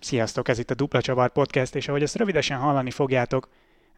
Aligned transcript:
Sziasztok, 0.00 0.48
ez 0.48 0.58
itt 0.58 0.70
a 0.70 0.74
Dupla 0.74 1.00
Csavar 1.00 1.30
Podcast, 1.30 1.74
és 1.74 1.88
ahogy 1.88 2.02
ezt 2.02 2.16
rövidesen 2.16 2.58
hallani 2.58 2.90
fogjátok, 2.90 3.48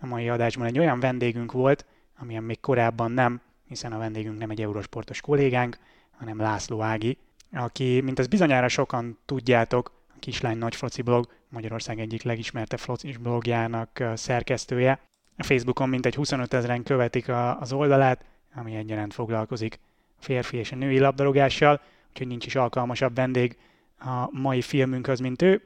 a 0.01 0.07
mai 0.07 0.29
adásban 0.29 0.67
egy 0.67 0.79
olyan 0.79 1.01
vendégünk 1.01 1.53
volt, 1.53 1.87
amilyen 2.19 2.43
még 2.43 2.61
korábban 2.61 3.11
nem, 3.11 3.41
hiszen 3.69 3.93
a 3.93 3.99
vendégünk 3.99 4.39
nem 4.39 4.51
egy 4.51 4.63
eurosportos 4.63 5.21
kollégánk, 5.21 5.79
hanem 6.19 6.39
László 6.39 6.83
Ági, 6.83 7.19
aki, 7.53 8.01
mint 8.01 8.19
ezt 8.19 8.29
bizonyára 8.29 8.69
sokan 8.69 9.19
tudjátok, 9.25 9.93
a 10.09 10.19
Kislány 10.19 10.59
Nagy 10.59 10.75
Foci 10.75 11.03
blog, 11.03 11.29
Magyarország 11.49 12.01
egyik 12.01 12.23
legismertebb 12.23 12.79
focis 12.79 13.17
blogjának 13.17 14.03
szerkesztője. 14.15 15.01
A 15.37 15.43
Facebookon 15.43 15.89
mintegy 15.89 16.15
25 16.15 16.55
ezeren 16.55 16.83
követik 16.83 17.29
a, 17.29 17.61
az 17.61 17.73
oldalát, 17.73 18.25
ami 18.55 18.75
egyaránt 18.75 19.15
foglalkozik 19.15 19.79
a 20.21 20.23
férfi 20.23 20.57
és 20.57 20.73
a 20.73 20.77
női 20.77 20.99
labdarúgással, 20.99 21.81
úgyhogy 22.11 22.27
nincs 22.27 22.47
is 22.47 22.55
alkalmasabb 22.55 23.15
vendég 23.15 23.57
a 23.99 24.29
mai 24.31 24.63
filmünkhöz, 24.63 25.21
mint 25.21 25.43
ő. 25.43 25.63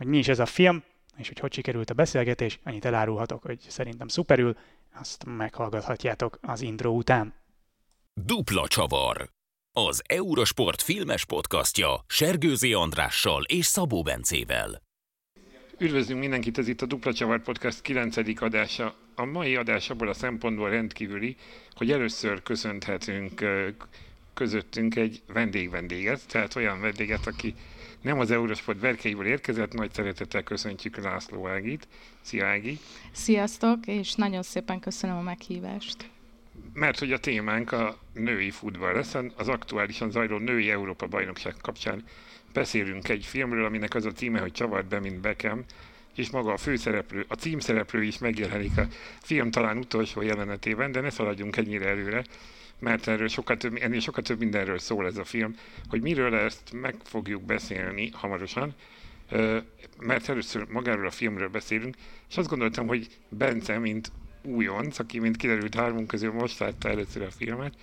Hogy 0.00 0.08
mi 0.08 0.18
is 0.18 0.28
ez 0.28 0.38
a 0.38 0.46
film, 0.46 0.82
és 1.16 1.28
hogy 1.28 1.38
hogy 1.38 1.52
sikerült 1.52 1.90
a 1.90 1.94
beszélgetés, 1.94 2.58
annyit 2.64 2.84
elárulhatok, 2.84 3.42
hogy 3.42 3.58
szerintem 3.68 4.08
szuperül, 4.08 4.56
azt 4.94 5.24
meghallgathatjátok 5.24 6.38
az 6.40 6.60
intro 6.60 6.90
után. 6.90 7.34
Dupla 8.24 8.68
csavar. 8.68 9.28
Az 9.72 10.02
Eurosport 10.06 10.82
filmes 10.82 11.24
podcastja 11.24 12.04
Sergőzi 12.06 12.72
Andrással 12.72 13.42
és 13.42 13.66
Szabó 13.66 14.02
Bencével. 14.02 14.82
Üdvözlünk 15.78 16.20
mindenkit, 16.20 16.58
ez 16.58 16.68
itt 16.68 16.82
a 16.82 16.86
Dupla 16.86 17.12
Csavar 17.12 17.42
Podcast 17.42 17.80
9. 17.80 18.16
adása. 18.42 18.94
A 19.14 19.24
mai 19.24 19.56
adás 19.56 19.90
abból 19.90 20.08
a 20.08 20.14
szempontból 20.14 20.70
rendkívüli, 20.70 21.36
hogy 21.74 21.92
először 21.92 22.42
köszönhetünk 22.42 23.44
közöttünk 24.34 24.96
egy 24.96 25.22
vendég-vendéget, 25.26 26.28
tehát 26.28 26.56
olyan 26.56 26.80
vendéget, 26.80 27.26
aki 27.26 27.54
nem 28.02 28.18
az 28.18 28.30
Eurosport 28.30 28.80
verkeiből 28.80 29.26
érkezett, 29.26 29.72
nagy 29.72 29.92
szeretettel 29.92 30.42
köszöntjük 30.42 30.96
László 30.96 31.48
Ágit. 31.48 31.88
Szia 32.20 32.46
Ági! 32.46 32.78
Sziasztok, 33.12 33.86
és 33.86 34.14
nagyon 34.14 34.42
szépen 34.42 34.80
köszönöm 34.80 35.16
a 35.16 35.22
meghívást. 35.22 36.10
Mert 36.72 36.98
hogy 36.98 37.12
a 37.12 37.18
témánk 37.18 37.72
a 37.72 37.98
női 38.12 38.50
futball 38.50 38.92
lesz, 38.92 39.14
az 39.36 39.48
aktuálisan 39.48 40.10
zajló 40.10 40.38
női 40.38 40.70
Európa 40.70 41.06
bajnokság 41.06 41.54
kapcsán 41.62 42.04
beszélünk 42.52 43.08
egy 43.08 43.24
filmről, 43.24 43.64
aminek 43.64 43.94
az 43.94 44.04
a 44.04 44.12
címe, 44.12 44.40
hogy 44.40 44.52
Csavart 44.52 44.88
be, 44.88 45.00
mint 45.00 45.20
Beckham, 45.20 45.64
és 46.14 46.30
maga 46.30 46.52
a 46.52 46.56
főszereplő, 46.56 47.24
a 47.28 47.34
címszereplő 47.34 48.02
is 48.02 48.18
megjelenik 48.18 48.78
a 48.78 48.86
film 49.20 49.50
talán 49.50 49.76
utolsó 49.78 50.22
jelenetében, 50.22 50.92
de 50.92 51.00
ne 51.00 51.10
szaladjunk 51.10 51.56
ennyire 51.56 51.88
előre 51.88 52.24
mert 52.80 53.08
erről 53.08 53.28
sokkal 53.28 53.56
több, 53.56 53.78
ennél 53.80 54.00
sokkal 54.00 54.22
több 54.22 54.38
mindenről 54.38 54.78
szól 54.78 55.06
ez 55.06 55.16
a 55.16 55.24
film, 55.24 55.54
hogy 55.88 56.02
miről 56.02 56.34
ezt 56.34 56.72
meg 56.72 56.96
fogjuk 57.04 57.42
beszélni 57.42 58.10
hamarosan, 58.12 58.74
mert 59.98 60.28
először 60.28 60.66
magáról 60.68 61.06
a 61.06 61.10
filmről 61.10 61.48
beszélünk, 61.48 61.96
és 62.28 62.36
azt 62.36 62.48
gondoltam, 62.48 62.86
hogy 62.86 63.08
Bence, 63.28 63.78
mint 63.78 64.12
újonc, 64.42 64.98
aki 64.98 65.18
mint 65.18 65.36
kiderült 65.36 65.74
hármunk 65.74 66.06
közül 66.06 66.32
most 66.32 66.58
látta 66.58 66.88
először 66.88 67.22
a 67.22 67.30
filmet, 67.30 67.74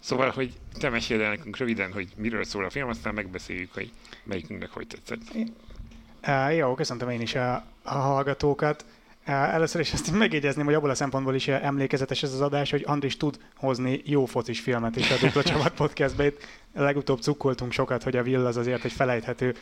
Szóval, 0.00 0.30
hogy 0.30 0.52
te 0.78 0.88
mesélj 0.88 1.22
el 1.22 1.30
nekünk 1.30 1.56
röviden, 1.56 1.92
hogy 1.92 2.08
miről 2.16 2.44
szól 2.44 2.64
a 2.64 2.70
film, 2.70 2.88
aztán 2.88 3.14
megbeszéljük, 3.14 3.74
hogy 3.74 3.92
melyikünknek 4.24 4.70
hogy 4.70 4.86
tetszett. 4.86 5.20
Uh, 6.26 6.56
jó, 6.56 6.74
köszöntöm 6.74 7.08
én 7.08 7.20
is 7.20 7.34
a, 7.34 7.54
a 7.82 7.94
hallgatókat. 7.94 8.84
Először 9.24 9.80
is 9.80 9.92
azt 9.92 10.12
megjegyezném, 10.12 10.64
hogy 10.64 10.74
abból 10.74 10.90
a 10.90 10.94
szempontból 10.94 11.34
is 11.34 11.48
emlékezetes 11.48 12.22
ez 12.22 12.32
az 12.32 12.40
adás, 12.40 12.70
hogy 12.70 12.84
Andris 12.86 13.16
tud 13.16 13.38
hozni 13.56 14.00
jó 14.04 14.24
focis 14.24 14.60
filmet 14.60 14.96
is 14.96 15.10
a 15.10 15.16
Dupla 15.20 15.42
Csapat 15.42 15.74
podcastbe. 15.74 16.26
Itt 16.26 16.46
legutóbb 16.74 17.20
cukkoltunk 17.20 17.72
sokat, 17.72 18.02
hogy 18.02 18.16
a 18.16 18.22
Will 18.22 18.46
az 18.46 18.56
azért 18.56 18.84
egy 18.84 18.92
felejthető 18.92 19.54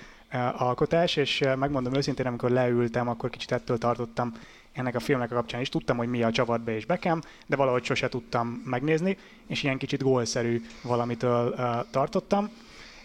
alkotás, 0.56 1.16
és 1.16 1.44
megmondom 1.58 1.94
őszintén, 1.94 2.26
amikor 2.26 2.50
leültem, 2.50 3.08
akkor 3.08 3.30
kicsit 3.30 3.52
ettől 3.52 3.78
tartottam 3.78 4.32
ennek 4.72 4.94
a 4.94 5.00
filmnek 5.00 5.30
a 5.30 5.34
kapcsán 5.34 5.60
is. 5.60 5.68
Tudtam, 5.68 5.96
hogy 5.96 6.08
mi 6.08 6.22
a 6.22 6.30
csavat 6.30 6.60
be 6.60 6.76
és 6.76 6.86
bekem, 6.86 7.22
de 7.46 7.56
valahogy 7.56 7.84
sose 7.84 8.08
tudtam 8.08 8.62
megnézni, 8.64 9.18
és 9.46 9.62
ilyen 9.62 9.78
kicsit 9.78 10.02
gólszerű 10.02 10.64
valamitől 10.82 11.54
tartottam. 11.90 12.50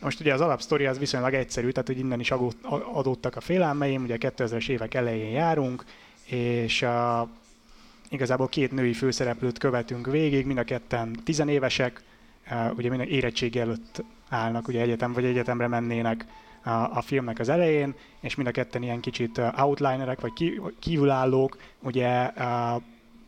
Most 0.02 0.20
ugye 0.20 0.34
az 0.34 0.42
alapsztori 0.42 0.86
az 0.86 1.00
viszonylag 1.00 1.34
egyszerű, 1.34 1.70
tehát 1.70 1.88
hogy 1.88 2.00
innen 2.00 2.20
is 2.20 2.32
adódtak 2.94 3.36
a 3.36 3.42
félelmeim, 3.42 4.04
ugye 4.04 4.18
2000-es 4.20 4.70
évek 4.70 4.94
elején 4.94 5.32
járunk, 5.32 5.84
és 6.26 6.82
uh, 6.82 7.30
igazából 8.14 8.48
két 8.48 8.72
női 8.72 8.94
főszereplőt 8.94 9.58
követünk 9.58 10.06
végig, 10.06 10.46
mind 10.46 10.58
a 10.58 10.64
ketten 10.64 11.20
tizenévesek, 11.24 12.04
ugye 12.76 12.90
mind 12.90 13.10
érettség 13.10 13.58
előtt 13.58 14.04
állnak, 14.30 14.68
ugye 14.68 14.82
egyetem 14.82 15.14
vagy 15.14 15.26
egyetemre 15.26 15.68
mennének 15.68 16.26
a, 16.64 16.70
a 16.70 17.02
filmnek 17.02 17.40
az 17.40 17.50
elején, 17.50 17.94
és 18.20 18.36
mind 18.36 18.48
a 18.48 18.52
ketten 18.52 18.84
ilyen 18.84 19.00
kicsit 19.00 19.42
outlinerek, 19.58 20.22
vagy 20.22 20.62
kívülállók, 20.80 21.58
ugye 21.80 22.32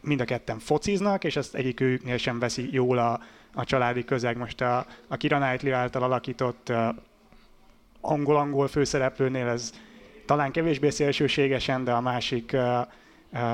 mind 0.01 0.21
a 0.21 0.25
ketten 0.25 0.59
fociznak, 0.59 1.23
és 1.23 1.35
ezt 1.35 1.55
egyikőjüknél 1.55 2.17
sem 2.17 2.39
veszi 2.39 2.69
jól 2.71 2.97
a, 2.97 3.19
a 3.53 3.63
családi 3.63 4.05
közeg. 4.05 4.37
Most 4.37 4.61
a, 4.61 4.85
a 5.07 5.17
Kira 5.17 5.39
Knightley 5.39 5.73
által 5.73 6.03
alakított 6.03 6.71
angol-angol 8.01 8.67
főszereplőnél 8.67 9.47
ez 9.47 9.73
talán 10.25 10.51
kevésbé 10.51 10.89
szélsőségesen, 10.89 11.83
de 11.83 11.91
a 11.91 12.01
másik 12.01 12.51
uh, 12.53 12.87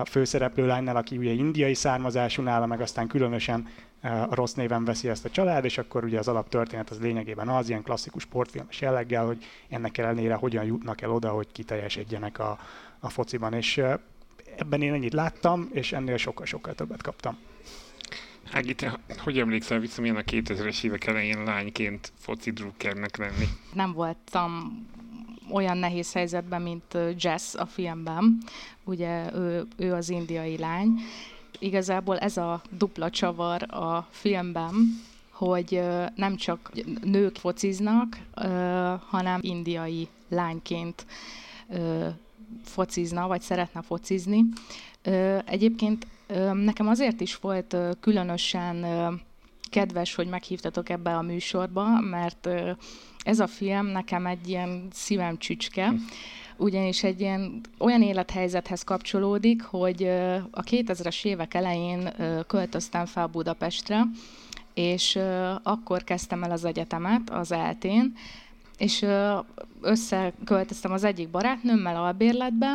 főszereplő 0.06 0.66
lánynál, 0.66 0.96
aki 0.96 1.18
ugye 1.18 1.32
indiai 1.32 1.74
származású 1.74 2.42
nála, 2.42 2.66
meg 2.66 2.82
aztán 2.82 3.08
különösen 3.08 3.68
a 4.02 4.36
rossz 4.36 4.54
néven 4.54 4.86
veszi 4.86 5.10
ezt 5.10 5.26
a 5.26 5.30
család, 5.30 5.66
és 5.66 5.78
akkor 5.78 6.04
ugye 6.04 6.20
az 6.20 6.28
alaptörténet 6.28 6.90
az 6.90 7.00
lényegében 7.00 7.48
az, 7.48 7.70
ilyen 7.70 7.84
klasszikus 7.84 8.24
sportfilmes 8.24 8.82
jelleggel, 8.82 9.26
hogy 9.26 9.46
ennek 9.70 9.98
ellenére 9.98 10.34
hogyan 10.34 10.66
jutnak 10.66 11.02
el 11.02 11.12
oda, 11.12 11.30
hogy 11.30 11.48
kiteljesedjenek 11.52 12.40
a, 12.40 12.60
a 13.00 13.10
fociban. 13.10 13.54
És 13.54 13.82
ebben 14.58 14.82
én 14.82 14.94
ennyit 14.94 15.14
láttam, 15.14 15.70
és 15.74 15.92
ennél 15.92 16.18
sokkal-sokkal 16.18 16.74
többet 16.74 17.02
kaptam. 17.02 17.38
Ági, 18.52 18.76
te 18.76 19.00
hogy 19.18 19.40
emlékszel 19.40 19.80
vissza, 19.80 20.02
milyen 20.02 20.16
a 20.16 20.22
2000-es 20.22 20.84
évek 20.84 21.06
elején 21.06 21.44
lányként 21.44 22.12
foci 22.18 22.52
drukkernek 22.52 23.18
lenni? 23.18 23.46
Nem 23.74 23.94
voltam 23.94 24.86
olyan 25.52 25.78
nehéz 25.78 26.14
helyzetben, 26.14 26.62
mint 26.62 26.98
Jess 27.18 27.56
a 27.56 27.66
filmben. 27.66 28.38
Ugye 28.84 29.34
ő, 29.36 29.68
ő 29.78 29.94
az 29.94 30.10
indiai 30.10 30.58
lány. 30.58 31.00
Igazából 31.60 32.18
ez 32.18 32.38
a 32.38 32.62
dupla 32.78 33.10
csavar 33.10 33.74
a 33.74 34.08
filmben, 34.10 34.74
hogy 35.30 35.82
nem 36.16 36.36
csak 36.36 36.72
nők 37.04 37.36
fociznak, 37.36 38.18
hanem 39.08 39.40
indiai 39.42 40.08
lányként 40.30 41.06
focizna, 42.64 43.28
vagy 43.28 43.42
szeretne 43.42 43.82
focizni. 43.82 44.44
Egyébként 45.46 46.08
nekem 46.54 46.88
azért 46.88 47.22
is 47.22 47.36
volt 47.36 47.76
különösen 48.00 48.86
kedves, 49.70 50.16
hogy 50.16 50.28
meghívtatok 50.28 50.90
ebbe 50.90 51.18
a 51.18 51.22
műsorba, 51.22 52.00
mert 52.00 52.50
ez 53.24 53.40
a 53.40 53.48
film 53.48 53.86
nekem 53.86 54.26
egy 54.26 54.50
ilyen 54.50 54.88
szívem 54.92 55.38
csücske, 55.38 55.94
ugyanis 56.58 57.04
egy 57.04 57.20
ilyen 57.20 57.62
olyan 57.78 58.02
élethelyzethez 58.02 58.84
kapcsolódik, 58.84 59.62
hogy 59.64 60.04
a 60.52 60.62
2000-es 60.62 61.26
évek 61.26 61.54
elején 61.54 62.14
költöztem 62.48 63.06
fel 63.06 63.28
Budapestre, 63.28 64.04
és 64.74 65.20
akkor 65.64 66.04
kezdtem 66.04 66.44
el 66.44 66.52
az 66.52 66.66
egyetemet, 66.66 67.30
az 67.30 67.52
eltén, 67.52 68.14
és 68.78 69.06
összeköltöztem 69.82 70.92
az 70.92 71.04
egyik 71.04 71.30
barátnőmmel 71.30 72.04
albérletbe, 72.04 72.74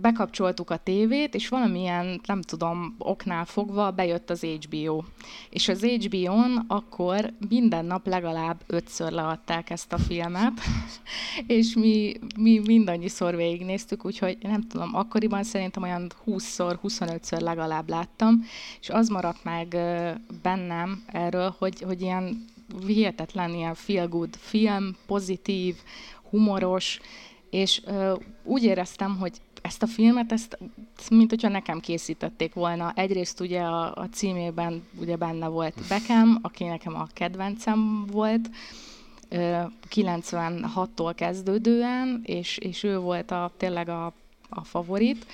bekapcsoltuk 0.00 0.70
a 0.70 0.76
tévét, 0.76 1.34
és 1.34 1.48
valamilyen, 1.48 2.20
nem 2.26 2.42
tudom, 2.42 2.94
oknál 2.98 3.44
fogva 3.44 3.90
bejött 3.90 4.30
az 4.30 4.40
HBO. 4.40 5.02
És 5.50 5.68
az 5.68 5.84
HBO-n 5.84 6.64
akkor 6.68 7.32
minden 7.48 7.84
nap 7.84 8.06
legalább 8.06 8.60
ötször 8.66 9.12
leadták 9.12 9.70
ezt 9.70 9.92
a 9.92 9.98
filmet, 9.98 10.60
és 11.46 11.74
mi, 11.74 12.12
mi 12.38 12.60
mindannyiszor 12.66 13.36
végignéztük, 13.36 14.04
úgyhogy 14.04 14.38
nem 14.42 14.66
tudom, 14.68 14.94
akkoriban 14.94 15.42
szerintem 15.42 15.82
olyan 15.82 16.10
20-szor, 16.26 16.78
25-ször 16.82 17.40
legalább 17.40 17.88
láttam, 17.88 18.44
és 18.80 18.88
az 18.88 19.08
maradt 19.08 19.44
meg 19.44 19.68
bennem 20.42 21.02
erről, 21.06 21.54
hogy, 21.58 21.80
hogy 21.80 22.00
ilyen 22.00 22.44
hihetetlen 22.86 23.54
ilyen 23.54 23.74
feel 23.74 24.08
good 24.08 24.36
film, 24.36 24.96
pozitív, 25.06 25.76
humoros, 26.30 27.00
és 27.50 27.82
ö, 27.84 28.14
úgy 28.44 28.64
éreztem, 28.64 29.16
hogy 29.18 29.40
ezt 29.62 29.82
a 29.82 29.86
filmet, 29.86 30.32
ezt, 30.32 30.58
mint 31.10 31.30
hogyha 31.30 31.48
nekem 31.48 31.80
készítették 31.80 32.54
volna. 32.54 32.92
Egyrészt 32.94 33.40
ugye 33.40 33.60
a, 33.60 33.94
a 33.94 34.08
címében 34.12 34.82
ugye 35.00 35.16
benne 35.16 35.46
volt 35.48 35.74
Beckham, 35.88 36.38
aki 36.42 36.64
nekem 36.64 36.94
a 36.94 37.06
kedvencem 37.12 38.06
volt, 38.06 38.50
96-tól 39.30 41.12
kezdődően, 41.14 42.20
és, 42.24 42.58
és 42.58 42.82
ő 42.82 42.98
volt 42.98 43.30
a, 43.30 43.52
tényleg 43.56 43.88
a, 43.88 44.12
a 44.48 44.64
favorit, 44.64 45.26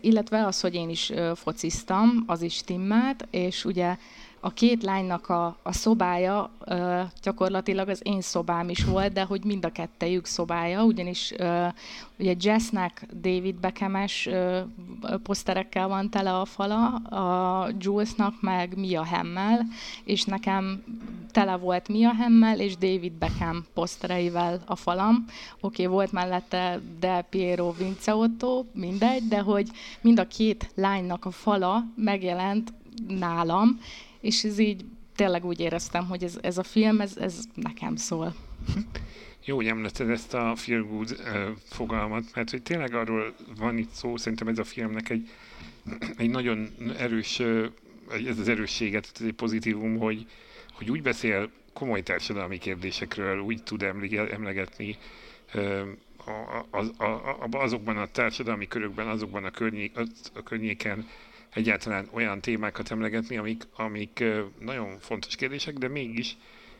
illetve 0.00 0.46
az, 0.46 0.60
hogy 0.60 0.74
én 0.74 0.88
is 0.88 1.12
fociztam, 1.34 2.24
az 2.26 2.42
is 2.42 2.60
timmelt, 2.60 3.26
és 3.30 3.64
ugye 3.64 3.96
a 4.46 4.50
két 4.50 4.82
lánynak 4.82 5.28
a, 5.28 5.56
a 5.62 5.72
szobája 5.72 6.50
ö, 6.64 7.02
gyakorlatilag 7.22 7.88
az 7.88 8.00
én 8.02 8.20
szobám 8.20 8.68
is 8.68 8.84
volt, 8.84 9.12
de 9.12 9.22
hogy 9.22 9.44
mind 9.44 9.64
a 9.64 9.72
kettejük 9.72 10.26
szobája, 10.26 10.82
ugyanis 10.82 11.32
ö, 11.36 11.66
ugye 12.18 12.34
Jessnek 12.40 13.06
David 13.20 13.54
Beckhames 13.54 14.26
ö, 14.26 14.60
poszterekkel 15.22 15.88
van 15.88 16.10
tele 16.10 16.38
a 16.38 16.44
fala, 16.44 16.86
a 16.94 17.68
Julesnak 17.78 18.34
meg 18.40 18.78
Mia 18.78 19.04
Hemmel, 19.04 19.66
és 20.04 20.24
nekem 20.24 20.82
tele 21.30 21.56
volt 21.56 21.88
Mia 21.88 22.14
Hemmel 22.14 22.60
és 22.60 22.76
David 22.76 23.12
Beckham 23.12 23.64
posztereivel 23.74 24.62
a 24.66 24.76
falam. 24.76 25.24
Oké, 25.60 25.82
okay, 25.82 25.94
volt 25.94 26.12
mellette 26.12 26.80
De 27.00 27.26
Piero 27.30 27.72
Vince 27.72 28.14
Otto, 28.14 28.64
mindegy, 28.72 29.28
de 29.28 29.40
hogy 29.40 29.68
mind 30.00 30.18
a 30.18 30.26
két 30.26 30.70
lánynak 30.74 31.24
a 31.24 31.30
fala 31.30 31.84
megjelent 31.96 32.72
nálam, 33.08 33.78
és 34.20 34.44
ez 34.44 34.58
így 34.58 34.84
tényleg 35.14 35.44
úgy 35.44 35.60
éreztem, 35.60 36.06
hogy 36.06 36.22
ez, 36.22 36.38
ez 36.42 36.58
a 36.58 36.62
film, 36.62 37.00
ez, 37.00 37.16
ez 37.16 37.44
nekem 37.54 37.96
szól. 37.96 38.34
Jó, 39.44 39.56
hogy 39.56 39.66
említed 39.66 40.10
ezt 40.10 40.34
a 40.34 40.56
feel 40.56 40.82
good 40.82 41.10
uh, 41.10 41.56
fogalmat, 41.64 42.24
mert 42.34 42.50
hogy 42.50 42.62
tényleg 42.62 42.94
arról 42.94 43.34
van 43.58 43.78
itt 43.78 43.90
szó, 43.90 44.16
szerintem 44.16 44.48
ez 44.48 44.58
a 44.58 44.64
filmnek 44.64 45.10
egy, 45.10 45.28
egy 46.16 46.30
nagyon 46.30 46.68
erős, 46.98 47.40
ez 48.26 48.38
az 48.38 48.48
erősséget, 48.48 49.10
ez 49.14 49.26
egy 49.26 49.32
pozitívum, 49.32 49.98
hogy, 49.98 50.26
hogy 50.72 50.90
úgy 50.90 51.02
beszél 51.02 51.50
komoly 51.72 52.02
társadalmi 52.02 52.58
kérdésekről, 52.58 53.38
úgy 53.38 53.62
tud 53.62 53.82
emlegetni 54.30 54.96
uh, 55.54 55.86
az, 56.70 56.92
a, 56.98 57.36
azokban 57.50 57.96
a 57.96 58.06
társadalmi 58.06 58.68
körökben, 58.68 59.08
azokban 59.08 59.44
a, 59.44 59.50
környék, 59.50 59.98
a 60.34 60.42
környéken, 60.42 61.08
egyáltalán 61.56 62.08
olyan 62.10 62.40
témákat 62.40 62.90
emlegetni, 62.90 63.36
amik, 63.36 63.62
amik 63.76 64.24
nagyon 64.58 64.98
fontos 64.98 65.36
kérdések, 65.36 65.74
de 65.74 65.88
mégis, 65.88 66.36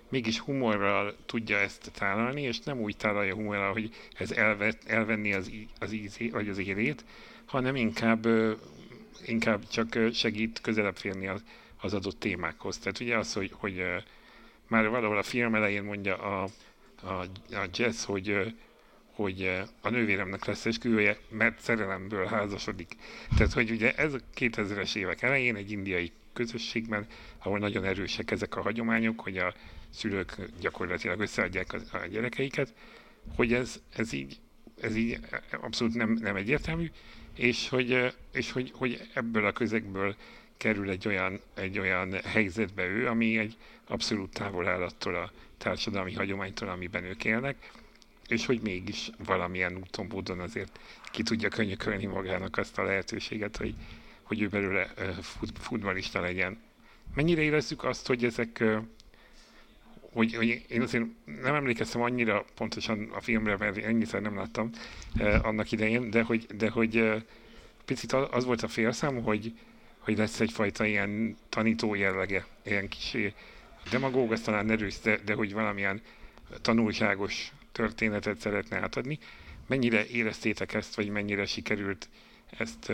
mégis 0.08 0.38
humorral 0.38 1.16
tudja 1.26 1.58
ezt 1.58 1.90
tálalni, 1.94 2.42
és 2.42 2.60
nem 2.60 2.80
úgy 2.80 2.96
tálalja 2.96 3.34
humorral, 3.34 3.72
hogy 3.72 3.90
ez 4.18 4.30
elvet, 4.30 4.78
elvenni 4.86 5.32
az, 5.32 5.50
az 5.80 5.92
ízé, 5.92 6.28
vagy 6.28 6.48
az 6.48 6.58
érét, 6.58 7.04
hanem 7.44 7.76
inkább, 7.76 8.26
inkább 9.26 9.68
csak 9.68 9.98
segít 10.12 10.60
közelebb 10.60 10.96
férni 10.96 11.26
az, 11.26 11.44
az 11.80 11.94
adott 11.94 12.18
témákhoz. 12.18 12.78
Tehát 12.78 13.00
ugye 13.00 13.16
az, 13.16 13.32
hogy, 13.32 13.50
hogy 13.54 13.84
már 14.66 14.88
valahol 14.88 15.18
a 15.18 15.22
film 15.22 15.54
elején 15.54 15.82
mondja 15.82 16.16
a, 16.16 16.48
a, 17.02 17.12
a 17.54 17.68
Jess, 17.74 18.04
hogy 18.04 18.54
hogy 19.16 19.42
eh, 19.42 19.66
a 19.80 19.90
nővéremnek 19.90 20.44
lesz 20.44 20.66
esküvője, 20.66 21.16
mert 21.28 21.60
szerelemből 21.60 22.26
házasodik. 22.26 22.96
Tehát, 23.36 23.52
hogy 23.52 23.70
ugye 23.70 23.94
ez 23.94 24.12
a 24.14 24.18
2000-es 24.34 24.96
évek 24.96 25.22
elején 25.22 25.56
egy 25.56 25.70
indiai 25.70 26.12
közösségben, 26.32 27.06
ahol 27.38 27.58
nagyon 27.58 27.84
erősek 27.84 28.30
ezek 28.30 28.56
a 28.56 28.62
hagyományok, 28.62 29.20
hogy 29.20 29.38
a 29.38 29.54
szülők 29.90 30.36
gyakorlatilag 30.60 31.20
összeadják 31.20 31.72
a, 31.72 32.06
gyerekeiket, 32.10 32.74
hogy 33.36 33.52
ez, 33.52 33.80
ez 33.96 34.12
így, 34.12 34.38
ez 34.80 34.96
így 34.96 35.18
abszolút 35.60 35.94
nem, 35.94 36.10
nem 36.20 36.36
egyértelmű, 36.36 36.90
és 37.36 37.68
hogy, 37.68 37.92
eh, 37.92 38.12
és 38.32 38.52
hogy, 38.52 38.70
hogy 38.74 39.00
ebből 39.14 39.46
a 39.46 39.52
közegből 39.52 40.16
kerül 40.56 40.90
egy 40.90 41.08
olyan, 41.08 41.40
egy 41.54 41.78
olyan 41.78 42.12
helyzetbe 42.24 42.84
ő, 42.84 43.06
ami 43.06 43.38
egy 43.38 43.56
abszolút 43.86 44.32
távol 44.32 44.68
áll 44.68 44.82
attól 44.82 45.14
a 45.14 45.32
társadalmi 45.58 46.14
hagyománytól, 46.14 46.68
amiben 46.68 47.04
ők 47.04 47.24
élnek, 47.24 47.70
és 48.28 48.46
hogy 48.46 48.60
mégis 48.60 49.10
valamilyen 49.24 49.76
úton, 49.76 50.06
módon 50.06 50.40
azért 50.40 50.78
ki 51.10 51.22
tudja 51.22 51.48
könyökölni 51.48 52.06
magának 52.06 52.56
azt 52.56 52.78
a 52.78 52.82
lehetőséget, 52.82 53.56
hogy, 53.56 53.74
hogy 54.22 54.40
ő 54.40 54.48
belőle 54.48 54.84
fut, 55.20 55.58
futballista 55.58 56.20
legyen. 56.20 56.58
Mennyire 57.14 57.42
érezzük 57.42 57.84
azt, 57.84 58.06
hogy 58.06 58.24
ezek, 58.24 58.64
hogy, 60.12 60.34
hogy 60.34 60.64
én 60.68 60.82
azért 60.82 61.04
nem 61.42 61.54
emlékeztem 61.54 62.00
annyira 62.00 62.44
pontosan 62.54 63.10
a 63.12 63.20
filmre, 63.20 63.56
mert 63.56 63.76
ennyiszer 63.76 64.22
nem 64.22 64.36
láttam 64.36 64.70
annak 65.42 65.72
idején, 65.72 66.10
de 66.10 66.22
hogy, 66.22 66.46
de 66.46 66.70
hogy 66.70 67.24
picit 67.84 68.12
az 68.12 68.44
volt 68.44 68.62
a 68.62 68.68
félszám, 68.68 69.22
hogy, 69.22 69.52
hogy 69.98 70.16
lesz 70.16 70.40
egyfajta 70.40 70.84
ilyen 70.84 71.36
tanító 71.48 71.94
jellege, 71.94 72.46
ilyen 72.64 72.88
kis 72.88 73.16
demagóg, 73.90 74.32
az 74.32 74.40
talán 74.40 74.70
erős, 74.70 75.00
de, 75.00 75.18
de 75.24 75.34
hogy 75.34 75.52
valamilyen 75.52 76.00
tanulságos 76.60 77.52
történetet 77.76 78.38
szeretne 78.38 78.80
átadni. 78.80 79.18
Mennyire 79.66 80.06
éreztétek 80.06 80.74
ezt, 80.74 80.94
vagy 80.94 81.08
mennyire 81.08 81.46
sikerült 81.46 82.08
ezt 82.58 82.92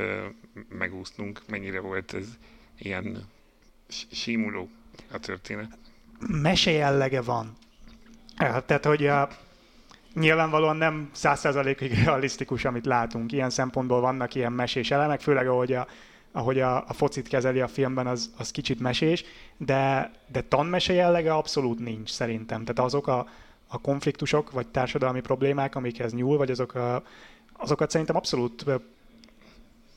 megúsznunk, 0.68 1.40
mennyire 1.48 1.80
volt 1.80 2.14
ez 2.14 2.26
ilyen 2.78 3.28
símuló 4.10 4.68
a 5.12 5.18
történet? 5.18 5.78
Mese 6.28 6.70
jellege 6.70 7.20
van. 7.20 7.56
Tehát, 8.36 8.84
hogy 8.84 9.06
a, 9.06 9.28
nyilvánvalóan 10.14 10.76
nem 10.76 11.10
százszerzalékig 11.12 11.92
realisztikus, 12.04 12.64
amit 12.64 12.86
látunk. 12.86 13.32
Ilyen 13.32 13.50
szempontból 13.50 14.00
vannak 14.00 14.34
ilyen 14.34 14.52
mesés 14.52 14.90
elemek, 14.90 15.20
főleg 15.20 15.48
ahogy 15.48 15.72
a, 15.72 15.86
ahogy 16.32 16.60
a, 16.60 16.76
a 16.88 16.92
focit 16.92 17.28
kezeli 17.28 17.60
a 17.60 17.68
filmben, 17.68 18.06
az, 18.06 18.30
az 18.36 18.50
kicsit 18.50 18.80
mesés, 18.80 19.24
de, 19.56 20.10
de 20.32 20.40
tanmese 20.40 20.92
jellege 20.92 21.34
abszolút 21.34 21.78
nincs 21.78 22.10
szerintem. 22.10 22.64
Tehát 22.64 22.78
azok 22.78 23.06
a, 23.06 23.28
a 23.72 23.78
konfliktusok, 23.78 24.50
vagy 24.50 24.66
társadalmi 24.66 25.20
problémák, 25.20 25.74
amikhez 25.74 26.12
nyúl, 26.12 26.36
vagy 26.36 26.50
azok 26.50 26.74
a, 26.74 27.02
azokat 27.52 27.90
szerintem 27.90 28.16
abszolút 28.16 28.64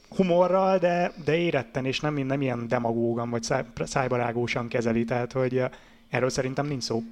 humorral, 0.10 0.78
de, 0.78 1.12
de 1.26 1.38
éretten, 1.38 1.86
és 1.86 2.00
nem, 2.00 2.14
nem 2.14 2.42
ilyen 2.42 2.68
demagógan, 2.68 3.30
vagy 3.30 3.44
szájbarágósan 3.76 4.68
kezeli, 4.68 5.04
tehát 5.04 5.32
hogy 5.32 5.64
erről 6.10 6.30
szerintem 6.30 6.68
nincs 6.68 6.84
szó. 6.84 7.04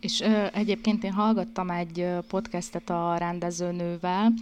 És 0.00 0.20
ö, 0.20 0.46
egyébként 0.52 1.04
én 1.04 1.12
hallgattam 1.12 1.70
egy 1.70 2.06
podcastet 2.28 2.90
a 2.90 3.16
rendezőnővel, 3.18 4.32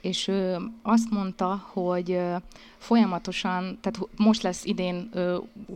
és 0.00 0.28
ő 0.28 0.56
azt 0.82 1.10
mondta, 1.10 1.62
hogy 1.72 2.20
folyamatosan, 2.78 3.78
tehát 3.80 3.98
most 4.16 4.42
lesz 4.42 4.64
idén 4.64 5.10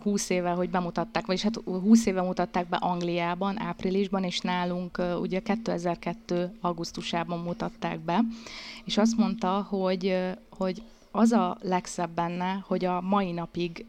20 0.02 0.30
éve, 0.30 0.50
hogy 0.50 0.70
bemutatták, 0.70 1.26
vagyis 1.26 1.42
hát 1.42 1.60
20 1.64 2.06
éve 2.06 2.22
mutatták 2.22 2.68
be 2.68 2.76
Angliában, 2.76 3.60
áprilisban, 3.60 4.24
és 4.24 4.40
nálunk 4.40 5.02
ugye 5.20 5.40
2002. 5.40 6.56
augusztusában 6.60 7.38
mutatták 7.38 8.00
be, 8.00 8.20
és 8.84 8.98
azt 8.98 9.16
mondta, 9.16 9.66
hogy, 9.68 10.16
hogy 10.50 10.82
az 11.10 11.32
a 11.32 11.56
legszebb 11.60 12.10
benne, 12.10 12.64
hogy 12.66 12.84
a 12.84 13.00
mai 13.00 13.32
napig, 13.32 13.86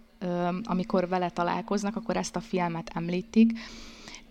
amikor 0.64 1.08
vele 1.08 1.30
találkoznak, 1.30 1.96
akkor 1.96 2.18
ezt 2.18 2.36
a 2.36 2.40
filmet 2.40 2.92
említik, 2.94 3.52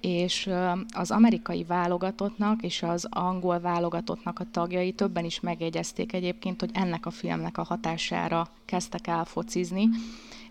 és 0.04 0.50
az 0.94 1.10
amerikai 1.10 1.64
válogatottnak 1.64 2.62
és 2.62 2.82
az 2.82 3.06
angol 3.10 3.60
válogatottnak 3.60 4.38
a 4.38 4.46
tagjai 4.50 4.92
többen 4.92 5.24
is 5.24 5.40
megjegyezték 5.40 6.12
egyébként, 6.12 6.60
hogy 6.60 6.70
ennek 6.72 7.06
a 7.06 7.10
filmnek 7.10 7.58
a 7.58 7.64
hatására 7.64 8.48
kezdtek 8.64 9.06
el 9.06 9.24
focizni, 9.24 9.88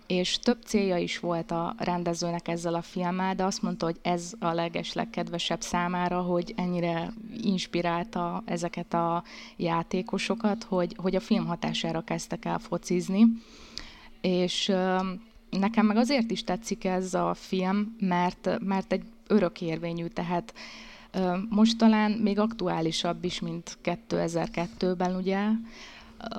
és 0.08 0.40
több 0.40 0.62
célja 0.66 0.98
is 0.98 1.20
volt 1.20 1.52
a 1.52 1.76
rendezőnek 1.78 2.48
ezzel 2.48 2.74
a 2.74 2.82
filmmel, 2.82 3.36
de 3.36 3.44
azt 3.44 3.62
mondta, 3.62 3.86
hogy 3.86 4.00
ez 4.02 4.34
a 4.40 4.52
leges 4.52 4.94
legkedvesebb 4.94 5.62
számára, 5.62 6.22
hogy 6.22 6.54
ennyire 6.58 7.14
inspirálta 7.42 8.44
ezeket 8.46 8.94
a 8.94 9.24
játékosokat, 9.58 10.64
hogy, 10.64 10.96
hogy 10.98 11.16
a 11.16 11.20
film 11.20 11.46
hatására 11.46 12.02
kezdtek 12.02 12.46
el 12.46 12.60
focizni. 12.60 13.26
És 14.22 14.74
nekem 15.50 15.86
meg 15.86 15.98
azért 15.98 16.32
is 16.32 16.44
tetszik 16.44 16.86
ez 16.86 17.14
a 17.14 17.34
film, 17.34 17.96
mert, 18.00 18.60
mert 18.60 18.94
egy 18.94 19.04
örökérvényű, 19.34 20.06
tehát 20.06 20.54
most 21.50 21.78
talán 21.78 22.12
még 22.12 22.40
aktuálisabb 22.40 23.24
is, 23.24 23.40
mint 23.40 23.78
2002-ben, 23.84 25.16
ugye, 25.16 25.48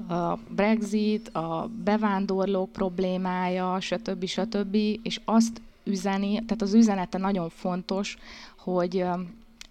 a 0.09 0.39
Brexit, 0.49 1.29
a 1.29 1.71
bevándorlók 1.85 2.73
problémája, 2.73 3.81
stb. 3.81 4.27
stb. 4.27 4.75
És 5.03 5.21
azt 5.25 5.61
üzeni, 5.85 6.33
tehát 6.33 6.63
az 6.63 6.75
üzenete 6.75 7.19
nagyon 7.19 7.49
fontos, 7.49 8.17
hogy 8.59 9.05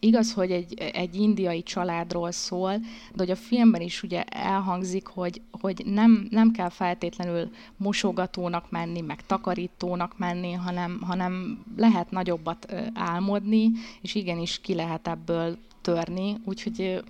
igaz, 0.04 0.34
hogy 0.34 0.52
egy, 0.52 0.74
egy 0.74 1.16
indiai 1.16 1.64
családról 1.64 2.32
szól, 2.32 2.78
de 3.14 3.18
hogy 3.18 3.32
a 3.32 3.36
filmben 3.36 3.82
is 3.82 4.04
ugye 4.04 4.24
elhangzik, 4.24 5.08
hogy, 5.08 5.42
hogy 5.52 5.82
nem, 5.86 6.28
nem 6.30 6.52
kell 6.52 6.70
feltétlenül 6.70 7.50
mosogatónak 7.78 8.72
menni, 8.72 9.02
meg 9.02 9.26
takarítónak 9.26 10.18
menni, 10.18 10.52
hanem, 10.52 11.02
hanem 11.02 11.64
lehet 11.78 12.12
nagyobbat 12.12 12.74
álmodni, 12.94 13.72
és 14.02 14.16
igenis 14.16 14.62
ki 14.62 14.74
lehet 14.74 15.08
ebből 15.08 15.58
törni, 15.82 16.36
úgyhogy 16.46 17.04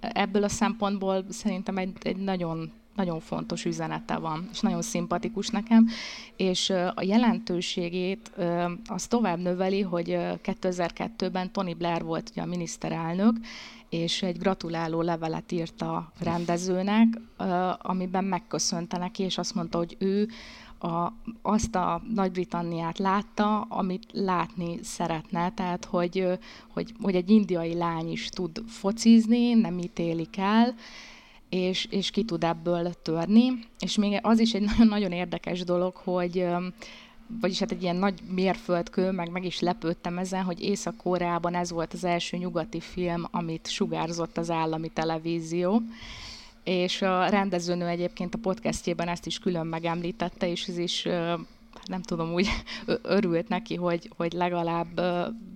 ebből 0.00 0.44
a 0.44 0.48
szempontból 0.48 1.24
szerintem 1.28 1.76
egy, 1.76 1.92
egy 2.02 2.16
nagyon 2.16 2.72
nagyon 3.00 3.20
fontos 3.20 3.64
üzenete 3.64 4.16
van, 4.16 4.48
és 4.52 4.60
nagyon 4.60 4.82
szimpatikus 4.82 5.48
nekem, 5.48 5.88
és 6.36 6.70
a 6.94 7.02
jelentőségét 7.02 8.32
az 8.86 9.06
tovább 9.06 9.38
növeli, 9.38 9.80
hogy 9.80 10.08
2002-ben 10.44 11.52
Tony 11.52 11.76
Blair 11.76 12.02
volt 12.02 12.28
ugye 12.30 12.42
a 12.42 12.46
miniszterelnök, 12.46 13.36
és 13.88 14.22
egy 14.22 14.38
gratuláló 14.38 15.00
levelet 15.00 15.52
írt 15.52 15.82
a 15.82 16.12
rendezőnek, 16.18 17.20
amiben 17.78 18.24
megköszönte 18.24 18.98
neki, 18.98 19.22
és 19.22 19.38
azt 19.38 19.54
mondta, 19.54 19.78
hogy 19.78 19.96
ő 19.98 20.28
a, 20.78 21.12
azt 21.42 21.74
a 21.74 22.02
Nagy-Britanniát 22.14 22.98
látta, 22.98 23.60
amit 23.60 24.06
látni 24.12 24.78
szeretne, 24.82 25.52
tehát 25.54 25.84
hogy, 25.84 26.26
hogy, 26.68 26.92
hogy 27.02 27.14
egy 27.14 27.30
indiai 27.30 27.74
lány 27.74 28.10
is 28.10 28.28
tud 28.28 28.62
focizni, 28.66 29.54
nem 29.54 29.78
ítélik 29.78 30.36
el, 30.36 30.74
és, 31.50 31.86
és 31.90 32.10
ki 32.10 32.24
tud 32.24 32.44
ebből 32.44 32.92
törni. 33.02 33.52
És 33.78 33.96
még 33.96 34.18
az 34.22 34.38
is 34.38 34.52
egy 34.52 34.62
nagyon-nagyon 34.70 35.12
érdekes 35.12 35.64
dolog, 35.64 35.94
hogy 35.94 36.46
vagyis 37.40 37.58
hát 37.58 37.72
egy 37.72 37.82
ilyen 37.82 37.96
nagy 37.96 38.20
mérföldkő, 38.34 39.10
meg 39.10 39.30
meg 39.30 39.44
is 39.44 39.60
lepődtem 39.60 40.18
ezen, 40.18 40.42
hogy 40.42 40.62
Észak-Koreában 40.62 41.54
ez 41.54 41.70
volt 41.70 41.92
az 41.92 42.04
első 42.04 42.36
nyugati 42.36 42.80
film, 42.80 43.24
amit 43.30 43.68
sugárzott 43.68 44.38
az 44.38 44.50
állami 44.50 44.88
televízió, 44.88 45.82
és 46.64 47.02
a 47.02 47.28
rendezőnő 47.28 47.86
egyébként 47.86 48.34
a 48.34 48.38
podcastjében 48.38 49.08
ezt 49.08 49.26
is 49.26 49.38
külön 49.38 49.66
megemlítette, 49.66 50.50
és 50.50 50.66
ez 50.66 50.78
is 50.78 51.02
nem 51.84 52.02
tudom, 52.02 52.32
úgy 52.32 52.48
örült 53.02 53.48
neki, 53.48 53.74
hogy, 53.74 54.10
hogy 54.16 54.32
legalább 54.32 55.00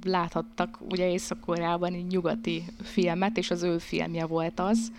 láthattak 0.05 0.79
ugye 0.91 1.11
Észak-Koreában 1.11 1.93
egy 1.93 2.07
nyugati 2.07 2.65
filmet, 2.83 3.37
és 3.37 3.51
az 3.51 3.63
ő 3.63 3.79
filmje 3.79 4.27
volt 4.27 4.61
az. 4.61 4.93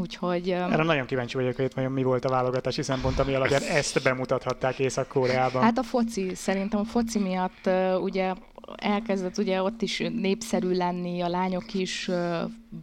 Úgyhogy... 0.00 0.50
Erre 0.50 0.82
nagyon 0.82 1.06
kíváncsi 1.06 1.36
vagyok, 1.36 1.56
hogy 1.56 1.64
itt 1.64 1.88
mi 1.88 2.02
volt 2.02 2.24
a 2.24 2.28
válogatási 2.28 2.82
szempont, 2.82 3.18
ami 3.18 3.34
alapján 3.34 3.62
ezt 3.80 4.02
bemutathatták 4.02 4.78
Észak-Koreában. 4.78 5.62
Hát 5.62 5.78
a 5.78 5.82
foci, 5.82 6.34
szerintem 6.34 6.80
a 6.80 6.84
foci 6.84 7.18
miatt 7.18 7.70
ugye 8.00 8.32
elkezdett 8.76 9.38
ugye 9.38 9.62
ott 9.62 9.82
is 9.82 9.98
népszerű 9.98 10.70
lenni, 10.70 11.20
a 11.20 11.28
lányok 11.28 11.74
is 11.74 12.10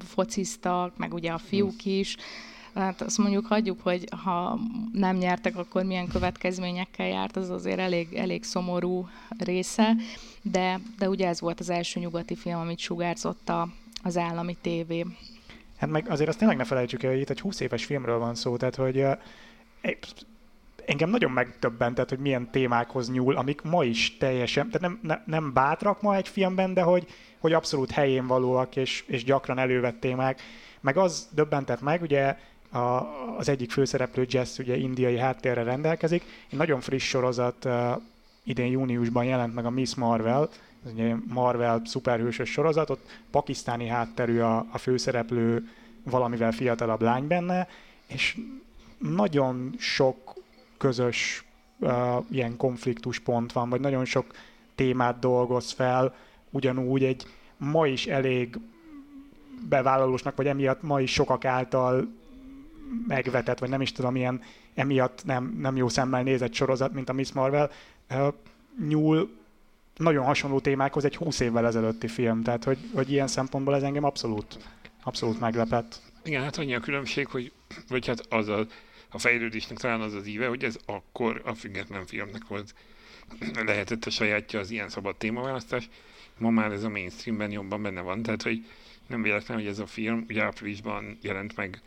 fociztak, 0.05 0.97
meg 0.97 1.13
ugye 1.13 1.31
a 1.31 1.37
fiúk 1.37 1.85
is. 1.85 2.17
Hát 2.73 3.01
azt 3.01 3.17
mondjuk 3.17 3.45
hagyjuk, 3.45 3.81
hogy 3.81 4.07
ha 4.23 4.59
nem 4.91 5.15
nyertek, 5.17 5.57
akkor 5.57 5.83
milyen 5.83 6.07
következményekkel 6.07 7.07
járt, 7.07 7.35
az 7.35 7.49
azért 7.49 7.79
elég, 7.79 8.13
elég 8.13 8.43
szomorú 8.43 9.07
része, 9.37 9.95
de, 10.41 10.79
de 10.97 11.09
ugye 11.09 11.27
ez 11.27 11.41
volt 11.41 11.59
az 11.59 11.69
első 11.69 11.99
nyugati 11.99 12.35
film, 12.35 12.59
amit 12.59 12.79
sugárzott 12.79 13.49
a, 13.49 13.67
az 14.03 14.17
állami 14.17 14.57
tévé. 14.61 15.05
Hát 15.83 15.91
meg 15.91 16.09
azért 16.09 16.29
azt 16.29 16.37
tényleg 16.37 16.57
ne 16.57 16.63
felejtsük 16.63 17.03
el, 17.03 17.11
hogy 17.11 17.19
itt 17.19 17.29
egy 17.29 17.39
20 17.39 17.59
éves 17.59 17.85
filmről 17.85 18.17
van 18.17 18.35
szó, 18.35 18.57
tehát 18.57 18.75
hogy 18.75 19.05
engem 20.85 21.09
nagyon 21.09 21.31
megtöbbentett, 21.31 22.09
hogy 22.09 22.19
milyen 22.19 22.51
témákhoz 22.51 23.11
nyúl, 23.11 23.35
amik 23.35 23.61
ma 23.61 23.83
is 23.83 24.17
teljesen, 24.17 24.69
tehát 24.69 24.81
nem, 24.81 24.99
ne, 25.01 25.21
nem 25.25 25.53
bátrak 25.53 26.01
ma 26.01 26.15
egy 26.15 26.27
filmben, 26.27 26.73
de 26.73 26.81
hogy, 26.81 27.07
hogy 27.39 27.53
abszolút 27.53 27.91
helyén 27.91 28.27
valóak 28.27 28.75
és, 28.75 29.03
és 29.07 29.23
gyakran 29.23 29.59
elővett 29.59 29.99
témák. 29.99 30.41
Meg 30.81 30.97
az 30.97 31.29
döbbentett 31.31 31.81
meg, 31.81 32.01
ugye 32.01 32.37
a, 32.71 32.79
az 33.37 33.49
egyik 33.49 33.71
főszereplő 33.71 34.25
Jess 34.29 34.57
ugye 34.57 34.75
indiai 34.75 35.17
háttérre 35.17 35.63
rendelkezik. 35.63 36.23
Egy 36.51 36.57
nagyon 36.57 36.79
friss 36.79 37.07
sorozat 37.07 37.65
uh, 37.65 38.01
idén 38.43 38.71
júniusban 38.71 39.25
jelent 39.25 39.53
meg 39.53 39.65
a 39.65 39.69
Miss 39.69 39.95
Marvel, 39.95 40.49
ez 40.85 40.91
ugye 40.91 41.15
Marvel 41.27 41.81
szuperhősös 41.85 42.51
sorozat, 42.51 42.89
ott 42.89 43.19
pakisztáni 43.31 43.87
hátterű 43.87 44.39
a, 44.39 44.65
a 44.71 44.77
főszereplő 44.77 45.69
valamivel 46.03 46.51
fiatalabb 46.51 47.01
lány 47.01 47.27
benne, 47.27 47.67
és 48.07 48.37
nagyon 48.97 49.75
sok 49.77 50.33
közös 50.77 51.45
uh, 51.79 51.91
ilyen 52.29 52.57
konfliktuspont 52.57 53.51
van, 53.51 53.69
vagy 53.69 53.79
nagyon 53.79 54.05
sok 54.05 54.25
témát 54.75 55.19
dolgoz 55.19 55.71
fel, 55.71 56.15
ugyanúgy 56.49 57.03
egy 57.03 57.27
ma 57.57 57.87
is 57.87 58.05
elég 58.05 58.59
bevállalósnak, 59.69 60.35
vagy 60.35 60.47
emiatt 60.47 60.81
ma 60.81 61.01
is 61.01 61.11
sokak 61.11 61.45
által 61.45 62.07
megvetett, 63.07 63.59
vagy 63.59 63.69
nem 63.69 63.81
is 63.81 63.91
tudom, 63.91 64.15
ilyen 64.15 64.41
emiatt 64.73 65.25
nem, 65.25 65.57
nem 65.59 65.75
jó 65.75 65.87
szemmel 65.87 66.23
nézett 66.23 66.53
sorozat, 66.53 66.93
mint 66.93 67.09
a 67.09 67.13
Miss 67.13 67.31
Marvel, 67.31 67.71
uh, 68.09 68.33
nyúl 68.87 69.29
nagyon 69.97 70.25
hasonló 70.25 70.59
témákhoz 70.59 71.05
egy 71.05 71.15
20 71.15 71.39
évvel 71.39 71.65
ezelőtti 71.65 72.07
film, 72.07 72.43
tehát 72.43 72.63
hogy, 72.63 72.77
hogy 72.93 73.11
ilyen 73.11 73.27
szempontból 73.27 73.75
ez 73.75 73.83
engem 73.83 74.03
abszolút, 74.03 74.57
abszolút 75.03 75.39
meglepett. 75.39 76.01
Igen, 76.23 76.43
hát 76.43 76.57
annyi 76.57 76.75
a 76.75 76.79
különbség, 76.79 77.27
hogy, 77.27 77.51
vagy 77.87 78.07
hát 78.07 78.25
az 78.29 78.47
a, 78.47 78.65
a 79.09 79.19
fejlődésnek 79.19 79.77
talán 79.77 80.01
az 80.01 80.13
az 80.13 80.27
íve, 80.27 80.47
hogy 80.47 80.63
ez 80.63 80.77
akkor 80.85 81.41
a 81.45 81.53
független 81.53 82.05
filmnek 82.05 82.47
volt 82.47 82.73
lehetett 83.65 84.05
a 84.05 84.09
sajátja 84.09 84.59
az 84.59 84.69
ilyen 84.69 84.89
szabad 84.89 85.15
témaválasztás. 85.15 85.89
Ma 86.37 86.49
már 86.49 86.71
ez 86.71 86.83
a 86.83 86.89
mainstreamben 86.89 87.51
jobban 87.51 87.81
benne 87.81 88.01
van, 88.01 88.21
tehát 88.21 88.41
hogy 88.41 88.65
nem 89.07 89.21
véletlen, 89.21 89.57
hogy 89.57 89.67
ez 89.67 89.79
a 89.79 89.85
film 89.85 90.25
ugye 90.29 90.43
áprilisban 90.43 91.17
jelent 91.21 91.55
meg 91.55 91.81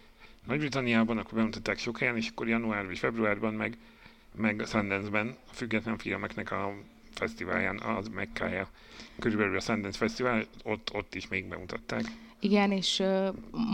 Nagy-Britanniában, 0.46 1.18
akkor 1.18 1.34
bemutatták 1.34 1.78
sok 1.78 1.98
helyen, 1.98 2.16
és 2.16 2.28
akkor 2.28 2.48
január 2.48 2.90
és 2.90 2.98
februárban 2.98 3.54
meg, 3.54 3.76
meg 4.34 4.62
Sundance-ben 4.66 5.36
a 5.50 5.54
független 5.54 5.98
filmeknek 5.98 6.50
a 6.50 6.75
fesztiválján, 7.18 7.78
az 7.78 8.08
Mekkája, 8.08 8.68
körülbelül 9.18 9.56
a 9.56 9.61
Sundance 9.61 9.99
Fesztivál, 9.99 10.44
ott, 10.64 10.90
ott 10.94 11.14
is 11.14 11.28
még 11.28 11.49
bemutatták. 11.49 12.04
Igen, 12.40 12.73
és 12.73 13.02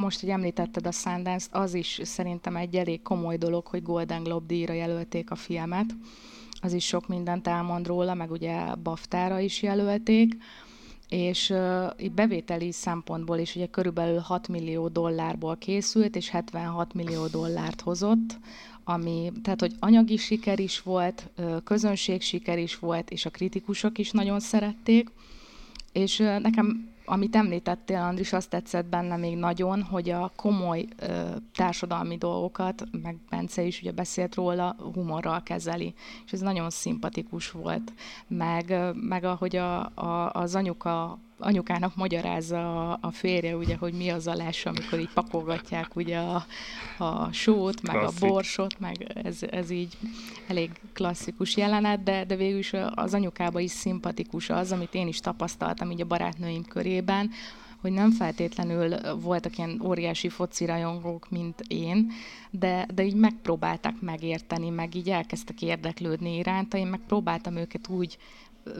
most, 0.00 0.20
hogy 0.20 0.28
említetted 0.28 0.86
a 0.86 0.92
sundance 0.92 1.46
az 1.50 1.74
is 1.74 2.00
szerintem 2.02 2.56
egy 2.56 2.76
elég 2.76 3.02
komoly 3.02 3.36
dolog, 3.36 3.66
hogy 3.66 3.82
Golden 3.82 4.22
Globe 4.22 4.46
díjra 4.46 4.72
jelölték 4.72 5.30
a 5.30 5.34
filmet. 5.34 5.94
Az 6.60 6.72
is 6.72 6.86
sok 6.86 7.08
mindent 7.08 7.46
elmond 7.46 7.86
róla, 7.86 8.14
meg 8.14 8.30
ugye 8.30 8.74
Baftára 8.74 9.38
is 9.38 9.62
jelölték 9.62 10.34
és 11.12 11.50
uh, 11.50 12.08
bevételi 12.14 12.72
szempontból 12.72 13.38
is 13.38 13.56
ugye 13.56 13.66
körülbelül 13.66 14.18
6 14.18 14.48
millió 14.48 14.88
dollárból 14.88 15.56
készült, 15.56 16.16
és 16.16 16.28
76 16.30 16.94
millió 16.94 17.26
dollárt 17.26 17.80
hozott, 17.80 18.38
ami, 18.84 19.32
tehát 19.42 19.60
hogy 19.60 19.72
anyagi 19.78 20.16
siker 20.16 20.58
is 20.58 20.82
volt, 20.82 21.30
közönség 21.64 22.22
siker 22.22 22.58
is 22.58 22.78
volt, 22.78 23.10
és 23.10 23.26
a 23.26 23.30
kritikusok 23.30 23.98
is 23.98 24.10
nagyon 24.10 24.40
szerették, 24.40 25.10
és 25.92 26.16
nekem 26.18 26.92
amit 27.04 27.36
említettél, 27.36 28.00
Andris, 28.00 28.32
azt 28.32 28.50
tetszett 28.50 28.86
benne 28.86 29.16
még 29.16 29.36
nagyon, 29.36 29.82
hogy 29.82 30.10
a 30.10 30.32
komoly 30.36 30.86
társadalmi 31.54 32.16
dolgokat, 32.16 32.84
meg 33.02 33.16
Bence 33.30 33.62
is 33.62 33.80
ugye 33.80 33.92
beszélt 33.92 34.34
róla, 34.34 34.76
humorral 34.94 35.42
kezeli. 35.42 35.94
És 36.24 36.32
ez 36.32 36.40
nagyon 36.40 36.70
szimpatikus 36.70 37.50
volt. 37.50 37.92
Meg, 38.26 38.74
meg 38.94 39.24
ahogy 39.24 39.56
a, 39.56 39.80
a, 39.94 40.30
az 40.32 40.54
anyuka 40.54 41.18
anyukának 41.42 41.96
magyarázza 41.96 42.90
a, 42.90 42.98
a 43.00 43.10
férje, 43.10 43.56
ugye, 43.56 43.76
hogy 43.76 43.92
mi 43.92 44.08
az 44.08 44.26
a 44.26 44.34
les, 44.34 44.66
amikor 44.66 45.00
így 45.00 45.12
pakolgatják 45.14 45.96
ugye 45.96 46.18
a, 46.18 46.46
a 46.98 47.32
sót, 47.32 47.82
meg 47.82 47.96
Klasszik. 47.96 48.22
a 48.22 48.26
borsot, 48.26 48.78
meg 48.78 49.02
ez, 49.24 49.38
ez 49.50 49.70
így 49.70 49.96
elég 50.46 50.70
klasszikus 50.92 51.56
jelenet, 51.56 52.02
de, 52.02 52.24
de 52.24 52.36
végül 52.36 52.58
is 52.58 52.72
az 52.94 53.14
anyukába 53.14 53.60
is 53.60 53.70
szimpatikus 53.70 54.50
az, 54.50 54.72
amit 54.72 54.94
én 54.94 55.06
is 55.06 55.20
tapasztaltam 55.20 55.90
így 55.90 56.00
a 56.00 56.06
barátnőim 56.06 56.64
körében, 56.64 57.30
hogy 57.82 57.92
nem 57.92 58.10
feltétlenül 58.10 59.16
voltak 59.20 59.58
ilyen 59.58 59.80
óriási 59.84 60.28
foci 60.28 60.64
rajongók, 60.64 61.30
mint 61.30 61.60
én, 61.68 62.12
de, 62.50 62.86
de 62.94 63.04
így 63.04 63.14
megpróbáltak 63.14 64.00
megérteni, 64.00 64.68
meg 64.68 64.94
így 64.94 65.10
elkezdtek 65.10 65.62
érdeklődni 65.62 66.36
iránta. 66.36 66.76
Én 66.76 66.86
megpróbáltam 66.86 67.56
őket 67.56 67.88
úgy 67.88 68.18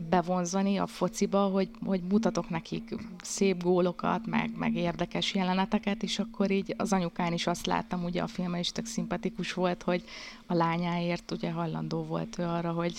bevonzani 0.09 0.79
a 0.79 0.87
fociba, 0.87 1.39
hogy, 1.39 1.69
hogy 1.85 2.01
mutatok 2.09 2.49
nekik 2.49 2.95
szép 3.23 3.63
gólokat, 3.63 4.27
meg, 4.27 4.51
meg 4.57 4.75
érdekes 4.75 5.35
jeleneteket, 5.35 6.03
és 6.03 6.19
akkor 6.19 6.51
így 6.51 6.75
az 6.79 6.93
anyukán 6.93 7.33
is 7.33 7.47
azt 7.47 7.67
láttam, 7.67 8.05
ugye 8.05 8.23
a 8.23 8.27
filmben 8.27 8.61
is 8.61 8.73
tök 8.73 8.87
szimpatikus 8.87 9.53
volt, 9.53 9.83
hogy 9.83 10.05
a 10.47 10.55
lányáért 10.55 11.31
ugye 11.31 11.51
hajlandó 11.51 12.05
volt 12.05 12.39
ő 12.39 12.45
arra, 12.45 12.71
hogy 12.71 12.95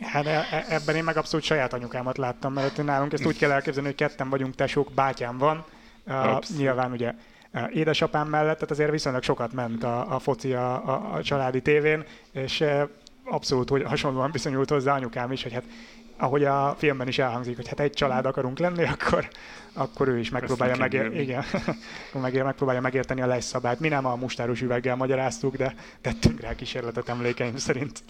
Hát 0.00 0.26
e, 0.26 0.46
e, 0.50 0.64
ebben 0.68 0.96
én 0.96 1.04
meg 1.04 1.16
abszolút 1.16 1.44
saját 1.44 1.72
anyukámat 1.72 2.18
láttam, 2.18 2.52
mert 2.52 2.84
nálunk 2.84 3.12
ezt 3.12 3.26
úgy 3.26 3.38
kell 3.38 3.50
elképzelni, 3.50 3.88
hogy 3.88 3.96
ketten 3.96 4.28
vagyunk 4.28 4.54
tesók, 4.54 4.92
bátyám 4.94 5.38
van, 5.38 5.64
uh, 6.06 6.38
nyilván 6.56 6.92
ugye 6.92 7.14
édesapám 7.72 8.28
mellett, 8.28 8.54
tehát 8.54 8.70
azért 8.70 8.90
viszonylag 8.90 9.22
sokat 9.22 9.52
ment 9.52 9.84
a, 9.84 10.14
a 10.14 10.18
foci 10.18 10.52
a, 10.52 10.88
a, 10.88 11.14
a 11.14 11.22
családi 11.22 11.62
tévén, 11.62 12.04
és 12.32 12.64
abszolút 13.24 13.68
hogy 13.68 13.82
hasonlóan 13.82 14.30
viszonyult 14.30 14.70
hozzá 14.70 14.94
anyukám 14.94 15.32
is, 15.32 15.42
hogy 15.42 15.52
hát 15.52 15.64
ahogy 16.20 16.44
a 16.44 16.74
filmben 16.78 17.08
is 17.08 17.18
elhangzik, 17.18 17.56
hogy 17.56 17.68
hát 17.68 17.80
egy 17.80 17.92
család 17.92 18.26
akarunk 18.26 18.58
lenni, 18.58 18.84
akkor, 18.84 19.28
akkor 19.72 20.08
ő 20.08 20.18
is 20.18 20.30
megpróbálja, 20.30 20.76
megér, 20.76 21.20
igen, 21.20 21.44
megér, 22.12 22.42
megpróbálja 22.42 22.80
megérteni 22.80 23.20
a 23.20 23.26
lejszabályt. 23.26 23.80
Mi 23.80 23.88
nem 23.88 24.06
a 24.06 24.16
mustáros 24.16 24.60
üveggel 24.60 24.96
magyaráztuk, 24.96 25.56
de 25.56 25.74
tettünk 26.00 26.40
rá 26.40 26.54
kísérletet 26.54 27.08
emlékeim 27.08 27.56
szerint. 27.56 28.02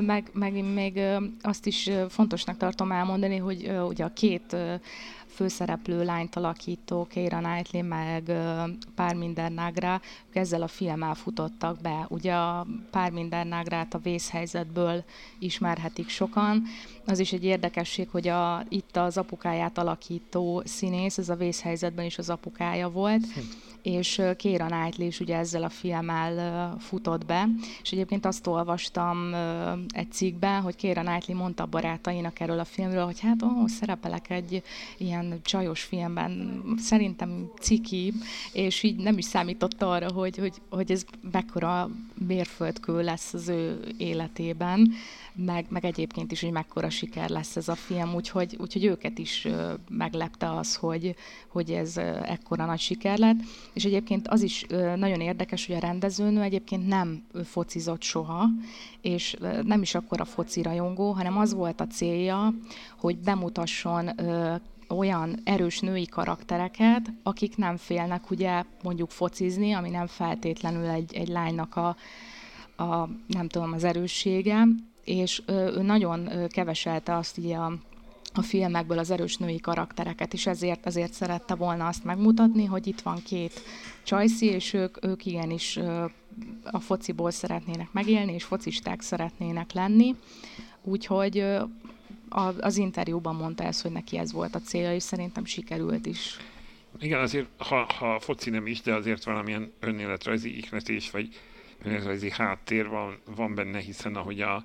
Meg, 0.00 0.30
meg 0.32 0.72
még 0.72 1.00
azt 1.42 1.66
is 1.66 1.90
fontosnak 2.08 2.56
tartom 2.56 2.92
elmondani, 2.92 3.36
hogy 3.36 3.70
ugye 3.86 4.04
a 4.04 4.12
két 4.12 4.56
főszereplő 5.36 6.04
lányt 6.04 6.36
alakító 6.36 7.06
Keira 7.06 7.38
Knightley, 7.38 7.82
meg 7.82 8.32
Pár 8.94 9.16
Nagra, 9.54 10.00
ők 10.28 10.36
ezzel 10.36 10.62
a 10.62 10.68
filmmel 10.68 11.14
futottak 11.14 11.80
be. 11.80 12.06
Ugye 12.08 12.34
a 12.34 12.66
Pár 12.90 13.12
Nagrát 13.12 13.94
a 13.94 13.98
vészhelyzetből 13.98 15.04
ismerhetik 15.38 16.08
sokan. 16.08 16.62
Az 17.06 17.18
is 17.18 17.32
egy 17.32 17.44
érdekesség, 17.44 18.08
hogy 18.08 18.28
a, 18.28 18.64
itt 18.68 18.96
az 18.96 19.18
apukáját 19.18 19.78
alakító 19.78 20.62
színész, 20.64 21.18
ez 21.18 21.28
a 21.28 21.34
vészhelyzetben 21.34 22.04
is 22.04 22.18
az 22.18 22.30
apukája 22.30 22.88
volt. 22.90 23.26
Hm 23.34 23.40
és 23.86 24.22
Kéra 24.36 24.66
Knightley 24.66 25.06
is 25.06 25.20
ugye 25.20 25.36
ezzel 25.36 25.62
a 25.62 25.68
filmmel 25.68 26.76
futott 26.78 27.26
be, 27.26 27.48
és 27.82 27.90
egyébként 27.90 28.26
azt 28.26 28.46
olvastam 28.46 29.34
egy 29.88 30.12
cikkben, 30.12 30.60
hogy 30.60 30.76
Kéra 30.76 31.02
Knightley 31.02 31.36
mondta 31.36 31.62
a 31.62 31.66
barátainak 31.66 32.40
erről 32.40 32.58
a 32.58 32.64
filmről, 32.64 33.04
hogy 33.04 33.20
hát 33.20 33.42
ó, 33.42 33.66
szerepelek 33.66 34.30
egy 34.30 34.62
ilyen 34.98 35.40
csajos 35.42 35.82
filmben, 35.82 36.62
szerintem 36.78 37.50
ciki, 37.60 38.12
és 38.52 38.82
így 38.82 38.96
nem 38.96 39.18
is 39.18 39.24
számított 39.24 39.82
arra, 39.82 40.12
hogy, 40.12 40.36
hogy, 40.36 40.54
hogy 40.70 40.90
ez 40.90 41.04
mekkora 41.32 41.90
mérföldkő 42.26 43.02
lesz 43.02 43.34
az 43.34 43.48
ő 43.48 43.94
életében 43.98 44.92
meg, 45.36 45.66
meg 45.68 45.84
egyébként 45.84 46.32
is, 46.32 46.40
hogy 46.40 46.50
mekkora 46.50 46.90
siker 46.90 47.28
lesz 47.30 47.56
ez 47.56 47.68
a 47.68 47.74
film, 47.74 48.14
úgyhogy, 48.14 48.56
úgyhogy 48.60 48.84
őket 48.84 49.18
is 49.18 49.48
meglepte 49.88 50.52
az, 50.52 50.74
hogy, 50.76 51.14
hogy 51.48 51.70
ez 51.70 51.96
ekkora 52.22 52.64
nagy 52.64 52.78
siker 52.78 53.18
lett. 53.18 53.36
És 53.72 53.84
egyébként 53.84 54.28
az 54.28 54.42
is 54.42 54.66
nagyon 54.96 55.20
érdekes, 55.20 55.66
hogy 55.66 55.76
a 55.76 55.80
rendezőnő 55.80 56.40
egyébként 56.40 56.86
nem 56.86 57.26
focizott 57.44 58.02
soha, 58.02 58.48
és 59.00 59.36
nem 59.62 59.82
is 59.82 59.94
akkor 59.94 60.20
a 60.20 60.24
foci 60.24 60.62
rajongó, 60.62 61.10
hanem 61.10 61.38
az 61.38 61.54
volt 61.54 61.80
a 61.80 61.86
célja, 61.86 62.54
hogy 62.98 63.18
bemutasson 63.18 64.10
olyan 64.88 65.40
erős 65.44 65.80
női 65.80 66.06
karaktereket, 66.06 67.12
akik 67.22 67.56
nem 67.56 67.76
félnek 67.76 68.30
ugye 68.30 68.62
mondjuk 68.82 69.10
focizni, 69.10 69.72
ami 69.72 69.90
nem 69.90 70.06
feltétlenül 70.06 70.88
egy, 70.88 71.14
egy 71.14 71.28
lánynak 71.28 71.76
a, 71.76 71.96
a, 72.82 73.08
nem 73.26 73.48
tudom, 73.48 73.72
az 73.72 73.84
erőssége, 73.84 74.66
és 75.06 75.42
ő 75.46 75.82
nagyon 75.82 76.30
keveselte 76.48 77.16
azt 77.16 77.38
így 77.38 77.50
a, 77.50 77.72
a 78.34 78.42
filmekből 78.42 78.98
az 78.98 79.10
erős 79.10 79.36
női 79.36 79.60
karaktereket, 79.60 80.32
és 80.32 80.46
ezért, 80.46 80.86
ezért 80.86 81.12
szerette 81.12 81.54
volna 81.54 81.86
azt 81.86 82.04
megmutatni, 82.04 82.64
hogy 82.64 82.86
itt 82.86 83.00
van 83.00 83.22
két 83.22 83.60
csajszi, 84.02 84.46
és 84.46 84.72
ők, 84.72 85.04
ők 85.04 85.26
igenis 85.26 85.78
a 86.64 86.80
fociból 86.80 87.30
szeretnének 87.30 87.92
megélni, 87.92 88.32
és 88.32 88.44
focisták 88.44 89.00
szeretnének 89.00 89.72
lenni. 89.72 90.14
Úgyhogy 90.82 91.44
az 92.60 92.76
interjúban 92.76 93.34
mondta 93.34 93.64
ezt, 93.64 93.82
hogy 93.82 93.92
neki 93.92 94.18
ez 94.18 94.32
volt 94.32 94.54
a 94.54 94.60
célja, 94.60 94.94
és 94.94 95.02
szerintem 95.02 95.44
sikerült 95.44 96.06
is. 96.06 96.36
Igen, 97.00 97.20
azért, 97.20 97.46
ha, 97.58 97.86
ha 97.98 98.20
foci 98.20 98.50
nem 98.50 98.66
is, 98.66 98.80
de 98.80 98.94
azért 98.94 99.24
valamilyen 99.24 99.72
önéletrajzi 99.80 100.56
ihletés, 100.56 101.10
vagy 101.10 101.28
önéletrajzi 101.82 102.30
háttér 102.30 102.88
van, 102.88 103.18
van 103.36 103.54
benne, 103.54 103.78
hiszen 103.78 104.14
ahogy 104.14 104.40
a, 104.40 104.64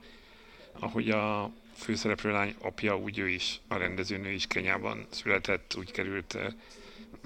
ahogy 0.80 1.10
a 1.10 1.52
főszereplő 1.76 2.32
lány 2.32 2.56
apja, 2.62 2.98
úgy 2.98 3.20
ő 3.20 3.30
is, 3.30 3.62
a 3.68 3.76
rendezőnő 3.76 4.32
is 4.32 4.48
Kenyában 4.48 5.06
született, 5.10 5.76
úgy 5.78 5.92
került, 5.92 6.36
eh, 6.36 6.48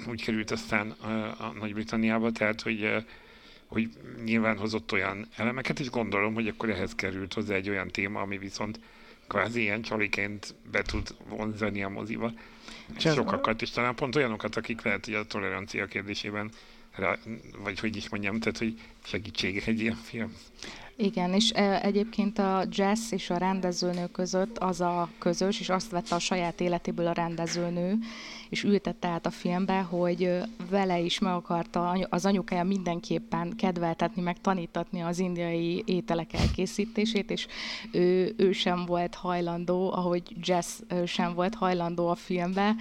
úgy 0.08 0.24
került 0.24 0.52
aztán 0.52 0.96
eh, 1.04 1.42
a 1.42 1.54
Nagy-Britanniába, 1.60 2.32
tehát 2.32 2.62
hogy, 2.62 2.84
eh, 2.84 3.04
hogy 3.68 3.90
nyilván 4.24 4.58
hozott 4.58 4.92
olyan 4.92 5.28
elemeket, 5.36 5.80
és 5.80 5.90
gondolom, 5.90 6.34
hogy 6.34 6.48
akkor 6.48 6.70
ehhez 6.70 6.96
került 6.96 7.34
hozzá 7.34 7.56
egy 7.56 7.70
olyan 7.70 7.88
téma, 7.88 8.22
ami 8.22 8.38
viszont 8.38 8.80
kvázi 9.28 9.62
ilyen 9.62 9.82
csaliként 9.82 10.56
be 10.72 10.82
tud 10.82 11.16
vonzani 11.30 11.84
a 11.84 11.90
moziba. 11.90 12.32
És 12.96 13.04
sokakat, 13.04 13.62
és 13.62 13.70
talán 13.70 13.96
pont 13.96 14.16
olyanokat, 14.16 14.56
akik 14.56 14.82
lehet, 14.82 15.06
hogy 15.06 15.14
a 15.14 15.26
tolerancia 15.26 15.86
kérdésében, 15.86 16.52
vagy 17.64 17.80
hogy 17.80 17.96
is 17.96 18.10
mondjam, 18.10 18.40
tehát 18.40 18.58
hogy 18.58 18.80
segítség 19.04 19.64
egy 19.66 19.80
ilyen 19.80 19.96
film. 19.96 20.34
Igen, 20.98 21.34
és 21.34 21.50
egyébként 21.82 22.40
a 22.40 22.64
jazz 22.70 23.12
és 23.12 23.30
a 23.30 23.38
rendezőnő 23.38 24.08
között 24.08 24.58
az 24.58 24.82
a 24.82 25.10
közös, 25.18 25.60
és 25.60 25.70
azt 25.70 25.92
vette 25.92 26.16
a 26.16 26.20
saját 26.20 26.62
életéből 26.62 27.08
a 27.08 27.12
rendezőnő, 27.12 27.98
és 28.56 28.64
ültette 28.64 29.08
át 29.08 29.26
a 29.26 29.30
filmbe, 29.30 29.80
hogy 29.80 30.38
vele 30.70 31.00
is 31.00 31.20
meg 31.20 31.34
akarta 31.34 31.90
az 32.10 32.26
anyukája 32.26 32.64
mindenképpen 32.64 33.56
kedveltetni, 33.56 34.22
meg 34.22 34.42
tanítatni 34.42 35.02
az 35.02 35.20
indiai 35.20 35.84
ételek 35.86 36.34
elkészítését, 36.34 37.32
és 37.32 37.48
ő, 37.92 38.34
ő 38.38 38.52
sem 38.52 38.86
volt 38.86 39.16
hajlandó, 39.16 39.92
ahogy 39.94 40.24
jazz 40.42 40.80
sem 41.06 41.34
volt 41.34 41.56
hajlandó 41.56 42.08
a 42.08 42.16
filmbe, 42.16 42.76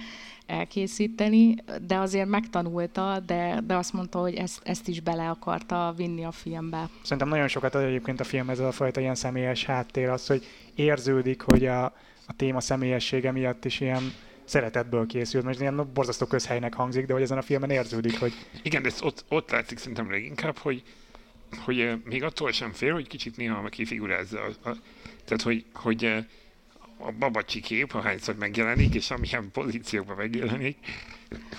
elkészíteni, 0.45 1.55
de 1.87 1.97
azért 1.97 2.27
megtanulta, 2.27 3.19
de, 3.25 3.61
de 3.67 3.75
azt 3.75 3.93
mondta, 3.93 4.19
hogy 4.19 4.33
ezt, 4.33 4.59
ezt 4.63 4.87
is 4.87 4.99
bele 4.99 5.29
akarta 5.29 5.93
vinni 5.97 6.23
a 6.25 6.31
filmbe. 6.31 6.89
Szerintem 7.01 7.27
nagyon 7.27 7.47
sokat 7.47 7.75
ad 7.75 7.83
egyébként 7.83 8.19
a 8.19 8.23
film 8.23 8.49
ez 8.49 8.59
a 8.59 8.71
fajta 8.71 8.99
ilyen 8.99 9.15
személyes 9.15 9.65
háttér, 9.65 10.09
az, 10.09 10.27
hogy 10.27 10.45
érződik, 10.75 11.41
hogy 11.41 11.65
a, 11.65 11.83
a 12.27 12.33
téma 12.35 12.61
személyessége 12.61 13.31
miatt 13.31 13.65
is 13.65 13.79
ilyen 13.79 14.13
szeretetből 14.45 15.05
készült. 15.05 15.43
Most 15.43 15.59
ilyen 15.59 15.93
borzasztó 15.93 16.25
közhelynek 16.25 16.73
hangzik, 16.73 17.05
de 17.05 17.13
hogy 17.13 17.21
ezen 17.21 17.37
a 17.37 17.41
filmen 17.41 17.69
érződik, 17.69 18.19
hogy... 18.19 18.33
Igen, 18.61 18.81
de 18.81 18.89
ott, 19.01 19.25
ott 19.29 19.51
látszik 19.51 19.77
szerintem 19.77 20.11
leginkább, 20.11 20.57
hogy, 20.57 20.83
hogy 21.57 22.01
még 22.03 22.23
attól 22.23 22.51
sem 22.51 22.71
fél, 22.71 22.93
hogy 22.93 23.07
kicsit 23.07 23.37
néha 23.37 23.69
kifigurázza. 23.69 24.41
A, 24.41 24.69
a, 24.69 24.75
tehát, 25.25 25.41
hogy, 25.41 25.65
hogy 25.73 26.05
a 26.97 27.11
babacsi 27.11 27.59
kép, 27.59 27.93
ahányszor 27.93 28.35
megjelenik, 28.35 28.93
és 28.93 29.11
amilyen 29.11 29.51
pozícióban 29.51 30.15
megjelenik, 30.15 30.77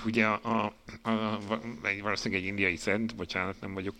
ugye 0.04 0.26
a, 0.26 0.40
a, 0.42 0.72
a, 1.02 1.10
a, 1.10 1.40
valószínűleg 2.02 2.42
egy 2.42 2.48
indiai 2.48 2.76
szent, 2.76 3.16
bocsánat, 3.16 3.60
nem 3.60 3.74
vagyok 3.74 3.94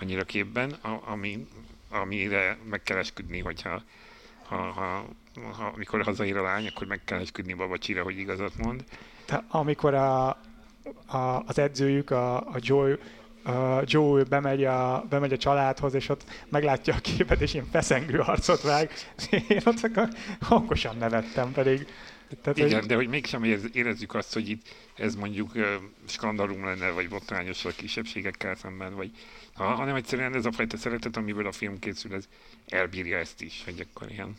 annyira 0.00 0.24
képben, 0.24 0.70
a, 0.70 1.00
ami, 1.10 1.46
amire 1.88 2.58
meg 2.70 2.82
hogyha 3.40 3.82
ha, 4.48 4.56
ha, 4.56 5.08
ha, 5.56 5.72
amikor 5.74 6.02
hazaír 6.02 6.36
a 6.36 6.42
lány, 6.42 6.66
akkor 6.66 6.86
meg 6.86 7.00
kell 7.04 7.18
esküdni 7.18 7.52
babacsira, 7.52 8.02
hogy 8.02 8.18
igazat 8.18 8.56
mond. 8.56 8.84
De 9.26 9.44
amikor 9.48 9.94
a, 9.94 10.28
a, 11.06 11.42
az 11.46 11.58
edzőjük, 11.58 12.10
a, 12.10 12.36
a 12.36 12.56
Joy 12.56 12.98
uh, 13.48 13.82
Joe 13.84 14.24
bemegy 14.24 14.64
a, 14.64 15.04
bemegy 15.08 15.32
a 15.32 15.36
családhoz, 15.36 15.94
és 15.94 16.08
ott 16.08 16.24
meglátja 16.48 16.94
a 16.94 16.98
képet, 16.98 17.40
és 17.40 17.54
ilyen 17.54 17.68
feszengő 17.70 18.18
arcot 18.18 18.62
vág. 18.62 18.90
Én 19.48 19.60
ott 19.64 19.82
akkor 19.82 20.08
hangosan 20.40 20.96
nevettem, 20.96 21.52
pedig... 21.52 21.86
Tehát, 22.42 22.58
Igen, 22.58 22.78
hogy... 22.78 22.88
de 22.88 22.94
hogy 22.94 23.08
mégsem 23.08 23.44
érezzük 23.72 24.14
azt, 24.14 24.32
hogy 24.32 24.48
itt 24.48 24.74
ez 24.96 25.14
mondjuk 25.14 25.54
uh, 25.54 25.64
skandalum 26.04 26.64
lenne, 26.64 26.90
vagy 26.90 27.08
botrányos 27.08 27.64
a 27.64 27.70
kisebbségekkel 27.70 28.54
szemben, 28.54 28.94
vagy, 28.94 29.10
ha, 29.54 29.64
hanem 29.64 29.94
egyszerűen 29.94 30.34
ez 30.34 30.46
a 30.46 30.52
fajta 30.52 30.76
szeretet, 30.76 31.16
amiből 31.16 31.46
a 31.46 31.52
film 31.52 31.78
készül, 31.78 32.14
ez 32.14 32.28
elbírja 32.68 33.18
ezt 33.18 33.42
is, 33.42 33.62
hogy 33.64 33.86
akkor 33.90 34.10
ilyen 34.10 34.36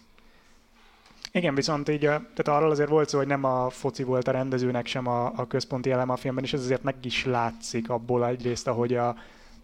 igen, 1.32 1.56
viszont 1.56 1.90
így, 1.90 2.00
tehát 2.00 2.48
arról 2.48 2.72
azért 2.72 2.90
volt 2.90 3.10
szó, 3.10 3.18
hogy 3.18 3.28
nem 3.28 3.44
a 3.44 3.70
foci 3.70 4.04
volt 4.04 4.28
a 4.28 4.32
rendezőnek 4.32 4.86
sem 4.86 5.08
a, 5.08 5.26
a 5.36 5.48
központi 5.48 5.92
elem 5.92 6.10
a 6.10 6.16
filmben, 6.16 6.44
és 6.44 6.54
ez 6.54 6.64
azért 6.64 6.84
meg 6.84 6.96
is 7.02 7.26
látszik 7.26 7.90
abból 7.90 8.26
egyrészt, 8.26 8.68
ahogy 8.68 8.94
a, 8.96 9.16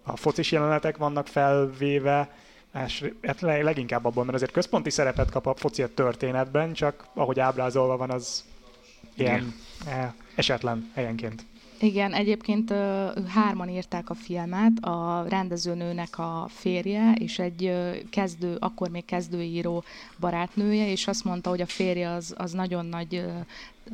a 0.03 0.15
focis 0.15 0.51
jelenetek 0.51 0.97
vannak 0.97 1.27
felvéve, 1.27 2.29
és 2.85 3.11
hát 3.21 3.41
leginkább 3.41 4.05
abból, 4.05 4.23
mert 4.23 4.35
azért 4.35 4.51
központi 4.51 4.89
szerepet 4.89 5.31
kap 5.31 5.45
a 5.45 5.55
foci 5.55 5.83
a 5.83 5.93
történetben, 5.93 6.73
csak 6.73 7.05
ahogy 7.13 7.39
ábrázolva 7.39 7.97
van, 7.97 8.09
az 8.09 8.43
ilyen 9.15 9.55
eh, 9.87 10.11
esetlen 10.35 10.91
helyenként. 10.93 11.45
Igen, 11.79 12.13
egyébként 12.13 12.73
hárman 13.27 13.69
írták 13.69 14.09
a 14.09 14.13
filmet, 14.13 14.71
a 14.81 15.25
rendezőnőnek 15.29 16.19
a 16.19 16.45
férje, 16.49 17.13
és 17.19 17.39
egy 17.39 17.73
kezdő, 18.09 18.55
akkor 18.59 18.89
még 18.89 19.05
kezdőíró 19.05 19.83
barátnője, 20.19 20.91
és 20.91 21.07
azt 21.07 21.23
mondta, 21.23 21.49
hogy 21.49 21.61
a 21.61 21.65
férje 21.65 22.09
az, 22.09 22.33
az 22.37 22.51
nagyon 22.51 22.85
nagy 22.85 23.23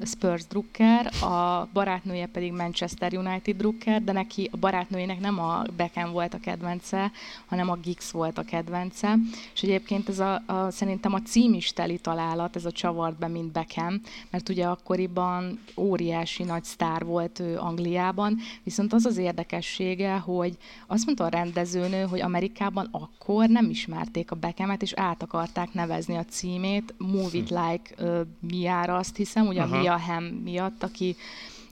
Spurs 0.06 0.45
drukker, 0.47 1.12
a 1.23 1.67
barátnője 1.73 2.25
pedig 2.25 2.51
Manchester 2.51 3.13
United 3.13 3.58
drukker, 3.58 4.04
de 4.04 4.12
neki 4.12 4.49
a 4.51 4.58
barátnőjének 4.58 5.19
nem 5.19 5.39
a 5.39 5.63
Beckham 5.75 6.12
volt 6.12 6.34
a 6.34 6.39
kedvence, 6.39 7.12
hanem 7.45 7.69
a 7.69 7.75
Giggs 7.75 8.12
volt 8.12 8.38
a 8.38 8.43
kedvence. 8.43 9.15
És 9.54 9.62
egyébként 9.62 10.10
ez 10.10 10.19
a, 10.19 10.41
a, 10.45 10.71
szerintem 10.71 11.13
a 11.13 11.21
cím 11.21 11.54
is 11.54 11.73
teli 11.73 11.97
találat, 11.97 12.56
ez 12.56 12.65
a 12.65 12.71
csavart 12.71 13.17
be, 13.17 13.27
mint 13.27 13.51
Beckham, 13.51 14.01
mert 14.30 14.49
ugye 14.49 14.65
akkoriban 14.65 15.60
óriási 15.77 16.43
nagy 16.43 16.63
sztár 16.63 17.06
volt 17.06 17.39
ő 17.39 17.58
Angliában, 17.58 18.38
viszont 18.63 18.93
az 18.93 19.06
az 19.06 19.17
érdekessége, 19.17 20.17
hogy 20.17 20.58
azt 20.88 21.06
mondta 21.06 21.23
a 21.23 21.30
rendezőnő, 21.30 22.04
hogy 22.04 22.21
Amerikában 22.21 22.88
akkor 22.91 23.47
nem 23.47 23.69
ismerték 23.69 24.32
a 24.32 24.36
Beckhamet, 24.36 24.82
és 24.82 24.93
át 24.93 25.23
akarták 25.23 25.73
nevezni 25.73 26.15
a 26.15 26.25
címét, 26.25 26.93
Move 26.97 27.38
It 27.38 27.49
Like 27.49 28.04
uh, 28.04 28.21
Miára, 28.39 28.95
azt 28.95 29.15
hiszem, 29.15 29.47
ugye 29.47 29.62
Aha. 29.62 29.81
Mia 29.82 30.00
Hamm 30.00 30.24
miatt, 30.24 30.84
aki 30.84 31.15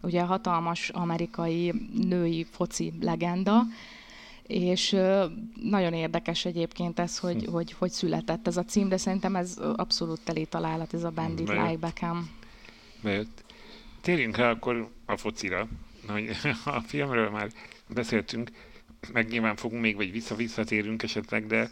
ugye 0.01 0.21
hatalmas 0.21 0.89
amerikai 0.89 1.73
női 1.93 2.45
foci 2.51 2.93
legenda, 3.01 3.63
és 4.47 4.89
nagyon 5.61 5.93
érdekes 5.93 6.45
egyébként 6.45 6.99
ez, 6.99 7.17
hogy, 7.17 7.43
hm. 7.43 7.51
hogy, 7.51 7.71
hogy 7.71 7.91
született 7.91 8.47
ez 8.47 8.57
a 8.57 8.63
cím, 8.63 8.89
de 8.89 8.97
szerintem 8.97 9.35
ez 9.35 9.57
abszolút 9.75 10.21
teli 10.23 10.45
találat, 10.45 10.93
ez 10.93 11.03
a 11.03 11.09
Bandit 11.09 11.45
Bejött. 11.45 11.65
Like 11.65 11.77
Beckham. 11.77 12.29
Bejött. 13.01 13.43
Térjünk 14.01 14.37
el 14.37 14.49
akkor 14.49 14.89
a 15.05 15.17
focira. 15.17 15.67
Hogy 16.07 16.29
a 16.65 16.79
filmről 16.79 17.29
már 17.29 17.49
beszéltünk, 17.87 18.51
meg 19.13 19.27
nyilván 19.27 19.55
fogunk 19.55 19.81
még, 19.81 19.95
vagy 19.95 20.11
vissza-visszatérünk 20.11 21.03
esetleg, 21.03 21.47
de 21.47 21.69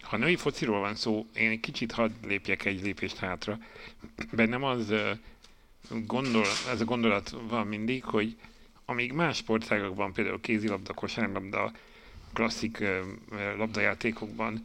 ha 0.00 0.16
női 0.16 0.36
fociról 0.36 0.80
van 0.80 0.94
szó, 0.94 1.26
én 1.34 1.50
egy 1.50 1.60
kicsit 1.60 1.92
hadd 1.92 2.10
lépjek 2.26 2.64
egy 2.64 2.82
lépést 2.82 3.16
hátra. 3.16 3.58
Bennem 4.32 4.64
az 4.64 4.92
gondol, 6.06 6.46
ez 6.70 6.80
a 6.80 6.84
gondolat 6.84 7.36
van 7.48 7.66
mindig, 7.66 8.04
hogy 8.04 8.36
amíg 8.84 9.12
más 9.12 9.36
sportágokban, 9.36 10.12
például 10.12 10.40
kézilabda, 10.40 10.92
kosárlabda, 10.92 11.72
klasszik 12.32 12.84
labdajátékokban 13.56 14.62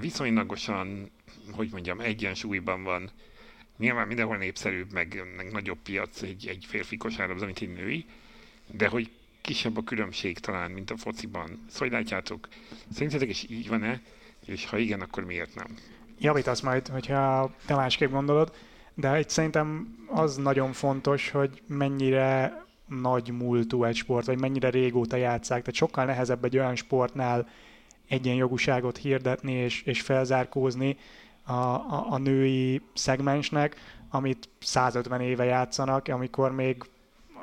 viszonylagosan, 0.00 1.10
hogy 1.50 1.68
mondjam, 1.70 2.00
egyensúlyban 2.00 2.82
van. 2.82 3.10
Nyilván 3.76 4.06
mindenhol 4.06 4.36
népszerűbb, 4.36 4.92
meg, 4.92 5.22
meg 5.36 5.52
nagyobb 5.52 5.78
piac 5.82 6.22
egy, 6.22 6.46
egy 6.46 6.64
férfi 6.68 6.96
kosárlabda, 6.96 7.44
mint 7.44 7.58
egy 7.58 7.72
női, 7.72 8.06
de 8.66 8.88
hogy 8.88 9.10
kisebb 9.40 9.76
a 9.76 9.84
különbség 9.84 10.38
talán, 10.38 10.70
mint 10.70 10.90
a 10.90 10.96
fociban. 10.96 11.64
Szóval 11.70 11.88
látjátok, 11.88 12.48
szerintetek 12.92 13.28
is 13.28 13.46
így 13.48 13.68
van-e, 13.68 14.00
és 14.46 14.66
ha 14.66 14.78
igen, 14.78 15.00
akkor 15.00 15.24
miért 15.24 15.54
nem? 15.54 15.76
Javítasz 16.18 16.60
majd, 16.60 16.88
hogyha 16.88 17.54
te 17.66 17.74
másképp 17.74 18.10
gondolod, 18.10 18.52
de 19.00 19.18
itt 19.18 19.28
szerintem 19.28 19.96
az 20.08 20.36
nagyon 20.36 20.72
fontos, 20.72 21.30
hogy 21.30 21.62
mennyire 21.66 22.62
nagy 22.86 23.30
múltú 23.30 23.84
egy 23.84 23.96
sport, 23.96 24.26
vagy 24.26 24.40
mennyire 24.40 24.70
régóta 24.70 25.16
játszák. 25.16 25.60
Tehát 25.60 25.74
sokkal 25.74 26.04
nehezebb 26.04 26.44
egy 26.44 26.58
olyan 26.58 26.76
sportnál 26.76 27.48
egyenjogúságot 28.08 28.96
hirdetni 28.96 29.52
és, 29.52 29.82
és 29.82 30.00
felzárkózni 30.00 30.96
a, 31.42 31.52
a, 31.52 32.06
a 32.10 32.18
női 32.18 32.82
szegmensnek, 32.94 33.76
amit 34.10 34.48
150 34.60 35.20
éve 35.20 35.44
játszanak, 35.44 36.08
amikor 36.08 36.52
még 36.52 36.82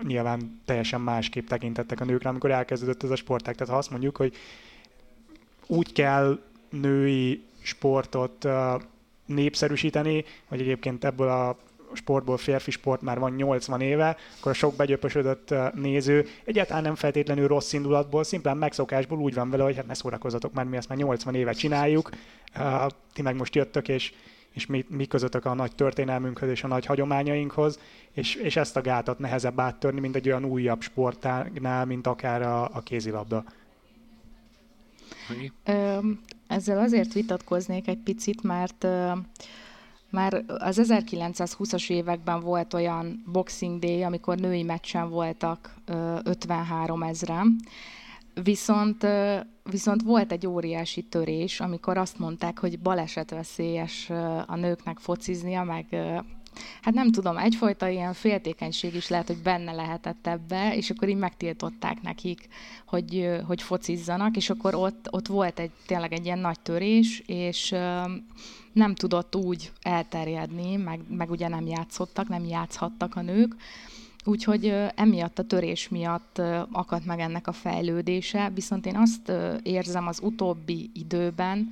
nyilván 0.01 0.61
teljesen 0.65 1.01
másképp 1.01 1.47
tekintettek 1.47 2.01
a 2.01 2.05
nőkre, 2.05 2.29
amikor 2.29 2.51
elkezdődött 2.51 3.03
ez 3.03 3.11
a 3.11 3.15
sportág. 3.15 3.55
Tehát 3.55 3.73
ha 3.73 3.79
azt 3.79 3.91
mondjuk, 3.91 4.17
hogy 4.17 4.35
úgy 5.67 5.93
kell 5.93 6.39
női 6.69 7.43
sportot 7.61 8.47
népszerűsíteni, 9.25 10.25
vagy 10.49 10.61
egyébként 10.61 11.03
ebből 11.03 11.27
a 11.27 11.57
sportból 11.93 12.37
férfi 12.37 12.71
sport 12.71 13.01
már 13.01 13.19
van 13.19 13.31
80 13.31 13.81
éve, 13.81 14.17
akkor 14.37 14.51
a 14.51 14.55
sok 14.55 14.75
begyöpösödött 14.75 15.53
néző 15.73 16.25
egyáltalán 16.43 16.83
nem 16.83 16.95
feltétlenül 16.95 17.47
rossz 17.47 17.73
indulatból, 17.73 18.23
szimplán 18.23 18.57
megszokásból 18.57 19.19
úgy 19.19 19.33
van 19.33 19.49
vele, 19.49 19.63
hogy 19.63 19.75
hát 19.75 19.87
ne 19.87 19.93
szórakozzatok 19.93 20.53
már, 20.53 20.65
mi 20.65 20.77
ezt 20.77 20.89
már 20.89 20.97
80 20.97 21.35
éve 21.35 21.51
csináljuk, 21.51 22.09
ti 23.13 23.21
meg 23.21 23.35
most 23.35 23.55
jöttök, 23.55 23.87
és, 23.87 24.13
és 24.51 24.65
mi, 24.65 24.85
mi 24.89 25.05
közöttök 25.05 25.45
a 25.45 25.53
nagy 25.53 25.75
történelmünkhöz 25.75 26.49
és 26.49 26.63
a 26.63 26.67
nagy 26.67 26.85
hagyományainkhoz, 26.85 27.79
és, 28.11 28.35
és 28.35 28.55
ezt 28.55 28.77
a 28.77 28.81
gátat 28.81 29.19
nehezebb 29.19 29.59
áttörni, 29.59 29.99
mint 29.99 30.15
egy 30.15 30.27
olyan 30.27 30.45
újabb 30.45 30.81
sportnál, 30.81 31.85
mint 31.85 32.07
akár 32.07 32.41
a, 32.41 32.63
a 32.63 32.81
kézilabda. 32.83 33.43
Ezzel 36.47 36.79
azért 36.79 37.13
vitatkoznék 37.13 37.87
egy 37.87 37.99
picit, 38.03 38.43
mert 38.43 38.87
már 40.09 40.43
az 40.47 40.81
1920-as 40.83 41.89
években 41.89 42.39
volt 42.39 42.73
olyan 42.73 43.23
Boxing 43.31 43.79
Day, 43.79 44.03
amikor 44.03 44.37
női 44.37 44.63
meccsen 44.63 45.09
voltak 45.09 45.73
53 46.23 47.03
ezren, 47.03 47.55
viszont, 48.43 49.07
viszont 49.63 50.01
volt 50.01 50.31
egy 50.31 50.47
óriási 50.47 51.01
törés, 51.03 51.59
amikor 51.59 51.97
azt 51.97 52.19
mondták, 52.19 52.59
hogy 52.59 52.79
balesetveszélyes 52.79 54.09
a 54.45 54.55
nőknek 54.55 54.99
fociznia, 54.99 55.63
meg 55.63 55.85
hát 56.81 56.93
nem 56.93 57.11
tudom, 57.11 57.37
egyfajta 57.37 57.87
ilyen 57.87 58.13
féltékenység 58.13 58.95
is 58.95 59.07
lehet, 59.07 59.27
hogy 59.27 59.41
benne 59.43 59.71
lehetett 59.71 60.27
ebbe, 60.27 60.75
és 60.75 60.89
akkor 60.89 61.09
így 61.09 61.17
megtiltották 61.17 62.01
nekik, 62.01 62.47
hogy, 62.85 63.29
hogy 63.47 63.61
focizzanak, 63.61 64.35
és 64.35 64.49
akkor 64.49 64.75
ott, 64.75 65.07
ott 65.11 65.27
volt 65.27 65.59
egy, 65.59 65.71
tényleg 65.85 66.13
egy 66.13 66.25
ilyen 66.25 66.39
nagy 66.39 66.59
törés, 66.59 67.23
és 67.25 67.75
nem 68.73 68.95
tudott 68.95 69.35
úgy 69.35 69.71
elterjedni, 69.81 70.75
meg, 70.75 70.99
meg 71.09 71.29
ugye 71.29 71.47
nem 71.47 71.67
játszottak, 71.67 72.27
nem 72.27 72.45
játszhattak 72.45 73.15
a 73.15 73.21
nők, 73.21 73.55
Úgyhogy 74.27 74.73
emiatt 74.95 75.39
a 75.39 75.43
törés 75.43 75.89
miatt 75.89 76.41
akadt 76.71 77.05
meg 77.05 77.19
ennek 77.19 77.47
a 77.47 77.51
fejlődése, 77.51 78.51
viszont 78.53 78.85
én 78.85 78.95
azt 78.95 79.31
érzem 79.63 80.07
az 80.07 80.19
utóbbi 80.21 80.89
időben, 80.93 81.71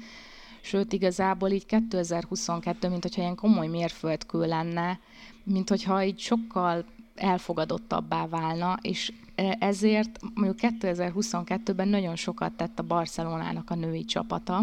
sőt 0.63 0.93
igazából 0.93 1.49
így 1.49 1.65
2022, 1.65 2.89
mint 2.89 3.04
hogyha 3.04 3.21
ilyen 3.21 3.36
komoly 3.36 3.67
mérföldkő 3.67 4.45
lenne, 4.45 4.99
mint 5.43 5.69
hogyha 5.69 6.04
így 6.04 6.19
sokkal 6.19 6.86
elfogadottabbá 7.15 8.28
válna, 8.28 8.78
és 8.82 9.13
ezért 9.60 10.19
mondjuk 10.34 10.73
2022-ben 10.80 11.88
nagyon 11.88 12.15
sokat 12.15 12.54
tett 12.54 12.80
a 12.80 12.84
Barcelonának 12.84 13.69
a 13.69 13.76
női 13.76 14.06
csapata, 14.06 14.62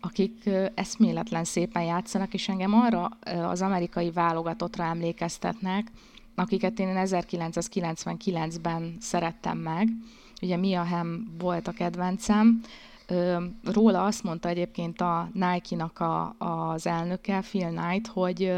akik 0.00 0.50
eszméletlen 0.74 1.44
szépen 1.44 1.82
játszanak, 1.82 2.34
és 2.34 2.48
engem 2.48 2.74
arra 2.74 3.04
az 3.48 3.62
amerikai 3.62 4.10
válogatottra 4.10 4.84
emlékeztetnek, 4.84 5.90
akiket 6.34 6.78
én 6.78 6.92
1999-ben 6.94 8.96
szerettem 9.00 9.58
meg. 9.58 9.88
Ugye 10.42 10.56
Mia 10.56 10.84
Hamm 10.84 11.14
volt 11.38 11.68
a 11.68 11.72
kedvencem, 11.72 12.60
Róla 13.64 14.04
azt 14.04 14.22
mondta 14.22 14.48
egyébként 14.48 15.00
a 15.00 15.28
Nike-nak 15.32 16.00
a, 16.00 16.34
az 16.38 16.86
elnöke, 16.86 17.40
Phil 17.40 17.68
Knight, 17.68 18.06
hogy 18.06 18.52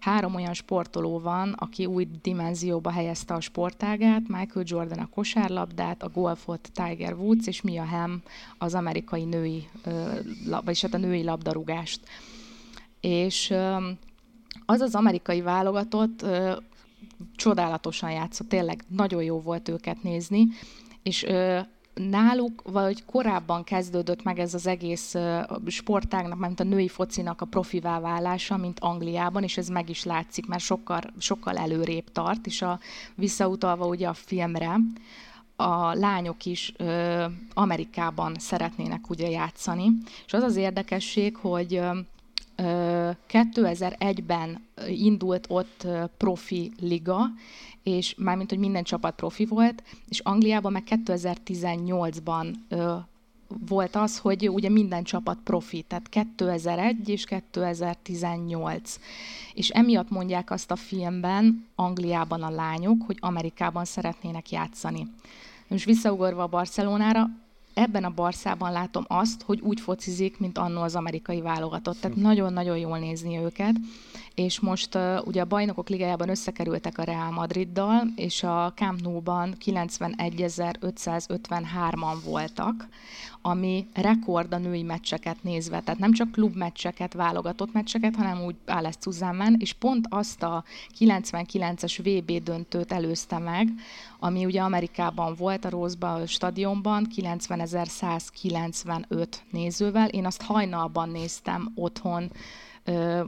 három 0.00 0.34
olyan 0.34 0.54
sportoló 0.54 1.18
van, 1.18 1.52
aki 1.52 1.86
új 1.86 2.08
dimenzióba 2.22 2.90
helyezte 2.90 3.34
a 3.34 3.40
sportágát, 3.40 4.28
Michael 4.28 4.64
Jordan 4.68 4.98
a 4.98 5.08
kosárlabdát, 5.08 6.02
a 6.02 6.08
golfot 6.08 6.70
Tiger 6.72 7.12
Woods, 7.12 7.46
és 7.46 7.62
Mia 7.62 7.84
Hamm 7.84 8.14
az 8.58 8.74
amerikai 8.74 9.24
női, 9.24 9.68
vagyis 10.44 10.82
hát 10.82 10.94
a 10.94 10.98
női 10.98 11.22
labdarúgást. 11.22 12.00
És 13.00 13.54
az 14.66 14.80
az 14.80 14.94
amerikai 14.94 15.40
válogatott 15.40 16.26
csodálatosan 17.36 18.10
játszott, 18.10 18.48
tényleg 18.48 18.84
nagyon 18.88 19.22
jó 19.22 19.40
volt 19.40 19.68
őket 19.68 20.02
nézni, 20.02 20.46
és 21.02 21.26
náluk, 22.00 22.62
vagy 22.64 23.04
korábban 23.04 23.64
kezdődött 23.64 24.22
meg 24.22 24.38
ez 24.38 24.54
az 24.54 24.66
egész 24.66 25.14
sportágnak, 25.66 26.38
mint 26.38 26.60
a 26.60 26.64
női 26.64 26.88
focinak 26.88 27.40
a 27.40 27.46
profivá 27.46 28.00
válása, 28.00 28.56
mint 28.56 28.80
Angliában, 28.80 29.42
és 29.42 29.56
ez 29.56 29.68
meg 29.68 29.88
is 29.90 30.04
látszik, 30.04 30.46
mert 30.46 30.62
sokkal, 30.62 31.00
sokkal 31.18 31.56
előrébb 31.56 32.12
tart, 32.12 32.46
és 32.46 32.62
a, 32.62 32.78
visszautalva 33.14 33.86
ugye 33.86 34.08
a 34.08 34.14
filmre, 34.14 34.76
a 35.56 35.94
lányok 35.94 36.44
is 36.44 36.72
ö, 36.76 37.24
Amerikában 37.54 38.34
szeretnének 38.38 39.10
ugye 39.10 39.28
játszani. 39.30 39.88
És 40.26 40.32
az 40.32 40.42
az 40.42 40.56
érdekesség, 40.56 41.36
hogy 41.36 41.74
ö, 41.74 41.98
2001-ben 43.28 44.66
indult 44.88 45.46
ott 45.48 45.86
profi 46.16 46.72
liga, 46.80 47.20
és 47.86 48.14
mármint, 48.18 48.50
hogy 48.50 48.58
minden 48.58 48.82
csapat 48.82 49.14
profi 49.14 49.44
volt, 49.44 49.82
és 50.08 50.18
Angliában 50.18 50.72
meg 50.72 50.82
2018-ban 50.90 52.54
ö, 52.68 52.94
volt 53.68 53.96
az, 53.96 54.18
hogy 54.18 54.48
ugye 54.48 54.68
minden 54.68 55.02
csapat 55.02 55.38
profi, 55.44 55.82
tehát 55.82 56.08
2001 56.08 57.08
és 57.08 57.24
2018. 57.24 58.98
És 59.54 59.68
emiatt 59.68 60.10
mondják 60.10 60.50
azt 60.50 60.70
a 60.70 60.76
filmben, 60.76 61.66
Angliában 61.74 62.42
a 62.42 62.50
lányok, 62.50 63.02
hogy 63.06 63.16
Amerikában 63.20 63.84
szeretnének 63.84 64.50
játszani. 64.50 65.06
Most 65.68 65.84
visszaugorva 65.84 66.42
a 66.42 66.46
Barcelonára, 66.46 67.30
ebben 67.74 68.04
a 68.04 68.14
Barszában 68.14 68.72
látom 68.72 69.04
azt, 69.08 69.42
hogy 69.42 69.60
úgy 69.60 69.80
focizik, 69.80 70.38
mint 70.38 70.58
annó 70.58 70.82
az 70.82 70.94
amerikai 70.94 71.40
válogatott. 71.40 72.00
Tehát 72.00 72.16
nagyon-nagyon 72.16 72.78
jól 72.78 72.98
nézni 72.98 73.38
őket. 73.38 73.74
És 74.36 74.60
most 74.60 74.94
uh, 74.94 75.26
ugye 75.26 75.40
a 75.40 75.44
bajnokok 75.44 75.88
ligájában 75.88 76.28
összekerültek 76.28 76.98
a 76.98 77.02
Real 77.02 77.30
Madriddal, 77.30 78.02
és 78.16 78.42
a 78.42 78.72
Camp 78.74 79.00
Nou-ban 79.00 79.54
91.553-an 79.64 82.16
voltak, 82.24 82.88
ami 83.42 83.86
rekord 83.94 84.52
a 84.52 84.58
női 84.58 84.82
meccseket 84.82 85.42
nézve. 85.42 85.80
Tehát 85.80 86.00
nem 86.00 86.12
csak 86.12 86.32
klubmeccseket, 86.32 87.12
válogatott 87.12 87.72
meccseket, 87.72 88.16
hanem 88.16 88.44
úgy 88.44 88.54
ezt 88.66 89.02
zusammen, 89.02 89.56
és 89.58 89.72
pont 89.72 90.06
azt 90.10 90.42
a 90.42 90.64
99-es 90.98 91.98
VB 92.02 92.42
döntőt 92.42 92.92
előzte 92.92 93.38
meg, 93.38 93.68
ami 94.18 94.44
ugye 94.44 94.60
Amerikában 94.60 95.34
volt, 95.34 95.64
a 95.64 95.70
Rose 95.70 96.26
stadionban, 96.26 97.06
90.195 97.16 99.26
nézővel. 99.50 100.08
Én 100.08 100.26
azt 100.26 100.42
hajnalban 100.42 101.08
néztem 101.08 101.72
otthon, 101.74 102.30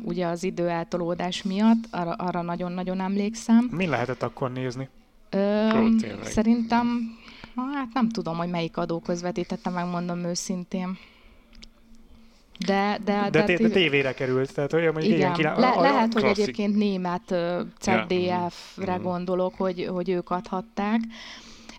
ugye 0.03 0.27
az 0.27 0.42
idő 0.42 0.68
eltolódás 0.68 1.42
miatt, 1.42 1.85
arra, 1.90 2.12
arra 2.12 2.42
nagyon-nagyon 2.42 3.01
emlékszem. 3.01 3.68
Mi 3.71 3.87
lehetett 3.87 4.23
akkor 4.23 4.53
nézni? 4.53 4.88
Ö, 5.31 5.68
szerintem, 6.23 7.16
hát 7.75 7.88
nem 7.92 8.09
tudom, 8.09 8.37
hogy 8.37 8.49
melyik 8.49 8.77
adó 8.77 8.99
közvetítette, 8.99 9.71
megmondom 9.71 10.25
őszintén. 10.25 10.99
De, 12.66 12.99
de, 13.05 13.29
de, 13.31 13.44
de, 13.44 13.57
de 13.57 13.68
tévére 13.68 14.12
került, 14.14 14.55
tehát 14.55 14.73
olyan 14.73 14.92
mondjuk 14.92 15.14
igen, 15.14 15.35
igen 15.38 15.61
Le, 15.61 15.68
a, 15.68 15.81
lehet, 15.81 16.12
hogy 16.12 16.25
egyébként 16.25 16.77
német 16.77 17.31
uh, 17.31 17.61
ZDF-re 17.81 18.92
ja. 18.92 19.01
gondolok, 19.01 19.55
hogy, 19.55 19.88
hogy 19.92 20.09
ők 20.09 20.31
adhatták 20.31 21.01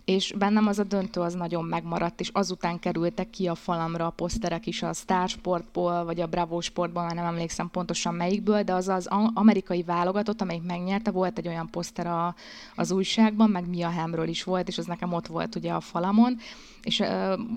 és 0.10 0.34
bennem 0.38 0.68
az 0.68 0.80
a 0.80 0.84
döntő 0.84 1.22
az 1.22 1.34
nagyon 1.34 1.66
megmaradt, 1.66 2.20
és 2.20 2.30
azután 2.34 2.80
kerültek 2.80 3.30
ki 3.30 3.48
a 3.48 3.56
falamra 3.56 4.06
a 4.06 4.10
poszterek 4.10 4.66
is 4.66 4.84
a 4.84 4.94
Star 4.94 5.30
Sportból, 5.30 6.06
vagy 6.06 6.22
a 6.22 6.28
Bravo 6.28 6.62
Sportból, 6.62 7.04
már 7.04 7.16
nem 7.16 7.26
emlékszem 7.26 7.70
pontosan 7.70 8.14
melyikből, 8.14 8.64
de 8.64 8.74
az 8.74 8.88
az 8.88 9.10
amerikai 9.34 9.84
válogatott, 9.84 10.42
amelyik 10.42 10.64
megnyerte, 10.64 11.12
volt 11.12 11.38
egy 11.38 11.48
olyan 11.48 11.70
poszter 11.70 12.08
a, 12.08 12.36
az 12.76 12.92
újságban, 12.92 13.50
meg 13.50 13.70
Mia 13.70 13.90
Hemről 13.90 14.28
is 14.28 14.44
volt, 14.44 14.68
és 14.68 14.78
az 14.78 14.86
nekem 14.86 15.14
ott 15.14 15.28
volt 15.28 15.56
ugye 15.56 15.72
a 15.72 15.80
falamon, 15.80 16.38
és 16.84 17.04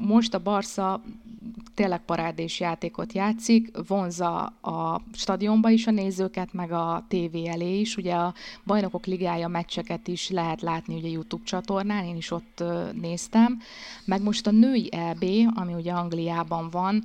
most 0.00 0.34
a 0.34 0.42
Barca 0.42 1.02
tényleg 1.74 2.04
parádés 2.04 2.60
játékot 2.60 3.12
játszik, 3.12 3.70
vonza 3.88 4.44
a 4.60 5.00
stadionba 5.12 5.70
is 5.70 5.86
a 5.86 5.90
nézőket, 5.90 6.52
meg 6.52 6.72
a 6.72 7.04
tévé 7.08 7.46
elé 7.46 7.80
is. 7.80 7.96
Ugye 7.96 8.14
a 8.14 8.34
Bajnokok 8.66 9.06
Ligája 9.06 9.48
meccseket 9.48 10.08
is 10.08 10.30
lehet 10.30 10.60
látni 10.60 10.94
ugye 10.94 11.08
YouTube 11.08 11.44
csatornán, 11.44 12.04
én 12.04 12.16
is 12.16 12.30
ott 12.30 12.64
néztem. 13.00 13.60
Meg 14.04 14.22
most 14.22 14.46
a 14.46 14.50
női 14.50 14.88
EB, 14.92 15.24
ami 15.54 15.74
ugye 15.74 15.92
Angliában 15.92 16.70
van, 16.70 17.04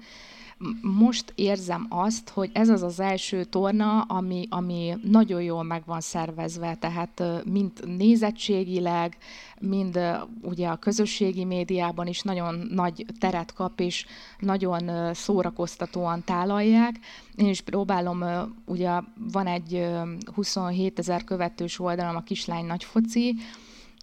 most 0.81 1.33
érzem 1.35 1.85
azt, 1.89 2.29
hogy 2.29 2.49
ez 2.53 2.69
az 2.69 2.83
az 2.83 2.99
első 2.99 3.43
torna, 3.43 4.01
ami, 4.01 4.47
ami 4.49 4.97
nagyon 5.03 5.41
jól 5.41 5.63
meg 5.63 5.83
van 5.85 6.01
szervezve, 6.01 6.75
tehát 6.75 7.23
mind 7.45 7.71
nézettségileg, 7.97 9.17
mind 9.59 9.99
ugye 10.41 10.67
a 10.67 10.75
közösségi 10.75 11.43
médiában 11.45 12.07
is 12.07 12.21
nagyon 12.21 12.67
nagy 12.71 13.05
teret 13.19 13.53
kap, 13.53 13.79
és 13.79 14.05
nagyon 14.39 15.13
szórakoztatóan 15.13 16.23
tálalják. 16.23 16.99
Én 17.35 17.47
is 17.47 17.61
próbálom, 17.61 18.23
ugye 18.65 18.91
van 19.31 19.47
egy 19.47 19.87
27 20.33 20.99
ezer 20.99 21.23
követős 21.23 21.79
oldalam 21.79 22.15
a 22.15 22.23
Kislány 22.23 22.65
Nagy 22.65 22.83
Foci, 22.83 23.35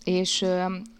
és 0.05 0.45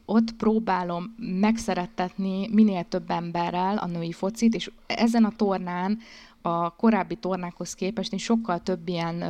ott 0.05 0.33
próbálom 0.33 1.15
megszerettetni 1.17 2.49
minél 2.53 2.85
több 2.85 3.11
emberrel 3.11 3.77
a 3.77 3.87
női 3.87 4.13
focit, 4.13 4.55
és 4.55 4.71
ezen 4.87 5.25
a 5.25 5.33
tornán 5.37 5.99
a 6.43 6.77
korábbi 6.77 7.15
tornákhoz 7.15 7.75
képest 7.75 8.13
én 8.13 8.19
sokkal 8.19 8.59
több 8.59 8.89
ilyen 8.89 9.23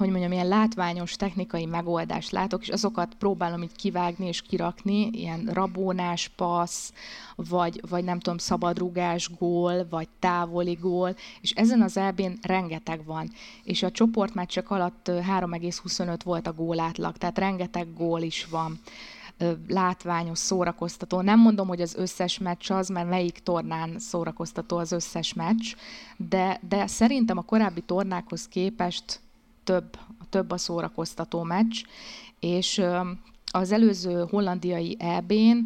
hogy 0.00 0.08
mondjam, 0.08 0.32
ilyen 0.32 0.48
látványos 0.48 1.12
technikai 1.12 1.66
megoldást 1.66 2.30
látok, 2.30 2.62
és 2.62 2.68
azokat 2.68 3.14
próbálom 3.14 3.62
így 3.62 3.76
kivágni 3.76 4.26
és 4.26 4.42
kirakni, 4.42 5.10
ilyen 5.12 5.48
rabónás 5.52 6.30
passz, 6.36 6.92
vagy, 7.36 7.80
vagy 7.88 8.04
nem 8.04 8.18
tudom, 8.20 8.38
szabadrugás 8.38 9.30
gól, 9.38 9.86
vagy 9.90 10.08
távoli 10.18 10.72
gól, 10.72 11.16
és 11.40 11.50
ezen 11.50 11.82
az 11.82 11.96
elbén 11.96 12.38
rengeteg 12.42 13.04
van. 13.04 13.30
És 13.64 13.82
a 13.82 13.90
csoportmeccsek 13.90 14.70
alatt 14.70 15.08
3,25 15.08 16.18
volt 16.24 16.46
a 16.46 16.52
gólátlag, 16.52 17.16
tehát 17.16 17.38
rengeteg 17.38 17.94
gól 17.96 18.20
is 18.20 18.46
van 18.46 18.80
látványos, 19.68 20.38
szórakoztató. 20.38 21.20
Nem 21.20 21.40
mondom, 21.40 21.68
hogy 21.68 21.80
az 21.80 21.94
összes 21.94 22.38
meccs 22.38 22.70
az, 22.70 22.88
mert 22.88 23.08
melyik 23.08 23.38
tornán 23.38 23.98
szórakoztató 23.98 24.76
az 24.76 24.92
összes 24.92 25.32
meccs, 25.32 25.74
de, 26.16 26.60
de 26.68 26.86
szerintem 26.86 27.38
a 27.38 27.42
korábbi 27.42 27.80
tornákhoz 27.80 28.48
képest 28.48 29.20
több, 29.64 29.98
több 30.28 30.50
a 30.50 30.58
szórakoztató 30.58 31.42
meccs, 31.42 31.82
és 32.40 32.82
az 33.52 33.72
előző 33.72 34.26
hollandiai 34.30 34.96
EB-n 34.98 35.58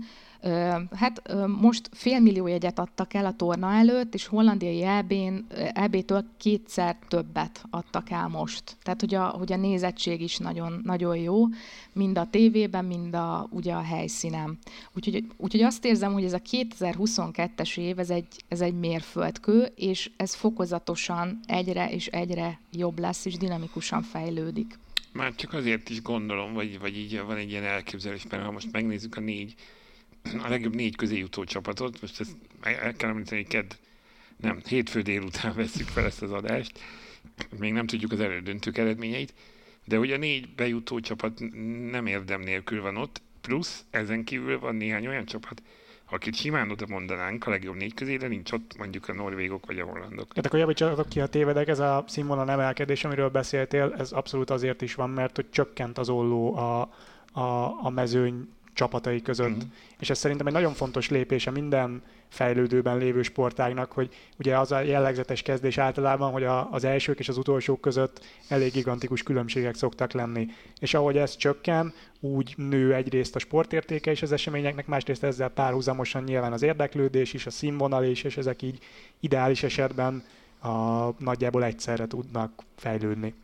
Hát 0.92 1.34
most 1.46 1.88
fél 1.92 2.20
millió 2.20 2.46
jegyet 2.46 2.78
adtak 2.78 3.14
el 3.14 3.26
a 3.26 3.36
torna 3.36 3.72
előtt, 3.72 4.14
és 4.14 4.26
hollandiai 4.26 4.82
EB-n, 4.82 5.46
EB-től 5.72 6.24
kétszer 6.36 6.96
többet 7.08 7.64
adtak 7.70 8.10
el 8.10 8.28
most. 8.28 8.76
Tehát, 8.82 9.00
hogy 9.00 9.14
a, 9.14 9.24
hogy 9.24 9.52
a 9.52 9.56
nézettség 9.56 10.20
is 10.20 10.36
nagyon, 10.36 10.80
nagyon 10.84 11.16
jó, 11.16 11.44
mind 11.92 12.18
a 12.18 12.28
tévében, 12.30 12.84
mind 12.84 13.14
a, 13.14 13.48
ugye 13.50 13.72
a 13.72 13.82
helyszínen. 13.82 14.58
Úgyhogy, 14.94 15.24
úgyhogy 15.36 15.62
azt 15.62 15.84
érzem, 15.84 16.12
hogy 16.12 16.24
ez 16.24 16.32
a 16.32 16.40
2022-es 16.50 17.78
év, 17.78 17.98
ez 17.98 18.10
egy, 18.10 18.26
ez 18.48 18.60
egy 18.60 18.78
mérföldkő, 18.78 19.68
és 19.76 20.10
ez 20.16 20.34
fokozatosan 20.34 21.40
egyre 21.46 21.90
és 21.90 22.06
egyre 22.06 22.60
jobb 22.72 22.98
lesz, 22.98 23.24
és 23.24 23.36
dinamikusan 23.36 24.02
fejlődik. 24.02 24.78
Már 25.12 25.34
csak 25.34 25.52
azért 25.52 25.90
is 25.90 26.02
gondolom, 26.02 26.52
vagy, 26.52 26.78
vagy 26.78 26.96
így 26.96 27.20
van 27.26 27.36
egy 27.36 27.50
ilyen 27.50 27.64
elképzelés, 27.64 28.26
mert 28.30 28.44
ha 28.44 28.50
most 28.50 28.72
megnézzük 28.72 29.16
a 29.16 29.20
négy 29.20 29.54
a 30.32 30.48
legjobb 30.48 30.74
négy 30.74 30.96
közé 30.96 31.18
jutó 31.18 31.44
csapatot, 31.44 32.00
most 32.00 32.20
ezt 32.20 32.36
el 32.60 32.94
kell 32.94 33.10
említeni, 33.10 33.40
hogy 33.40 33.50
kedd, 33.50 33.72
nem, 34.36 34.60
hétfő 34.68 35.02
délután 35.02 35.54
veszük 35.56 35.88
fel 35.88 36.04
ezt 36.04 36.22
az 36.22 36.32
adást, 36.32 36.80
még 37.58 37.72
nem 37.72 37.86
tudjuk 37.86 38.12
az 38.12 38.20
elődöntők 38.20 38.78
eredményeit, 38.78 39.34
de 39.84 39.96
hogy 39.96 40.12
a 40.12 40.16
négy 40.16 40.54
bejutó 40.54 41.00
csapat 41.00 41.40
nem 41.90 42.06
érdem 42.06 42.40
nélkül 42.40 42.82
van 42.82 42.96
ott, 42.96 43.22
plusz 43.40 43.84
ezen 43.90 44.24
kívül 44.24 44.58
van 44.58 44.74
néhány 44.74 45.06
olyan 45.06 45.24
csapat, 45.24 45.62
akit 46.10 46.34
simán 46.34 46.70
oda 46.70 46.86
mondanánk 46.88 47.46
a 47.46 47.50
legjobb 47.50 47.76
négy 47.76 47.94
közé, 47.94 48.16
de 48.16 48.28
nincs 48.28 48.52
ott 48.52 48.76
mondjuk 48.78 49.08
a 49.08 49.14
norvégok 49.14 49.66
vagy 49.66 49.78
a 49.78 49.84
hollandok. 49.84 50.32
Hát 50.34 50.46
akkor 50.46 50.58
javítsatok 50.58 51.08
ki, 51.08 51.20
ha 51.20 51.26
tévedek, 51.26 51.68
ez 51.68 51.78
a 51.78 52.04
színvonal 52.06 52.50
emelkedés, 52.50 53.04
amiről 53.04 53.28
beszéltél, 53.28 53.94
ez 53.98 54.12
abszolút 54.12 54.50
azért 54.50 54.82
is 54.82 54.94
van, 54.94 55.10
mert 55.10 55.36
hogy 55.36 55.50
csökkent 55.50 55.98
az 55.98 56.08
olló 56.08 56.56
a, 56.56 56.80
a, 57.32 57.80
a 57.82 57.90
mezőny 57.90 58.48
csapatai 58.74 59.22
között. 59.22 59.64
Mm. 59.64 59.68
És 59.98 60.10
ez 60.10 60.18
szerintem 60.18 60.46
egy 60.46 60.52
nagyon 60.52 60.72
fontos 60.72 61.10
lépése 61.10 61.50
minden 61.50 62.02
fejlődőben 62.28 62.98
lévő 62.98 63.22
sportágnak, 63.22 63.92
hogy 63.92 64.14
ugye 64.38 64.58
az 64.58 64.72
a 64.72 64.80
jellegzetes 64.80 65.42
kezdés 65.42 65.78
általában, 65.78 66.32
hogy 66.32 66.44
a, 66.44 66.70
az 66.70 66.84
elsők 66.84 67.18
és 67.18 67.28
az 67.28 67.36
utolsók 67.36 67.80
között 67.80 68.24
elég 68.48 68.72
gigantikus 68.72 69.22
különbségek 69.22 69.74
szoktak 69.74 70.12
lenni. 70.12 70.46
És 70.80 70.94
ahogy 70.94 71.16
ez 71.16 71.36
csökken, 71.36 71.92
úgy 72.20 72.54
nő 72.56 72.94
egyrészt 72.94 73.36
a 73.36 73.38
sportértéke 73.38 74.10
is 74.10 74.22
az 74.22 74.32
eseményeknek, 74.32 74.86
másrészt 74.86 75.24
ezzel 75.24 75.48
párhuzamosan 75.48 76.22
nyilván 76.22 76.52
az 76.52 76.62
érdeklődés 76.62 77.32
is, 77.32 77.46
a 77.46 77.50
színvonal 77.50 78.04
is, 78.04 78.22
és 78.22 78.36
ezek 78.36 78.62
így 78.62 78.78
ideális 79.20 79.62
esetben 79.62 80.24
a, 80.64 81.12
nagyjából 81.18 81.64
egyszerre 81.64 82.06
tudnak 82.06 82.62
fejlődni. 82.76 83.34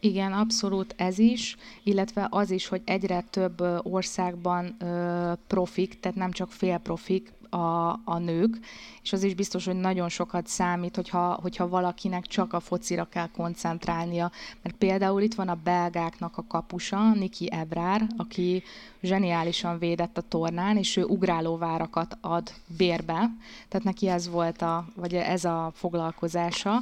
Igen, 0.00 0.32
abszolút 0.32 0.94
ez 0.96 1.18
is, 1.18 1.56
illetve 1.82 2.26
az 2.30 2.50
is, 2.50 2.66
hogy 2.66 2.82
egyre 2.84 3.24
több 3.30 3.60
országban 3.82 4.76
ö, 4.78 5.32
profik, 5.46 6.00
tehát 6.00 6.16
nem 6.16 6.30
csak 6.30 6.52
félprofik, 6.52 7.32
a, 7.50 7.88
a 8.04 8.18
nők, 8.18 8.58
és 9.02 9.12
az 9.12 9.22
is 9.22 9.34
biztos, 9.34 9.64
hogy 9.64 9.74
nagyon 9.74 10.08
sokat 10.08 10.46
számít, 10.46 10.96
hogyha, 10.96 11.38
hogyha 11.42 11.68
valakinek 11.68 12.26
csak 12.26 12.52
a 12.52 12.60
focira 12.60 13.04
kell 13.04 13.28
koncentrálnia. 13.36 14.30
Mert 14.62 14.76
például 14.76 15.22
itt 15.22 15.34
van 15.34 15.48
a 15.48 15.58
belgáknak 15.64 16.38
a 16.38 16.44
kapusa, 16.48 17.12
Niki 17.12 17.52
Ebrár, 17.52 18.06
aki 18.16 18.62
zseniálisan 19.02 19.78
védett 19.78 20.18
a 20.18 20.22
tornán, 20.28 20.76
és 20.76 20.96
ő 20.96 21.04
ugrálóvárakat 21.04 22.16
ad 22.20 22.52
bérbe, 22.76 23.30
tehát 23.68 23.86
neki 23.86 24.08
ez 24.08 24.28
volt 24.28 24.62
a, 24.62 24.84
vagy 24.94 25.14
ez 25.14 25.44
a 25.44 25.70
foglalkozása, 25.74 26.78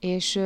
és 0.00 0.40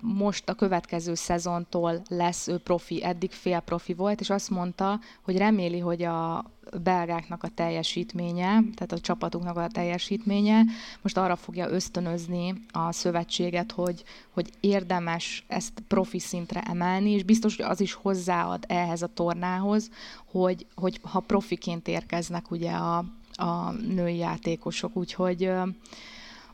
most 0.00 0.48
a 0.48 0.54
következő 0.54 1.14
szezontól 1.14 2.02
lesz 2.08 2.48
ő 2.48 2.58
profi, 2.58 3.04
eddig 3.04 3.30
fél 3.30 3.60
profi 3.60 3.94
volt, 3.94 4.20
és 4.20 4.30
azt 4.30 4.50
mondta, 4.50 5.00
hogy 5.22 5.36
reméli, 5.36 5.78
hogy 5.78 6.02
a 6.02 6.44
belgáknak 6.82 7.42
a 7.42 7.48
teljesítménye, 7.48 8.48
tehát 8.48 8.92
a 8.92 9.00
csapatuknak 9.00 9.56
a 9.56 9.68
teljesítménye 9.68 10.62
most 11.02 11.16
arra 11.16 11.36
fogja 11.36 11.68
ösztönözni 11.68 12.54
a 12.70 12.92
szövetséget, 12.92 13.72
hogy, 13.72 14.04
hogy 14.30 14.50
érdemes 14.60 15.44
ezt 15.48 15.82
profi 15.88 16.18
szintre 16.18 16.60
emelni, 16.60 17.10
és 17.10 17.22
biztos, 17.22 17.56
hogy 17.56 17.64
az 17.64 17.80
is 17.80 17.92
hozzáad 17.92 18.64
ehhez 18.68 19.02
a 19.02 19.06
tornához, 19.14 19.90
hogy, 20.30 20.66
hogy 20.74 21.00
ha 21.02 21.20
profiként 21.20 21.88
érkeznek 21.88 22.50
ugye 22.50 22.70
a, 22.70 23.04
a 23.32 23.70
női 23.70 24.16
játékosok, 24.16 24.96
úgyhogy 24.96 25.50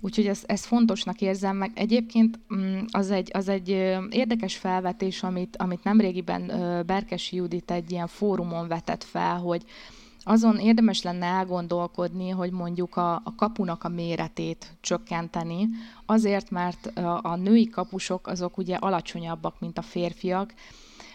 Úgyhogy 0.05 0.27
ezt, 0.27 0.45
ezt 0.47 0.65
fontosnak 0.65 1.21
érzem 1.21 1.57
meg. 1.57 1.71
Egyébként 1.75 2.39
mm, 2.55 2.79
az 2.91 3.11
egy, 3.11 3.31
az 3.33 3.49
egy 3.49 3.69
érdekes 4.11 4.57
felvetés, 4.57 5.23
amit, 5.23 5.57
amit 5.57 5.85
nemrégiben 5.85 6.47
Berkesi 6.87 7.37
Judit 7.37 7.71
egy 7.71 7.91
ilyen 7.91 8.07
fórumon 8.07 8.69
vetett 8.69 9.05
fel, 9.05 9.39
hogy 9.39 9.65
azon 10.25 10.59
érdemes 10.59 11.03
lenne 11.03 11.27
elgondolkodni, 11.27 12.29
hogy 12.29 12.51
mondjuk 12.51 12.97
a, 12.97 13.15
a 13.15 13.35
kapunak 13.37 13.85
a 13.85 13.89
méretét 13.89 14.77
csökkenteni, 14.81 15.69
azért, 16.07 16.51
mert 16.51 16.87
a, 16.87 17.21
a 17.23 17.37
női 17.37 17.69
kapusok 17.69 18.27
azok 18.27 18.59
ugye 18.59 18.77
alacsonyabbak, 18.77 19.61
mint 19.61 19.79
a 19.79 19.83
férfiak, 19.83 20.55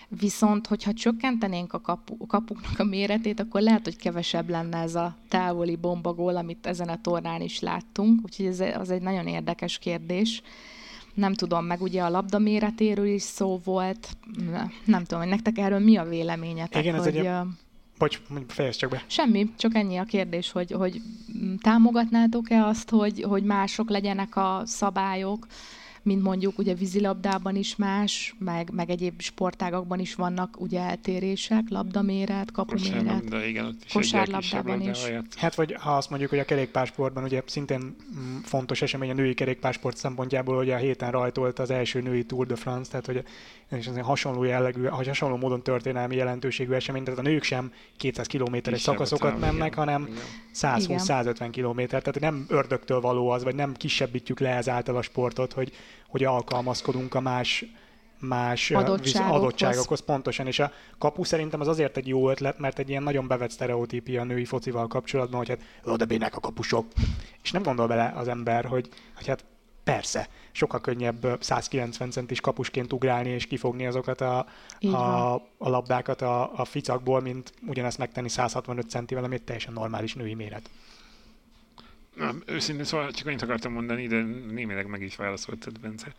Viszont, 0.08 0.68
hogyha 0.68 0.94
csökkentenénk 0.94 1.74
a 1.74 1.82
kapu, 1.82 2.26
kapuknak 2.28 2.80
a 2.80 2.84
méretét, 2.84 3.40
akkor 3.40 3.62
lehet, 3.62 3.84
hogy 3.84 3.96
kevesebb 3.96 4.50
lenne 4.50 4.78
ez 4.78 4.96
a 4.96 5.16
távoli 5.28 5.76
bombagól, 5.76 6.36
amit 6.36 6.68
ezen 6.68 6.90
a 6.90 7.02
tornán 7.02 7.42
is 7.42 7.60
láttunk. 7.60 8.20
Úgyhogy 8.24 8.46
ez 8.46 8.60
az 8.60 8.90
egy 8.90 9.02
nagyon 9.02 9.28
érdekes 9.28 9.78
kérdés. 9.78 10.42
Nem 11.14 11.34
tudom, 11.34 11.66
meg 11.66 11.82
ugye 11.82 12.04
a 12.04 12.10
labda 12.10 12.40
méretéről 12.40 13.08
is 13.08 13.22
szó 13.22 13.62
volt. 13.64 14.18
Nem 14.86 15.04
tudom, 15.04 15.20
hogy 15.20 15.30
nektek 15.30 15.58
erről 15.58 15.80
mi 15.80 15.98
a 15.98 16.04
véleményetek? 16.04 16.84
Igen, 16.84 16.96
ez 16.96 17.04
hogy, 17.04 17.18
egy 17.18 17.30
Bocs, 17.98 18.22
fejezd 18.48 18.80
csak 18.80 18.90
be. 18.90 19.04
Semmi, 19.08 19.54
csak 19.58 19.76
ennyi 19.76 19.98
a 19.98 20.04
kérdés, 20.04 20.52
hogy, 20.52 20.72
hogy 20.72 21.02
támogatnátok-e 21.62 22.66
azt, 22.66 22.90
hogy, 22.90 23.22
hogy 23.22 23.44
mások 23.44 23.90
legyenek 23.90 24.36
a 24.36 24.62
szabályok, 24.66 25.48
mint 26.08 26.24
mondjuk 26.24 26.58
ugye 26.58 26.74
vízilabdában 26.74 27.56
is 27.56 27.76
más, 27.76 28.36
meg, 28.40 28.70
meg 28.74 28.90
egyéb 28.90 29.22
sportágakban 29.22 30.00
is 30.00 30.16
vannak 30.16 30.62
ugye 30.62 30.80
eltérések, 30.80 31.64
labdaméret, 31.70 32.52
kapuméret, 32.52 33.24
ott 33.64 33.84
is 33.86 33.94
kosárlabdában 33.94 34.82
is. 34.82 35.00
Hát 35.36 35.56
vagy 35.56 35.74
ha 35.74 35.96
azt 35.96 36.10
mondjuk, 36.10 36.30
hogy 36.30 36.40
a 36.40 36.46
kerékpársportban 36.46 37.24
ugye 37.24 37.42
szintén 37.46 37.80
mm, 37.80 38.38
fontos 38.44 38.82
esemény 38.82 39.10
a 39.10 39.14
női 39.14 39.34
kerékpársport 39.34 39.98
szempontjából, 39.98 40.56
hogy 40.56 40.70
a 40.70 40.78
héten 40.78 41.12
rajtolt 41.12 41.60
az 41.60 41.70
első 41.70 42.02
női 42.02 42.26
Tour 42.26 42.46
de 42.46 42.56
France, 42.56 42.90
tehát 42.90 43.06
hogy 43.06 43.24
és 43.72 43.88
azért 43.88 44.06
hasonló 44.06 44.44
jellegű, 44.44 44.82
vagy 44.82 45.08
hasonló 45.08 45.36
módon 45.36 45.64
történelmi 45.64 46.16
jelentőségű 46.16 46.74
esemény, 46.74 47.04
tehát 47.04 47.20
a 47.20 47.22
nők 47.22 47.44
sem 47.44 47.72
200 47.98 48.28
kilométeres 48.28 48.82
szakaszokat 48.82 49.40
mennek, 49.40 49.74
igen, 49.74 49.86
hanem 49.86 50.08
igen. 50.08 50.18
120-150 50.54 51.48
kilométer, 51.52 52.02
tehát 52.02 52.20
nem 52.20 52.46
ördögtől 52.48 53.02
való 53.02 53.30
az, 53.30 53.44
vagy 53.44 53.56
nem 53.56 53.74
kisebbítjük 53.74 54.40
le 54.40 54.50
ezáltal 54.50 54.96
a 54.96 55.02
sportot, 55.02 55.54
hogy, 55.54 55.72
hogy 56.08 56.24
alkalmazkodunk 56.24 57.14
a 57.14 57.20
más 57.20 57.66
más 58.20 58.72
Adottságokhoz. 58.72 59.40
adottságokhoz 59.40 60.00
pontosan, 60.00 60.48
és 60.48 60.60
a 60.60 60.72
kapu 60.98 61.24
szerintem 61.24 61.60
az 61.60 61.68
azért 61.68 61.98
egy 61.98 62.08
jó 62.08 62.30
ötlet, 62.30 62.60
mert 62.60 62.80
egy 62.80 62.90
ilyen 62.90 63.04
nagyon 63.04 63.28
bevett 63.28 63.52
sztereotípia 63.52 64.22
a 64.22 64.24
női 64.24 64.46
focival 64.46 64.88
kapcsolatban, 64.88 65.38
hogy 65.38 65.50
hát 65.50 65.60
oda 65.84 66.06
bének 66.06 66.36
a 66.36 66.40
kapusok. 66.40 66.86
És 67.44 67.52
nem 67.52 67.64
gondol 67.64 67.88
bele 67.88 68.14
az 68.16 68.28
ember, 68.28 68.66
hogy, 68.66 68.90
hogy 69.16 69.28
hát 69.28 69.46
persze, 69.84 70.28
sokkal 70.52 70.82
könnyebb 70.82 71.38
190 71.40 72.12
centis 72.12 72.42
kapusként 72.42 72.94
ugrálni 72.94 73.30
és 73.30 73.48
kifogni 73.48 73.86
azokat 73.86 74.22
a, 74.22 74.46
Így 74.80 74.92
van. 74.92 75.14
a, 75.14 75.34
a 75.58 75.70
labdákat 75.70 76.22
a, 76.22 76.60
a 76.60 76.66
ficakból, 76.66 77.22
mint 77.22 77.54
ugyanezt 77.68 77.98
megtenni 77.98 78.30
165 78.30 78.90
centivel, 78.90 79.24
ami 79.24 79.36
egy 79.36 79.44
teljesen 79.44 79.74
normális 79.74 80.14
női 80.14 80.34
méret. 80.34 80.70
Na, 82.18 82.36
őszintén 82.46 82.86
szóval 82.86 83.12
csak 83.12 83.28
annyit 83.28 83.42
akartam 83.42 83.74
mondani, 83.74 84.08
de 84.08 84.22
némileg 84.52 84.88
meg 84.88 85.02
is 85.02 85.16
válaszoltad, 85.16 85.80
Bence, 85.80 86.14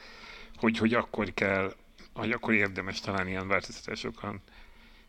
hogy, 0.56 0.78
hogy 0.78 0.94
akkor 0.94 1.34
kell, 1.34 1.74
hogy 2.12 2.30
akkor 2.30 2.54
érdemes 2.54 3.00
talán 3.00 3.28
ilyen 3.28 3.48
változtatásokon 3.48 4.40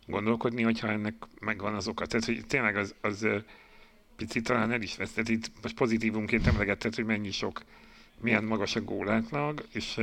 gondolkodni, 0.06 0.62
hogyha 0.62 0.88
ennek 0.88 1.14
megvan 1.40 1.76
az 1.76 1.88
oka. 1.88 2.06
Tehát, 2.06 2.26
hogy 2.26 2.46
tényleg 2.48 2.76
az, 2.76 2.96
az 3.02 3.28
picit 4.16 4.44
talán 4.44 4.72
el 4.72 4.82
is 4.82 4.96
vesz. 4.96 5.12
Tehát 5.12 5.30
itt 5.30 5.52
most 5.62 5.76
pozitívumként 5.76 6.48
emlegetted, 6.48 6.96
hogy 6.96 7.06
mennyi 7.06 7.32
sok, 7.32 7.62
milyen 8.22 8.44
magas 8.44 8.76
a 8.76 8.82
gólátlag, 8.82 9.66
és 9.72 10.00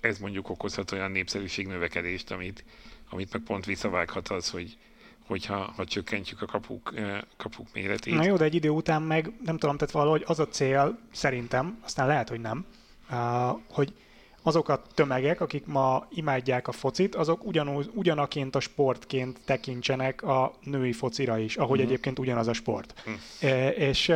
ez 0.00 0.18
mondjuk 0.18 0.48
okozhat 0.48 0.92
olyan 0.92 1.10
népszerűség 1.10 1.66
növekedést, 1.66 2.30
amit, 2.30 2.64
amit 3.10 3.32
meg 3.32 3.42
pont 3.42 3.64
visszavághat 3.64 4.28
az, 4.28 4.50
hogy 4.50 4.76
hogyha 5.26 5.72
ha 5.76 5.84
csökkentjük 5.84 6.42
a 6.42 6.46
kapuk, 6.46 6.92
ö, 6.96 7.16
kapuk 7.36 7.66
méretét. 7.72 8.14
Na 8.14 8.24
jó, 8.24 8.36
de 8.36 8.44
egy 8.44 8.54
idő 8.54 8.68
után 8.68 9.02
meg, 9.02 9.32
nem 9.44 9.58
tudom, 9.58 9.76
tehát 9.76 9.94
valahogy 9.94 10.24
az 10.26 10.38
a 10.38 10.48
cél, 10.48 10.98
szerintem, 11.12 11.78
aztán 11.84 12.06
lehet, 12.06 12.28
hogy 12.28 12.40
nem, 12.40 12.66
uh, 13.10 13.16
hogy 13.70 13.92
azok 14.42 14.68
a 14.68 14.82
tömegek, 14.94 15.40
akik 15.40 15.66
ma 15.66 16.06
imádják 16.10 16.68
a 16.68 16.72
focit, 16.72 17.14
azok 17.14 17.44
ugyanúgy, 17.44 17.90
ugyanaként 17.94 18.54
a 18.54 18.60
sportként 18.60 19.40
tekintsenek 19.44 20.22
a 20.22 20.54
női 20.62 20.92
focira 20.92 21.38
is, 21.38 21.56
ahogy 21.56 21.78
Mhm. 21.78 21.86
egyébként 21.86 22.18
ugyanaz 22.18 22.46
a 22.48 22.52
sport. 22.52 23.02
E, 23.40 23.68
és 23.68 24.12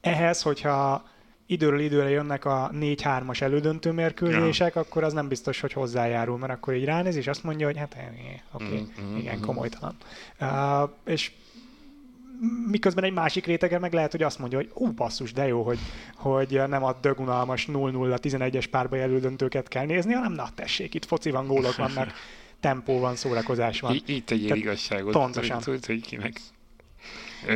ehhez, 0.00 0.42
hogyha 0.42 1.08
időről 1.46 1.80
időre 1.80 2.08
jönnek 2.08 2.44
a 2.44 2.70
4-3-as 2.74 3.40
elődöntő 3.40 3.90
mérkőzések, 3.92 4.76
akkor 4.76 5.04
az 5.04 5.12
nem 5.12 5.28
biztos, 5.28 5.60
hogy 5.60 5.72
hozzájárul, 5.72 6.38
mert 6.38 6.52
akkor 6.52 6.74
így 6.74 6.84
ránéz, 6.84 7.16
és 7.16 7.26
azt 7.26 7.42
mondja, 7.44 7.66
hogy 7.66 7.76
hát 7.76 7.94
eh, 7.94 8.06
oké, 8.52 8.64
okay, 8.64 8.86
Mhm, 8.96 9.16
igen, 9.16 9.36
mhm. 9.36 9.46
komolytalan. 9.46 9.96
Uh, 10.40 10.90
és 11.04 11.32
miközben 12.66 13.04
egy 13.04 13.12
másik 13.12 13.46
rétege 13.46 13.78
meg 13.78 13.92
lehet, 13.92 14.10
hogy 14.10 14.22
azt 14.22 14.38
mondja, 14.38 14.58
hogy 14.58 14.70
ú, 14.74 14.92
basszus, 14.92 15.32
de 15.32 15.46
jó, 15.46 15.62
hogy, 15.62 15.78
hogy 16.14 16.60
nem 16.68 16.84
a 16.84 16.92
dögunalmas 17.00 17.68
0-0-11-es 17.72 18.64
párba 18.70 18.96
elődöntőket 18.96 19.68
kell 19.68 19.84
nézni, 19.84 20.12
hanem 20.12 20.32
na 20.32 20.48
tessék, 20.54 20.94
itt 20.94 21.04
foci 21.04 21.30
van, 21.30 21.46
gólok 21.46 21.76
vannak, 21.76 22.12
tempó 22.60 22.98
van, 22.98 23.16
szórakozás 23.16 23.80
van. 23.80 23.94
Í- 24.06 24.24
tegyél 24.24 24.46
Tehát 24.46 24.62
igazságot. 24.62 25.12
pontosan. 25.12 25.60
Tudod, 25.60 25.86
hogy 25.86 26.00
kinek. 26.00 26.40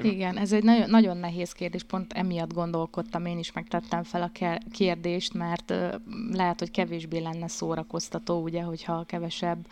Igen, 0.03 0.37
ez 0.37 0.53
egy 0.53 0.63
nagyon, 0.63 0.91
nagyon 0.91 1.17
nehéz 1.17 1.53
kérdés, 1.53 1.83
pont 1.83 2.13
emiatt 2.13 2.53
gondolkodtam, 2.53 3.27
én 3.27 3.39
is 3.39 3.53
megtettem 3.53 4.03
fel 4.03 4.23
a 4.23 4.59
kérdést, 4.73 5.35
mert 5.35 5.75
lehet, 6.33 6.59
hogy 6.59 6.71
kevésbé 6.71 7.19
lenne 7.19 7.49
szórakoztató, 7.49 8.43
ugye, 8.43 8.63
hogyha 8.63 9.05
kevesebb 9.05 9.67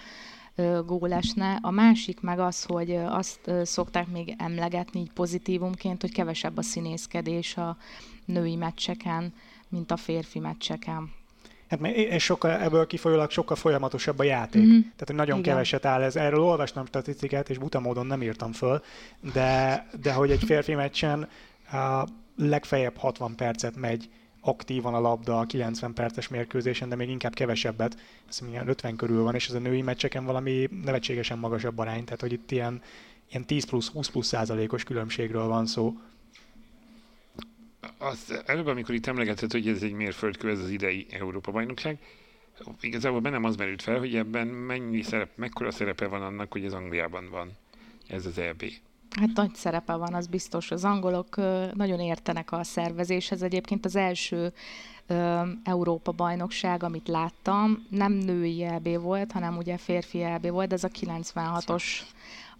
gól 0.87 1.12
esne. 1.12 1.59
A 1.62 1.71
másik 1.71 2.21
meg 2.21 2.38
az, 2.38 2.64
hogy 2.64 2.94
azt 2.94 3.51
szokták 3.62 4.09
még 4.09 4.35
emlegetni 4.38 5.01
így 5.01 5.12
pozitívumként, 5.12 6.01
hogy 6.01 6.12
kevesebb 6.12 6.57
a 6.57 6.62
színészkedés 6.62 7.57
a 7.57 7.77
női 8.25 8.57
meccseken, 8.57 9.35
mint 9.68 9.90
a 9.90 9.97
férfi 9.97 10.38
meccseken. 10.38 11.11
Hát 11.68 11.87
és 11.87 12.24
sokkal, 12.24 12.50
ebből 12.50 12.87
kifolyólag 12.87 13.31
sokkal 13.31 13.57
folyamatosabb 13.57 14.18
a 14.18 14.22
játék. 14.22 14.62
Mhm. 14.62 14.81
Tehát, 14.81 15.07
hogy 15.07 15.14
nagyon 15.14 15.38
Igen. 15.38 15.52
keveset 15.52 15.85
áll 15.85 16.02
ez. 16.02 16.16
Erről 16.16 16.40
olvastam 16.40 16.87
statisztikát, 16.87 17.50
és 17.50 17.59
buta 17.59 17.81
módon 17.81 18.07
nem 18.07 18.22
írtam 18.22 18.52
föl, 18.52 18.83
de, 19.33 19.87
de 20.02 20.12
hogy 20.12 20.31
egy 20.31 20.44
férfi 20.44 20.74
meccsen 20.74 21.28
a 21.72 22.04
legfeljebb 22.37 22.96
60 22.96 23.35
percet 23.35 23.76
megy 23.76 24.09
aktívan 24.40 24.94
a 24.94 25.00
labda 25.00 25.38
a 25.38 25.44
90 25.44 25.94
perces 25.94 26.28
mérkőzésen, 26.28 26.88
de 26.88 26.96
még 26.96 27.09
inkább 27.09 27.35
kevesebbet. 27.35 27.94
Azt 27.94 28.38
hiszem, 28.38 28.48
ilyen 28.48 28.68
50 28.68 28.96
körül 28.96 29.22
van, 29.22 29.35
és 29.35 29.48
ez 29.48 29.54
a 29.54 29.59
női 29.59 29.83
meccseken 29.83 30.24
valami 30.24 30.68
nevetségesen 30.85 31.38
magasabb 31.38 31.78
arány, 31.78 32.04
tehát 32.04 32.20
hogy 32.20 32.33
itt 32.33 32.50
ilyen, 32.50 32.83
ilyen 33.31 33.44
10 33.44 33.64
plusz, 33.64 33.88
20 33.88 34.09
plusz 34.09 34.26
százalékos 34.26 34.85
különbségről 34.85 35.46
van 35.46 35.66
szó. 35.66 35.94
Az, 37.98 38.42
előbb, 38.46 38.66
amikor 38.66 38.94
itt 38.94 39.06
emlegetett, 39.06 39.52
hogy 39.52 39.68
ez 39.68 39.82
egy 39.82 39.92
mérföldkő, 39.92 40.50
ez 40.50 40.58
az 40.58 40.70
idei 40.70 41.06
Európa-bajnokság, 41.11 41.98
igazából 42.80 43.20
bennem 43.20 43.44
az 43.44 43.56
merült 43.56 43.82
fel, 43.82 43.98
hogy 43.98 44.14
ebben 44.16 44.46
mennyi 44.46 45.02
szerep, 45.02 45.30
mekkora 45.34 45.70
szerepe 45.70 46.06
van 46.06 46.22
annak, 46.22 46.52
hogy 46.52 46.64
ez 46.64 46.72
Angliában 46.72 47.28
van, 47.30 47.50
ez 48.08 48.26
az 48.26 48.38
EB. 48.38 48.62
Hát 49.16 49.30
nagy 49.34 49.54
szerepe 49.54 49.94
van, 49.94 50.14
az 50.14 50.26
biztos. 50.26 50.70
Az 50.70 50.84
angolok 50.84 51.37
nagyon 51.74 52.00
értenek 52.00 52.52
a 52.52 52.64
szervezéshez. 52.64 53.42
Egyébként 53.42 53.84
az 53.84 53.96
első 53.96 54.52
Európa-bajnokság, 55.64 56.82
amit 56.82 57.08
láttam, 57.08 57.87
nem 57.90 58.12
női 58.12 58.62
EB 58.64 58.88
volt, 59.00 59.32
hanem 59.32 59.56
ugye 59.56 59.76
férfi 59.76 60.22
EB 60.22 60.46
volt, 60.50 60.72
ez 60.72 60.84
a 60.84 60.88
96-os 60.88 61.84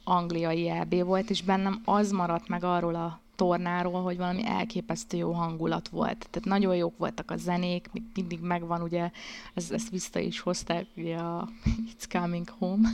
angliai 0.05 0.69
EB 0.69 0.95
volt, 1.05 1.31
és 1.31 1.43
bennem 1.43 1.81
az 1.85 2.11
maradt 2.11 2.49
meg 2.49 2.65
arról 2.65 2.95
a 2.95 3.21
tornáról, 3.39 4.03
hogy 4.03 4.17
valami 4.17 4.47
elképesztő 4.47 5.17
jó 5.17 5.33
hangulat 5.33 5.89
volt. 5.89 6.27
Tehát 6.31 6.49
nagyon 6.49 6.77
jók 6.77 6.99
voltak 6.99 7.31
a 7.31 7.37
zenék, 7.37 7.89
még 7.93 8.03
mindig 8.15 8.39
megvan, 8.43 8.83
ugye, 8.83 9.11
ezt, 9.55 9.73
ezt 9.73 9.91
vissza 9.91 10.19
is 10.19 10.41
hozták, 10.41 10.87
ugye 10.97 11.17
a 11.17 11.49
It's 11.91 12.05
Coming 12.09 12.49
Home. 12.59 12.89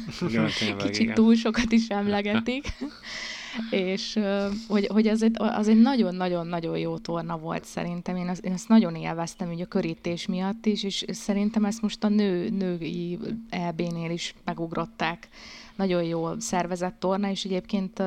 Kicsit 0.76 0.98
igen. 0.98 1.14
túl 1.14 1.34
sokat 1.34 1.72
is 1.72 1.88
emlegetik. 1.88 2.66
és 3.70 4.18
hogy, 4.68 4.86
hogy 4.86 5.06
az 5.06 5.22
egy, 5.22 5.34
az 5.36 5.68
egy 5.68 5.80
nagyon-nagyon-nagyon 5.80 6.78
jó 6.78 6.98
torna 6.98 7.38
volt 7.38 7.64
szerintem. 7.64 8.16
Én, 8.16 8.28
azt, 8.28 8.44
én 8.44 8.52
azt 8.52 8.68
nagyon 8.68 8.94
élveztem 8.94 9.50
ugye 9.50 9.64
a 9.64 9.66
körítés 9.66 10.26
miatt 10.26 10.66
is, 10.66 10.82
és 10.82 11.04
szerintem 11.08 11.64
ezt 11.64 11.82
most 11.82 12.04
a 12.04 12.08
nő, 12.08 12.48
női 12.48 13.18
EB-nél 13.48 14.10
is 14.10 14.34
megugrották. 14.44 15.28
Nagyon 15.76 16.02
jó 16.02 16.38
szervezett 16.38 16.98
torna, 16.98 17.30
és 17.30 17.44
egyébként 17.44 18.02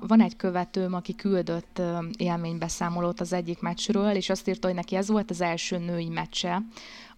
van 0.00 0.20
egy 0.20 0.36
követőm, 0.36 0.94
aki 0.94 1.14
küldött 1.14 1.82
élménybeszámolót 2.16 3.20
az 3.20 3.32
egyik 3.32 3.60
meccsről, 3.60 4.10
és 4.10 4.30
azt 4.30 4.48
írta, 4.48 4.66
hogy 4.66 4.76
neki 4.76 4.96
ez 4.96 5.08
volt 5.08 5.30
az 5.30 5.40
első 5.40 5.78
női 5.78 6.08
meccse, 6.08 6.62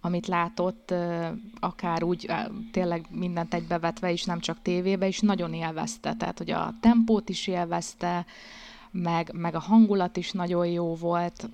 amit 0.01 0.27
látott, 0.27 0.93
akár 1.59 2.03
úgy 2.03 2.31
tényleg 2.71 3.05
mindent 3.09 3.53
egybevetve 3.53 4.11
is, 4.11 4.23
nem 4.23 4.39
csak 4.39 4.61
tévébe, 4.61 5.07
és 5.07 5.19
nagyon 5.19 5.53
élvezte. 5.53 6.13
Tehát, 6.13 6.37
hogy 6.37 6.51
a 6.51 6.73
tempót 6.79 7.29
is 7.29 7.47
élvezte, 7.47 8.25
meg, 8.91 9.31
meg 9.33 9.55
a 9.55 9.59
hangulat 9.59 10.17
is 10.17 10.31
nagyon 10.31 10.67
jó 10.67 10.95
volt. 10.95 11.49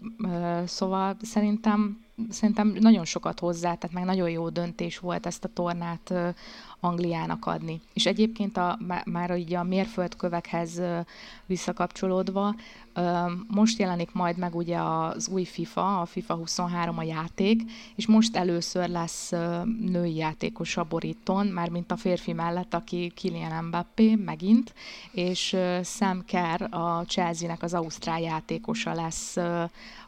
Szóval 0.65 1.17
szerintem, 1.21 2.03
szerintem 2.29 2.75
nagyon 2.79 3.05
sokat 3.05 3.39
hozzá, 3.39 3.73
tehát 3.73 3.91
meg 3.91 4.03
nagyon 4.03 4.29
jó 4.29 4.49
döntés 4.49 4.97
volt 4.97 5.25
ezt 5.25 5.43
a 5.43 5.49
tornát 5.53 6.13
Angliának 6.79 7.45
adni. 7.45 7.81
És 7.93 8.05
egyébként 8.05 8.57
a, 8.57 8.77
má- 8.87 9.05
már 9.05 9.37
így 9.37 9.53
a 9.53 9.63
mérföldkövekhez 9.63 10.81
visszakapcsolódva, 11.45 12.55
most 13.47 13.79
jelenik 13.79 14.11
majd 14.11 14.37
meg 14.37 14.55
ugye 14.55 14.77
az 14.77 15.27
új 15.27 15.43
FIFA, 15.43 16.01
a 16.01 16.05
FIFA 16.05 16.33
23 16.33 16.97
a 16.97 17.03
játék, 17.03 17.61
és 17.95 18.07
most 18.07 18.35
először 18.35 18.89
lesz 18.89 19.31
női 19.79 20.15
játékos 20.15 20.77
a 20.77 20.83
borítón, 20.83 21.47
mármint 21.47 21.91
a 21.91 21.97
férfi 21.97 22.33
mellett, 22.33 22.73
aki 22.73 23.11
Kylian 23.15 23.63
Mbappé 23.63 24.15
megint, 24.15 24.73
és 25.11 25.57
Sam 25.83 26.25
Kerr, 26.25 26.61
a 26.73 27.03
Chelsea-nek 27.07 27.63
az 27.63 27.73
ausztrál 27.73 28.21
játékosa 28.21 28.93
lesz 28.93 29.37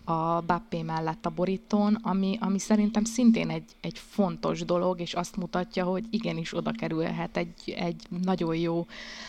a 0.03 0.41
Bappé 0.41 0.81
mellett 0.81 1.25
a 1.25 1.29
borítón, 1.29 1.97
ami, 2.01 2.37
ami 2.39 2.59
szerintem 2.59 3.03
szintén 3.03 3.49
egy, 3.49 3.63
egy 3.81 3.97
fontos 3.97 4.65
dolog, 4.65 4.99
és 4.99 5.13
azt 5.13 5.37
mutatja, 5.37 5.83
hogy 5.83 6.03
igenis 6.09 6.53
oda 6.53 6.71
kerülhet 6.71 7.37
egy, 7.37 7.53
egy 7.65 8.03
nagyon 8.23 8.55
jó 8.55 8.85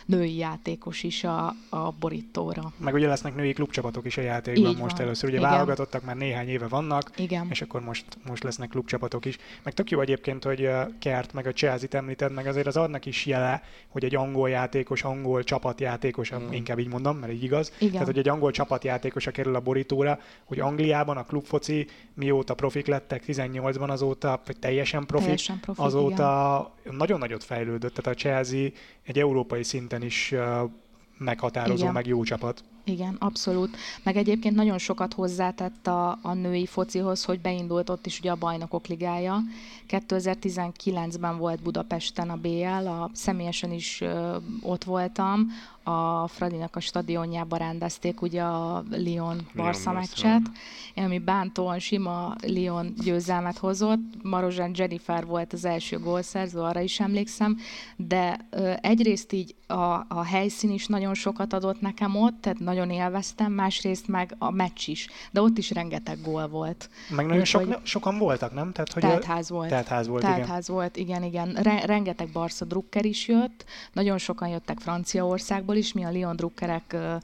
női 0.07 0.37
játékos 0.37 1.03
is 1.03 1.25
a, 1.25 1.55
a 1.68 1.91
borítóra. 2.01 2.73
Meg 2.77 2.95
ugye 2.95 3.07
lesznek 3.07 3.35
női 3.35 3.53
klubcsapatok 3.53 4.07
is 4.07 4.16
a 4.16 4.20
játékban 4.20 4.70
Így 4.70 4.79
most 4.79 4.97
van. 4.97 5.07
először. 5.07 5.29
Ugye 5.29 5.39
Igen. 5.39 5.51
válogatottak 5.51 6.05
már 6.05 6.16
néhány 6.16 6.49
éve 6.49 6.68
vannak, 6.68 7.11
Igen. 7.16 7.47
és 7.51 7.62
akkor 7.62 7.81
most, 7.81 8.05
most 8.27 8.43
lesznek 8.43 8.68
klubcsapatok 8.68 9.25
is. 9.25 9.39
Meg 9.62 9.75
tök 9.75 9.91
jó 9.91 10.01
egyébként, 10.01 10.45
hogy 10.45 10.61
uh, 10.61 10.99
Kert 10.99 11.33
meg 11.33 11.47
a 11.47 11.53
Chelsea-t 11.53 11.95
említed, 11.95 12.33
meg 12.33 12.47
azért 12.47 12.66
az 12.66 12.77
adnak 12.77 13.07
is 13.07 13.27
jele, 13.27 13.62
hogy 13.89 14.05
egy 14.05 14.14
angol 14.14 14.49
játékos, 14.49 15.05
angol 15.05 15.45
csapatjátékos, 15.45 16.35
mm. 16.35 16.53
inkább 16.53 16.79
így 16.79 16.89
mondom, 16.89 17.16
mert 17.16 17.33
így 17.33 17.43
igaz. 17.43 17.73
Igen. 17.79 17.93
Tehát, 17.93 18.07
hogy 18.07 18.18
egy 18.18 18.29
angol 18.29 18.51
csapatjátékos 18.51 19.25
kerül 19.33 19.55
a 19.55 19.61
borítóra, 19.61 20.18
hogy 20.45 20.61
Angliában 20.63 21.17
a 21.17 21.25
klubfoci 21.25 21.87
mióta 22.15 22.55
profik 22.55 22.87
lettek, 22.87 23.25
18-ban 23.27 23.89
azóta, 23.89 24.41
vagy 24.47 24.59
teljesen 24.59 25.07
profik, 25.07 25.25
Teljesen 25.25 25.61
profik, 25.61 25.85
azóta 25.85 26.75
nagyon 26.91 27.19
nagyot 27.19 27.45
fejlődött. 27.45 27.95
Tehát 27.95 28.19
a 28.19 28.21
Chelsea 28.21 28.69
egy 29.03 29.19
európai 29.19 29.63
szinten 29.63 30.03
is 30.03 30.35
meghatározó, 31.19 31.83
Igen. 31.83 31.93
meg 31.93 32.07
jó 32.07 32.23
csapat. 32.23 32.65
Igen, 32.85 33.17
abszolút. 33.19 33.77
Meg 34.03 34.17
egyébként 34.17 34.55
nagyon 34.55 34.79
sokat 34.79 35.15
hozzátett 35.15 35.87
a, 35.87 36.19
a 36.23 36.33
női 36.33 36.67
focihoz, 36.67 37.25
hogy 37.25 37.41
beindult 37.41 37.91
ott 37.91 38.07
is 38.07 38.19
ugye 38.19 38.31
a 38.31 38.37
Bajnokok 38.37 38.87
Ligája. 38.87 39.39
2019-ben 39.89 41.39
volt 41.39 41.63
Budapesten 41.63 42.31
a 42.31 42.37
BL, 42.37 42.89
a, 42.89 43.11
személyesen 43.13 43.73
is 43.73 44.01
ö, 44.01 44.37
ott 44.63 44.85
voltam, 44.85 45.47
a 45.83 46.26
Fradinak 46.28 46.76
a 46.76 46.80
stadionjába 46.80 47.57
rendezték 47.57 48.22
ugye 48.22 48.43
a 48.43 48.85
Lyon 48.91 49.37
Barca 49.55 49.62
Barca. 49.62 49.93
meccset, 49.93 50.43
ami 50.95 51.18
bántóan 51.18 51.78
sima 51.78 52.35
Lyon 52.47 52.95
győzelmet 53.05 53.59
hozott. 53.59 54.01
Marozsán 54.22 54.70
Jennifer 54.74 55.26
volt 55.26 55.53
az 55.53 55.64
első 55.64 55.99
gólszerző, 55.99 56.61
arra 56.61 56.80
is 56.80 57.01
emlékszem, 57.01 57.59
de 57.97 58.37
ö, 58.51 58.72
egyrészt 58.80 59.33
így 59.33 59.55
a, 59.66 60.05
a 60.09 60.24
helyszín 60.24 60.70
is 60.70 60.87
nagyon 60.87 61.14
sokat 61.14 61.53
adott 61.53 61.80
nekem 61.80 62.16
ott, 62.16 62.41
tehát 62.41 62.59
nagyon 62.59 62.91
élveztem, 62.91 63.53
másrészt 63.53 64.09
meg 64.09 64.35
a 64.39 64.51
meccs 64.51 64.89
is, 64.89 65.09
de 65.30 65.41
ott 65.41 65.59
is 65.59 65.70
rengeteg 65.70 66.18
gól 66.24 66.49
volt. 66.49 66.91
Meg 67.09 67.26
nagyon 67.26 67.45
sok, 67.45 67.68
ne, 67.68 67.76
sokan 67.83 68.18
voltak, 68.18 68.55
nem? 68.55 68.72
Tehát, 68.72 68.93
hogy 68.93 69.03
Teltház 69.03 69.51
volt. 69.51 69.68
Teltház 69.68 70.07
volt, 70.07 70.22
igen. 70.22 70.35
Teltház 70.35 70.68
volt, 70.68 70.97
igen, 70.97 71.22
igen. 71.22 71.53
Re- 71.53 71.85
rengeteg 71.85 72.28
Barca 72.33 72.64
drukker 72.64 73.05
is 73.05 73.28
jött, 73.28 73.64
nagyon 73.93 74.18
sokan 74.18 74.49
jöttek 74.49 74.80
Franciaországból 75.73 75.77
is, 75.77 75.93
mi 75.93 76.05
a 76.05 76.11
Lyon 76.11 76.37
drukkerek 76.37 76.93
ö, 76.93 77.16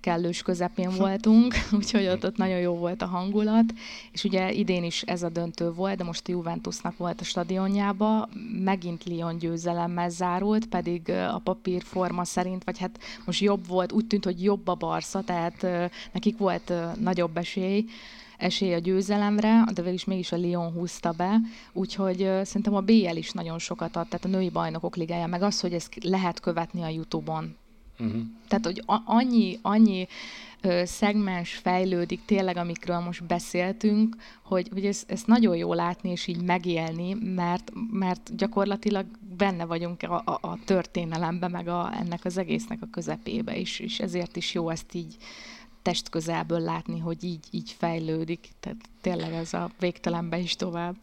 kellős 0.00 0.42
közepén 0.42 0.90
voltunk, 0.96 1.54
úgyhogy 1.78 2.06
ott, 2.06 2.24
ott 2.24 2.36
nagyon 2.36 2.58
jó 2.58 2.74
volt 2.74 3.02
a 3.02 3.06
hangulat, 3.06 3.72
és 4.12 4.24
ugye 4.24 4.52
idén 4.52 4.84
is 4.84 5.02
ez 5.02 5.22
a 5.22 5.28
döntő 5.28 5.72
volt, 5.72 5.96
de 5.96 6.04
most 6.04 6.28
a 6.28 6.30
Juventusnak 6.30 6.96
volt 6.96 7.20
a 7.20 7.24
stadionjába, 7.24 8.28
megint 8.64 9.04
Lyon 9.04 9.38
győzelemmel 9.38 10.10
zárult, 10.10 10.66
pedig 10.66 11.10
a 11.10 11.40
papírforma 11.44 12.24
szerint, 12.24 12.64
vagy 12.64 12.78
hát 12.78 12.98
most 13.24 13.40
jobb 13.40 13.66
volt, 13.66 13.92
úgy 13.92 14.06
tűnt, 14.06 14.24
hogy 14.24 14.42
jobb 14.42 14.68
a 14.68 14.74
Barca, 14.74 15.20
tehát 15.20 15.90
nekik 16.12 16.38
volt 16.38 16.72
nagyobb 17.00 17.36
esély, 17.36 17.84
esély 18.40 18.74
a 18.74 18.78
győzelemre, 18.78 19.64
de 19.74 19.82
végül 19.82 19.92
is 19.92 20.04
mégis 20.04 20.32
a 20.32 20.36
Lyon 20.36 20.72
húzta 20.72 21.10
be, 21.10 21.40
úgyhogy 21.72 22.18
szerintem 22.42 22.74
a 22.74 22.80
BL 22.80 23.16
is 23.16 23.30
nagyon 23.30 23.58
sokat 23.58 23.96
ad, 23.96 24.08
tehát 24.08 24.24
a 24.24 24.28
női 24.28 24.50
bajnokok 24.50 24.96
ligája, 24.96 25.26
meg 25.26 25.42
az, 25.42 25.60
hogy 25.60 25.72
ezt 25.72 26.04
lehet 26.04 26.40
követni 26.40 26.82
a 26.82 26.88
Youtube-on. 26.88 27.56
Uh-huh. 28.00 28.22
Tehát, 28.48 28.64
hogy 28.64 28.82
a- 28.86 29.02
annyi, 29.04 29.58
annyi 29.62 30.06
ö, 30.60 30.82
szegmens 30.84 31.54
fejlődik 31.54 32.20
tényleg, 32.24 32.56
amikről 32.56 32.98
most 32.98 33.24
beszéltünk, 33.24 34.16
hogy, 34.42 34.68
hogy 34.72 34.86
ez, 34.86 35.02
ezt 35.06 35.26
nagyon 35.26 35.56
jó 35.56 35.74
látni 35.74 36.10
és 36.10 36.26
így 36.26 36.42
megélni, 36.42 37.14
mert, 37.34 37.72
mert 37.90 38.36
gyakorlatilag 38.36 39.06
benne 39.36 39.64
vagyunk 39.64 40.02
a, 40.02 40.22
a, 40.24 40.38
a 40.40 40.58
történelembe, 40.64 41.48
meg 41.48 41.68
a, 41.68 41.92
ennek 42.00 42.24
az 42.24 42.38
egésznek 42.38 42.78
a 42.82 42.88
közepébe 42.90 43.56
is, 43.56 43.78
és 43.78 44.00
ezért 44.00 44.36
is 44.36 44.54
jó 44.54 44.70
ezt 44.70 44.94
így 44.94 45.16
testközelből 45.82 46.60
látni, 46.60 46.98
hogy 46.98 47.24
így, 47.24 47.44
így 47.50 47.74
fejlődik. 47.78 48.48
Tehát 48.60 48.78
tényleg 49.00 49.32
ez 49.32 49.54
a 49.54 49.70
végtelenbe 49.78 50.38
is 50.38 50.56
tovább. 50.56 50.96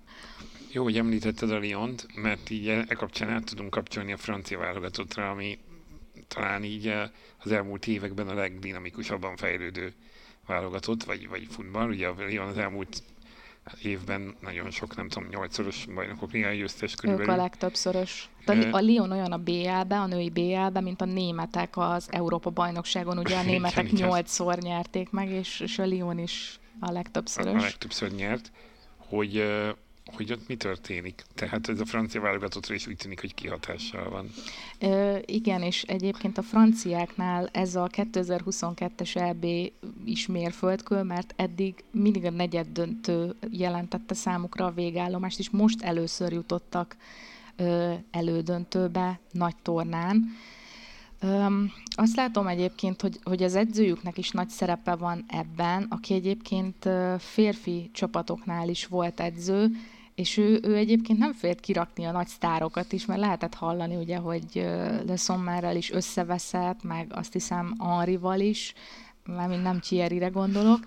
Jó, 0.71 0.83
hogy 0.83 0.97
említetted 0.97 1.51
a 1.51 1.63
Lyont, 1.63 2.07
mert 2.15 2.49
így 2.49 2.67
e 2.67 2.85
kapcsán 2.85 3.29
át 3.29 3.43
tudunk 3.43 3.69
kapcsolni 3.69 4.11
a 4.11 4.17
francia 4.17 4.59
válogatottra, 4.59 5.29
ami 5.29 5.57
talán 6.27 6.63
így 6.63 6.87
eh, 6.87 7.09
az 7.43 7.51
elmúlt 7.51 7.87
években 7.87 8.27
a 8.27 8.33
legdinamikusabban 8.33 9.35
fejlődő 9.35 9.93
válogatott, 10.45 11.03
vagy, 11.03 11.27
vagy 11.27 11.47
futball. 11.49 11.89
Ugye 11.89 12.07
a 12.07 12.15
Lyon 12.27 12.47
az 12.47 12.57
elmúlt 12.57 13.03
évben 13.81 14.35
nagyon 14.41 14.71
sok, 14.71 14.95
nem 14.95 15.07
tudom, 15.07 15.29
nyolcszoros 15.29 15.85
bajnokok 15.85 16.31
ligai 16.31 16.57
győztes 16.57 16.91
Ők 16.91 16.99
körülbelül. 16.99 17.33
a 17.33 17.35
legtöbbszörös. 17.35 18.29
A, 18.45 18.67
a 18.71 18.79
Lyon 18.79 19.11
olyan 19.11 19.31
a 19.31 19.37
BL-be, 19.37 19.99
a 19.99 20.05
női 20.05 20.29
BL-be, 20.29 20.81
mint 20.81 21.01
a 21.01 21.05
németek 21.05 21.77
az 21.77 22.07
Európa 22.11 22.49
bajnokságon. 22.49 23.17
Ugye 23.17 23.37
a 23.37 23.43
németek 23.43 23.91
nyolcszor 23.91 24.57
nyerték 24.57 25.09
meg, 25.09 25.29
és, 25.29 25.59
és 25.59 25.79
a 25.79 25.85
Lyon 25.85 26.19
is 26.19 26.59
a 26.79 26.87
a, 26.87 26.91
legtöbbszörös. 26.91 27.61
a 27.61 27.65
legtöbbször 27.65 28.11
nyert, 28.11 28.51
hogy, 28.97 29.43
hogy 30.15 30.31
ott 30.31 30.47
mi 30.47 30.55
történik. 30.55 31.23
Tehát 31.35 31.69
ez 31.69 31.79
a 31.79 31.85
francia 31.85 32.21
válogatottra 32.21 32.73
is 32.73 32.87
úgy 32.87 32.95
tűnik, 32.95 33.19
hogy 33.19 33.33
kihatással 33.33 34.09
van. 34.09 34.29
Ö, 34.79 35.17
igen, 35.25 35.61
és 35.61 35.83
egyébként 35.83 36.37
a 36.37 36.41
franciáknál 36.41 37.49
ez 37.51 37.75
a 37.75 37.87
2022-es 37.87 39.15
EB 39.15 39.45
is 40.05 40.27
mérföldkő, 40.27 41.01
mert 41.03 41.33
eddig 41.35 41.83
mindig 41.91 42.25
a 42.25 42.29
negyed 42.29 42.67
döntő 42.67 43.35
jelentette 43.51 44.13
számukra 44.13 44.65
a 44.65 44.71
végállomást, 44.71 45.39
és 45.39 45.49
most 45.49 45.81
először 45.81 46.31
jutottak 46.31 46.95
ö, 47.55 47.93
elődöntőbe 48.11 49.19
nagy 49.31 49.55
tornán. 49.61 50.35
Öm, 51.19 51.71
azt 51.95 52.15
látom 52.15 52.47
egyébként, 52.47 53.01
hogy, 53.01 53.19
hogy 53.23 53.43
az 53.43 53.55
edzőjüknek 53.55 54.17
is 54.17 54.31
nagy 54.31 54.49
szerepe 54.49 54.95
van 54.95 55.25
ebben, 55.27 55.85
aki 55.89 56.13
egyébként 56.13 56.89
férfi 57.17 57.89
csapatoknál 57.93 58.69
is 58.69 58.85
volt 58.85 59.19
edző, 59.19 59.69
és 60.17 60.37
ő, 60.37 60.59
ő 60.63 60.75
egyébként 60.75 61.19
nem 61.19 61.33
félt 61.33 61.59
kirakni 61.59 62.05
a 62.05 62.11
nagy 62.11 62.27
sztárokat 62.27 62.93
is, 62.93 63.05
mert 63.05 63.19
lehetett 63.19 63.53
hallani, 63.53 63.95
ugye, 63.95 64.17
hogy 64.17 64.47
Le 65.05 65.15
Sommerrel 65.15 65.75
is 65.75 65.91
összeveszett, 65.91 66.83
meg 66.83 67.11
azt 67.15 67.33
hiszem 67.33 67.75
Henrival 67.79 68.39
is, 68.39 68.73
mármint 69.25 69.63
nem 69.63 69.79
Thierryre 69.79 70.27
gondolok, 70.27 70.79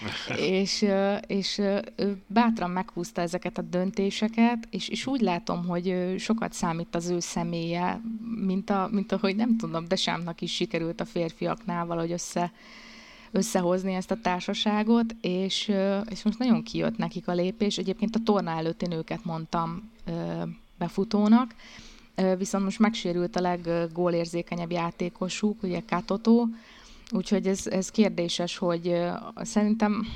és, 0.60 0.86
és 1.26 1.58
ő 1.96 2.22
bátran 2.26 2.70
meghúzta 2.70 3.20
ezeket 3.20 3.58
a 3.58 3.62
döntéseket, 3.62 4.68
és, 4.70 4.88
és 4.88 5.06
úgy 5.06 5.20
látom, 5.20 5.66
hogy 5.66 6.14
sokat 6.18 6.52
számít 6.52 6.94
az 6.94 7.08
ő 7.08 7.20
személye, 7.20 8.00
mint, 8.46 8.70
a, 8.70 8.88
mint 8.92 9.12
ahogy 9.12 9.36
nem 9.36 9.56
tudom, 9.56 9.88
de 9.88 9.96
Sámnak 9.96 10.40
is 10.40 10.54
sikerült 10.54 11.00
a 11.00 11.04
férfiaknál 11.04 11.86
valahogy 11.86 12.12
össze, 12.12 12.52
összehozni 13.30 13.94
ezt 13.94 14.10
a 14.10 14.20
társaságot, 14.22 15.14
és, 15.20 15.72
és 16.10 16.22
most 16.22 16.38
nagyon 16.38 16.62
kijött 16.62 16.96
nekik 16.96 17.28
a 17.28 17.32
lépés. 17.32 17.78
Egyébként 17.78 18.16
a 18.16 18.22
torna 18.24 18.50
előtt 18.50 18.82
én 18.82 18.92
őket 18.92 19.24
mondtam 19.24 19.90
befutónak, 20.78 21.54
viszont 22.38 22.64
most 22.64 22.78
megsérült 22.78 23.36
a 23.36 23.40
leggólérzékenyebb 23.40 24.70
játékosuk, 24.70 25.62
ugye 25.62 25.82
Katoto, 25.88 26.46
úgyhogy 27.10 27.46
ez, 27.46 27.66
ez 27.66 27.90
kérdéses, 27.90 28.56
hogy 28.56 29.00
szerintem 29.36 30.06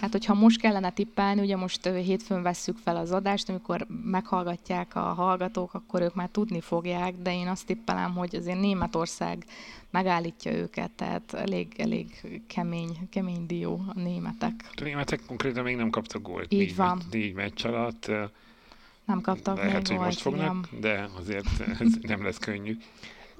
Hát, 0.00 0.12
hogyha 0.12 0.34
most 0.34 0.60
kellene 0.60 0.90
tippelni, 0.90 1.40
ugye 1.40 1.56
most 1.56 1.86
hétfőn 1.86 2.42
vesszük 2.42 2.76
fel 2.76 2.96
az 2.96 3.12
adást, 3.12 3.48
amikor 3.48 3.86
meghallgatják 4.04 4.96
a 4.96 5.00
hallgatók, 5.00 5.74
akkor 5.74 6.02
ők 6.02 6.14
már 6.14 6.28
tudni 6.28 6.60
fogják, 6.60 7.14
de 7.22 7.34
én 7.34 7.48
azt 7.48 7.66
tippelem, 7.66 8.14
hogy 8.14 8.36
azért 8.36 8.60
Németország 8.60 9.44
megállítja 9.90 10.52
őket, 10.52 10.90
tehát 10.90 11.34
elég, 11.34 11.74
elég 11.76 12.20
kemény, 12.46 13.08
kemény 13.10 13.46
dió 13.46 13.84
a 13.94 13.98
németek. 13.98 14.70
A 14.76 14.82
németek 14.82 15.20
konkrétan 15.26 15.64
még 15.64 15.76
nem 15.76 15.90
kaptak 15.90 16.22
gólt. 16.22 16.52
Így 16.52 16.58
négy, 16.58 16.76
van. 16.76 17.02
Négy 17.10 17.34
meccs 17.34 17.66
alatt. 17.66 18.10
Nem 19.04 19.20
kaptak 19.20 19.56
Lehet, 19.56 19.72
még 19.72 19.86
hogy 19.86 19.96
gólt, 19.96 20.04
most 20.04 20.20
fognak, 20.20 20.68
igen. 20.72 20.80
de 20.80 21.08
azért 21.18 21.60
ez 21.80 21.92
nem 22.00 22.22
lesz 22.22 22.38
könnyű. 22.38 22.76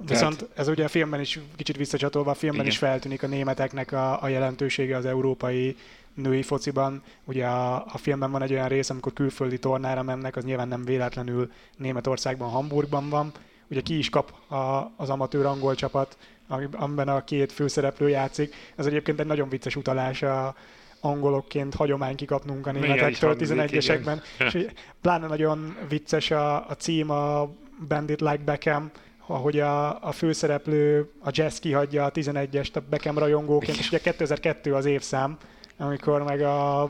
Viszont 0.07 0.49
ez 0.55 0.69
ugye 0.69 0.85
a 0.85 0.89
filmben 0.89 1.21
is, 1.21 1.39
kicsit 1.57 1.77
visszacsatolva, 1.77 2.31
a 2.31 2.35
filmben 2.35 2.61
Igen. 2.61 2.73
is 2.73 2.79
feltűnik 2.79 3.23
a 3.23 3.27
németeknek 3.27 3.93
a, 3.93 4.23
a 4.23 4.29
jelentősége 4.29 4.97
az 4.97 5.05
európai 5.05 5.77
női 6.21 6.43
fociban. 6.43 7.03
Ugye 7.25 7.47
a, 7.47 7.75
a 7.75 7.99
filmben 7.99 8.31
van 8.31 8.43
egy 8.43 8.53
olyan 8.53 8.69
rész, 8.69 8.91
amikor 8.91 9.13
külföldi 9.13 9.59
tornára 9.59 10.03
mennek, 10.03 10.37
az 10.37 10.45
nyilván 10.45 10.69
nem 10.69 10.85
véletlenül 10.85 11.51
Németországban, 11.77 12.49
Hamburgban 12.49 13.09
van. 13.09 13.33
Ugye 13.71 13.81
ki 13.81 13.99
is 13.99 14.09
kap 14.09 14.53
a, 14.53 14.93
az 14.97 15.11
amatőr 15.11 15.47
angol 15.47 15.75
csapat, 15.75 16.17
ami- 16.49 16.69
amiben 16.73 17.09
a 17.09 17.25
két 17.25 17.53
főszereplő 17.53 18.09
játszik. 18.09 18.55
Ez 18.77 18.87
egyébként 18.87 19.21
egy 19.21 19.27
nagyon 19.27 19.49
vicces 19.49 19.77
utalás 19.77 20.23
a 20.23 20.55
angolokként 21.01 21.75
hagyomány 21.75 22.17
kikapnunk 22.17 22.67
a 22.67 22.73
németektől 22.73 23.37
hangzik, 23.37 23.57
11-esekben. 23.57 24.23
És 24.39 24.67
pláne 25.01 25.27
nagyon 25.27 25.77
vicces 25.89 26.31
a, 26.31 26.69
a 26.69 26.75
cím, 26.79 27.11
a 27.11 27.51
Bandit 27.89 28.21
Like 28.21 28.43
Beckham, 28.45 28.91
ahogy 29.27 29.61
a, 29.61 30.03
a 30.05 30.13
főszereplő, 30.13 31.11
a 31.21 31.31
Jazz 31.33 31.59
kihagyja 31.59 32.05
a 32.05 32.11
11-est 32.11 32.73
a 32.73 32.81
Beckham 32.91 33.19
rajongóként, 33.19 33.79
és 33.79 33.89
ugye 33.89 33.99
2002 33.99 34.75
az 34.75 34.85
évszám, 34.85 35.37
amikor 35.79 36.23
meg 36.23 36.41
a, 36.41 36.83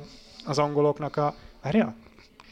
az 0.45 0.59
angoloknak 0.59 1.16
a 1.16 1.34
Várja? 1.62 1.95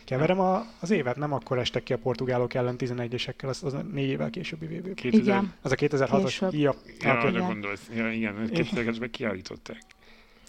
Keverem 0.04 0.40
a, 0.40 0.66
az 0.80 0.90
évet, 0.90 1.16
nem 1.16 1.32
akkor 1.32 1.58
estek 1.58 1.82
ki 1.82 1.92
a 1.92 1.98
portugálok 1.98 2.54
ellen 2.54 2.76
11-esekkel, 2.78 3.48
az, 3.48 3.64
az 3.64 3.76
négy 3.92 4.08
évvel 4.08 4.30
későbbi 4.30 4.66
VB. 4.66 4.94
2000... 4.94 5.22
Igen. 5.22 5.52
Az 5.62 5.72
a 5.72 5.74
2006-os. 5.74 6.22
Később. 6.22 6.54
Ja, 6.54 6.74
Ja, 6.86 7.10
okay. 7.10 7.10
arra 7.10 7.28
Igen. 7.28 7.46
gondolsz. 7.46 7.90
Ja, 7.94 8.12
igen, 8.12 8.34
2000-esben 8.52 9.08
kiállították. 9.10 9.82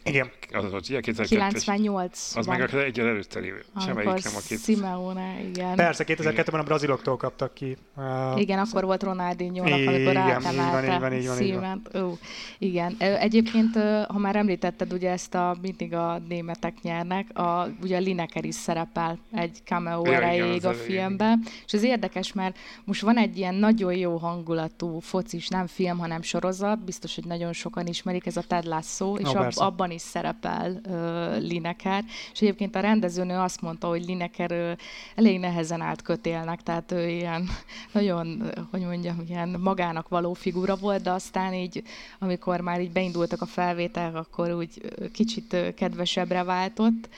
Igen. 0.04 0.32
Az 0.54 0.72
volt, 0.72 0.90
ugye 0.90 1.00
2002-es. 1.02 1.26
98 1.30 2.36
Az 2.36 2.46
meg 2.46 2.62
a 2.62 2.78
egyel 2.78 3.08
előtte 3.08 3.40
lévő. 3.40 3.66
Semmelyik 3.80 4.10
amikor 4.10 4.24
nem 4.24 4.34
a 4.36 4.48
két. 4.48 4.64
Simeone, 4.64 5.40
igen. 5.50 5.76
Persze, 5.76 6.04
2002-ben 6.08 6.60
a 6.60 6.64
braziloktól 6.64 7.18
kaptak 7.18 7.54
ki. 7.54 7.78
Uh, 7.96 8.40
Igen, 8.40 8.60
akkor 8.60 8.84
volt 8.84 9.04
ronaldinho 9.04 9.72
amikor 9.72 10.18
átemelte. 10.18 11.34
Szíment. 11.34 11.96
Ó, 11.96 12.18
igen. 12.58 12.96
Egyébként, 13.00 13.76
ha 14.08 14.18
már 14.18 14.36
említetted, 14.36 14.94
ugye 14.94 15.12
ezt 15.12 15.36
a 15.36 15.56
mindig 15.62 15.94
a 15.94 16.22
németek 16.28 16.74
nyernek, 16.82 17.38
a, 17.38 17.68
ugye 17.82 17.98
a 17.98 18.00
Lineker 18.00 18.46
is 18.46 18.56
szerepel 18.56 19.20
egy 19.32 19.58
cameo 19.66 20.06
Ja, 20.06 20.14
erejéig 20.14 20.66
a 20.66 20.74
filmben, 20.74 21.44
és 21.66 21.74
ez 21.74 21.84
érdekes, 21.84 22.34
mert 22.34 22.58
most 22.84 23.02
van 23.02 23.18
egy 23.18 23.38
ilyen 23.38 23.56
nagyon 23.56 23.94
jó 23.94 24.18
hangulatú 24.18 25.00
focis, 25.00 25.48
nem 25.48 25.68
film, 25.68 25.98
hanem 25.98 26.22
sorozat, 26.22 26.84
biztos, 26.84 27.16
hogy 27.16 27.26
nagyon 27.26 27.54
sokan 27.54 27.88
ismerik, 27.88 28.26
ez 28.26 28.38
a 28.38 28.42
Ted 28.42 28.66
Lasso, 28.66 29.16
és 29.16 29.28
Ó, 29.28 29.36
ab, 29.36 29.44
persze. 29.44 29.64
Abban 29.88 30.00
is 30.00 30.02
szerepel 30.02 30.82
ö, 30.90 31.38
Lineker, 31.38 32.04
és 32.34 32.42
egyébként 32.42 32.76
a 32.76 32.80
rendezőnő 32.80 33.38
azt 33.38 33.62
mondta, 33.62 33.88
hogy 33.88 34.06
Lineker 34.06 34.52
ö, 34.52 34.72
elég 35.16 35.40
nehezen 35.40 35.82
állt 35.82 36.02
kötélnek, 36.02 36.64
tehát 36.64 36.92
ő 36.92 37.10
ilyen 37.10 37.50
nagyon, 37.94 38.52
hogy 38.72 38.82
mondjam, 38.82 39.24
ilyen 39.28 39.50
magának 39.60 40.08
való 40.08 40.34
figura 40.34 40.76
volt, 40.76 41.02
de 41.02 41.12
aztán 41.12 41.54
így, 41.54 41.84
amikor 42.20 42.62
már 42.62 42.82
így 42.82 42.92
beindultak 42.92 43.42
a 43.42 43.46
felvételek, 43.46 44.16
akkor 44.16 44.52
úgy 44.52 44.82
kicsit 45.12 45.74
kedvesebbre 45.76 46.44
váltott. 46.44 47.10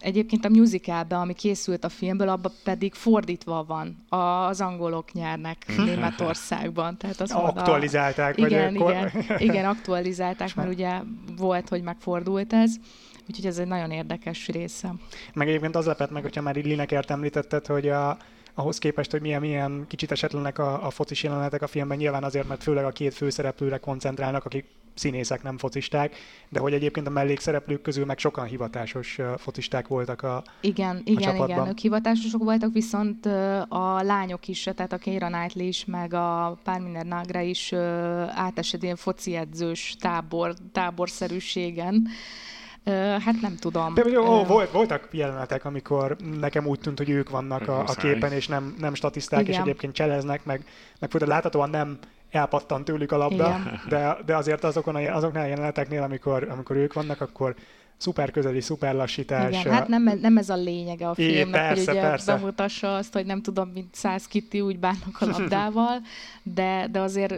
Egyébként 0.00 0.44
a 0.44 0.48
musicalbe, 0.48 1.16
ami 1.16 1.32
készült 1.34 1.84
a 1.84 1.88
filmből, 1.88 2.28
abban 2.28 2.52
pedig 2.64 2.94
fordítva 2.94 3.64
van. 3.64 3.96
Az 4.08 4.60
angolok 4.60 5.12
nyernek 5.12 5.64
Németországban. 5.76 6.96
Tehát 6.96 7.20
az 7.20 7.32
volt 7.32 7.44
a- 7.56 7.58
Aktualizálták, 7.60 8.36
vagy 8.36 8.50
igen, 8.50 8.76
akkor- 8.76 8.90
igen, 8.92 9.38
igen, 9.38 9.64
aktualizálták, 9.64 10.54
mert 10.54 10.68
ugye 10.68 10.98
volt, 11.36 11.68
hogy 11.68 11.82
megfordult 11.82 12.52
ez. 12.52 12.74
Úgyhogy 13.28 13.46
ez 13.46 13.58
egy 13.58 13.66
nagyon 13.66 13.90
érdekes 13.90 14.46
része. 14.48 14.94
Meg 15.34 15.48
egyébként 15.48 15.76
az 15.76 15.86
lepett 15.86 16.10
meg, 16.10 16.22
hogyha 16.22 16.42
már 16.42 16.56
így 16.56 16.64
Linekert 16.66 17.10
említetted, 17.10 17.66
hogy 17.66 17.88
a, 17.88 18.16
ahhoz 18.58 18.78
képest, 18.78 19.10
hogy 19.10 19.20
milyen, 19.20 19.40
milyen 19.40 19.84
kicsit 19.88 20.10
esetlenek 20.10 20.58
a, 20.58 20.86
a 20.86 20.90
focis 20.90 21.22
jelenetek 21.22 21.62
a 21.62 21.66
filmben, 21.66 21.96
nyilván 21.96 22.24
azért, 22.24 22.48
mert 22.48 22.62
főleg 22.62 22.84
a 22.84 22.90
két 22.90 23.14
főszereplőre 23.14 23.78
koncentrálnak, 23.78 24.44
akik 24.44 24.64
színészek, 24.94 25.42
nem 25.42 25.58
focisták, 25.58 26.16
de 26.48 26.60
hogy 26.60 26.72
egyébként 26.72 27.06
a 27.06 27.10
mellékszereplők 27.10 27.82
közül 27.82 28.04
meg 28.04 28.18
sokan 28.18 28.46
hivatásos 28.46 29.18
focisták 29.36 29.88
voltak 29.88 30.22
a, 30.22 30.42
Igen, 30.60 31.02
igen, 31.04 31.22
csapatban. 31.22 31.48
igen, 31.48 31.68
ők 31.68 31.78
hivatásosok 31.78 32.42
voltak, 32.42 32.72
viszont 32.72 33.26
a 33.68 34.02
lányok 34.02 34.48
is, 34.48 34.62
tehát 34.74 34.92
a 34.92 34.98
Keira 34.98 35.26
Knightley 35.26 35.66
is, 35.66 35.84
meg 35.84 36.14
a 36.14 36.58
Parminer 36.64 37.04
Nagra 37.06 37.40
is 37.40 37.72
átesett 38.28 38.82
ilyen 38.82 38.96
foci 38.96 39.36
edzős 39.36 39.96
tábor, 40.00 40.54
táborszerűségen. 40.72 42.08
Hát 43.24 43.40
nem 43.40 43.56
tudom. 43.56 43.94
De 43.94 44.02
jó, 44.10 44.40
Ö, 44.40 44.46
volt, 44.46 44.70
voltak 44.70 45.08
jelenetek, 45.10 45.64
amikor 45.64 46.16
nekem 46.40 46.66
úgy 46.66 46.80
tűnt, 46.80 46.98
hogy 46.98 47.10
ők 47.10 47.30
vannak 47.30 47.68
a, 47.68 47.80
a 47.80 47.94
képen, 47.94 48.32
és 48.32 48.46
nem, 48.46 48.74
nem 48.78 48.94
statiszták, 48.94 49.40
és 49.40 49.48
Igen. 49.48 49.60
egyébként 49.60 49.94
cseleznek, 49.94 50.44
meg, 50.44 50.64
meg 50.98 51.10
folyton 51.10 51.28
láthatóan 51.28 51.70
nem 51.70 51.98
elpattan 52.30 52.84
tőlük 52.84 53.12
a 53.12 53.16
labda, 53.16 53.48
Igen. 53.48 53.80
de, 53.88 54.16
de 54.26 54.36
azért 54.36 54.64
azokon 54.64 54.94
a, 54.94 55.14
azoknál 55.14 55.44
a 55.44 55.48
jeleneteknél, 55.48 56.02
amikor, 56.02 56.48
amikor 56.50 56.76
ők 56.76 56.92
vannak, 56.92 57.20
akkor 57.20 57.54
szuper 57.98 58.30
közeli, 58.30 58.60
szuper 58.60 58.94
lassítás. 58.94 59.60
Igen, 59.60 59.72
hát 59.72 59.88
nem, 59.88 60.18
nem 60.20 60.36
ez 60.36 60.48
a 60.48 60.56
lényege 60.56 61.08
a 61.08 61.14
filmnek, 61.14 61.60
persze, 61.60 61.84
hogy 61.84 61.98
ugye 61.98 62.08
persze. 62.08 62.34
bemutassa 62.34 62.96
azt, 62.96 63.12
hogy 63.12 63.26
nem 63.26 63.42
tudom, 63.42 63.68
mint 63.68 63.94
száz 63.94 64.26
kitti 64.26 64.60
úgy 64.60 64.78
bánnak 64.78 65.16
a 65.20 65.26
labdával, 65.26 66.00
de, 66.42 66.88
de 66.90 67.00
azért 67.00 67.34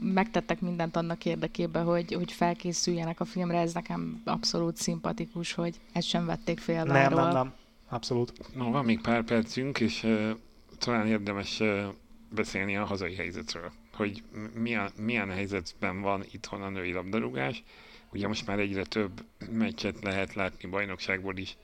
megtettek 0.00 0.60
mindent 0.60 0.96
annak 0.96 1.24
érdekében, 1.24 1.84
hogy, 1.84 2.12
hogy 2.12 2.32
felkészüljenek 2.32 3.20
a 3.20 3.24
filmre, 3.24 3.58
ez 3.58 3.72
nekem 3.72 4.22
abszolút 4.24 4.76
szimpatikus, 4.76 5.52
hogy 5.52 5.80
ezt 5.92 6.08
sem 6.08 6.26
vették 6.26 6.58
félve 6.58 6.92
nem, 6.92 7.14
nem, 7.14 7.32
nem. 7.32 7.52
Abszolút. 7.88 8.32
No, 8.54 8.70
van 8.70 8.84
még 8.84 9.00
pár 9.00 9.22
percünk, 9.22 9.80
és 9.80 10.02
uh, 10.02 10.30
talán 10.78 11.06
érdemes 11.06 11.60
uh, 11.60 11.82
beszélni 12.34 12.76
a 12.76 12.84
hazai 12.84 13.14
helyzetről, 13.14 13.72
hogy 13.94 14.22
milyen, 14.54 14.90
milyen 14.96 15.30
helyzetben 15.30 16.00
van 16.00 16.24
itthon 16.30 16.62
a 16.62 16.68
női 16.68 16.92
labdarúgás. 16.92 17.62
Ugye 18.12 18.28
most 18.28 18.46
már 18.46 18.58
egyre 18.58 18.84
több 18.84 19.24
meccset 19.50 20.02
lehet 20.02 20.34
látni 20.34 20.68
bajnokságból 20.68 21.36
is, 21.36 21.56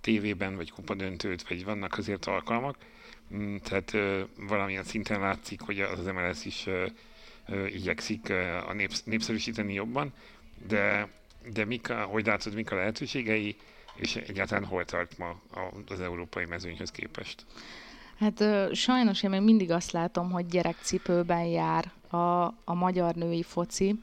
tévében, 0.00 0.56
vagy 0.56 0.70
kupadöntőt, 0.70 1.48
vagy 1.48 1.64
vannak 1.64 1.98
azért 1.98 2.26
alkalmak. 2.26 2.76
Mm, 3.34 3.56
Tehát 3.56 3.92
valamilyen 4.36 4.84
szinten 4.84 5.20
látszik, 5.20 5.60
hogy 5.60 5.80
az 5.80 6.04
MLS 6.04 6.44
is 6.44 6.66
igyekszik 7.66 8.30
a 8.68 8.72
népsz- 8.72 9.06
népszerűsíteni 9.06 9.72
jobban, 9.74 10.12
de, 10.68 11.08
de 11.52 11.64
mik 11.64 11.90
a, 11.90 12.02
hogy 12.02 12.26
látod, 12.26 12.54
mik 12.54 12.70
a 12.70 12.76
lehetőségei, 12.76 13.56
és 13.96 14.16
egyáltalán 14.16 14.64
hol 14.64 14.84
tart 14.84 15.18
ma 15.18 15.40
az 15.88 16.00
európai 16.00 16.44
mezőnyhöz 16.44 16.90
képest? 16.90 17.46
Hát 18.18 18.44
sajnos 18.74 19.22
én 19.22 19.30
még 19.30 19.40
mindig 19.40 19.70
azt 19.70 19.90
látom, 19.90 20.30
hogy 20.30 20.46
gyerekcipőben 20.46 21.44
jár 21.44 21.92
a, 22.08 22.44
a 22.64 22.74
magyar 22.74 23.14
női 23.14 23.42
foci. 23.42 24.00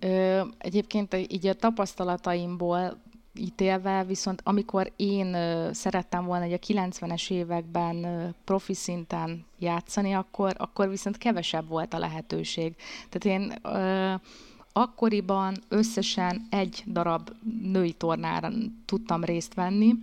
Ö, 0.00 0.40
egyébként 0.58 1.14
így 1.14 1.46
a 1.46 1.54
tapasztalataimból 1.54 3.00
ítélve, 3.34 4.04
viszont 4.04 4.40
amikor 4.44 4.92
én 4.96 5.36
szerettem 5.72 6.24
volna 6.24 6.44
hogy 6.44 6.52
a 6.52 6.66
90-es 6.66 7.30
években 7.30 8.06
profi 8.44 8.74
szinten 8.74 9.44
játszani, 9.58 10.12
akkor, 10.12 10.54
akkor 10.58 10.88
viszont 10.88 11.18
kevesebb 11.18 11.68
volt 11.68 11.94
a 11.94 11.98
lehetőség. 11.98 12.74
Tehát 13.08 13.40
én 13.40 13.52
ö, 13.62 14.14
akkoriban 14.72 15.56
összesen 15.68 16.46
egy 16.50 16.82
darab 16.86 17.30
női 17.62 17.92
tornára 17.92 18.50
tudtam 18.84 19.24
részt 19.24 19.54
venni, 19.54 19.94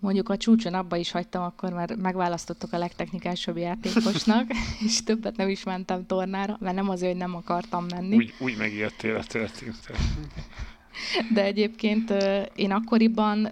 Mondjuk 0.00 0.28
a 0.28 0.36
csúcson 0.36 0.74
abba 0.74 0.96
is 0.96 1.10
hagytam, 1.10 1.42
akkor 1.42 1.72
már 1.72 1.96
megválasztottak 1.96 2.72
a 2.72 2.78
legtechnikásabb 2.78 3.56
játékosnak, 3.56 4.50
és 4.86 5.02
többet 5.02 5.36
nem 5.36 5.48
is 5.48 5.64
mentem 5.64 6.06
tornára, 6.06 6.56
mert 6.60 6.74
nem 6.74 6.88
azért, 6.88 7.10
hogy 7.10 7.20
nem 7.20 7.34
akartam 7.34 7.86
menni. 7.90 8.16
Úgy, 8.16 8.34
úgy 8.38 8.56
megijedtél 8.56 9.16
a 9.16 9.24
történetet. 9.24 9.96
De 11.34 11.42
egyébként 11.42 12.14
én 12.54 12.70
akkoriban 12.70 13.50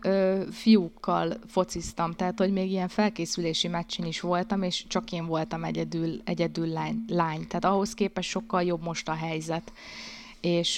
fiúkkal 0.53 1.39
fociztam, 1.47 2.13
tehát 2.13 2.39
hogy 2.39 2.53
még 2.53 2.71
ilyen 2.71 2.89
felkészülési 2.89 3.69
meccsin 3.69 4.05
is 4.05 4.21
voltam, 4.21 4.63
és 4.63 4.85
csak 4.89 5.13
én 5.13 5.27
voltam 5.27 5.65
egyedül, 5.65 6.21
egyedül 6.25 6.67
lány, 6.67 7.05
lány. 7.09 7.47
Tehát 7.47 7.65
ahhoz 7.65 7.95
képest 7.95 8.29
sokkal 8.29 8.63
jobb 8.63 8.83
most 8.83 9.09
a 9.09 9.15
helyzet. 9.15 9.73
És 10.41 10.75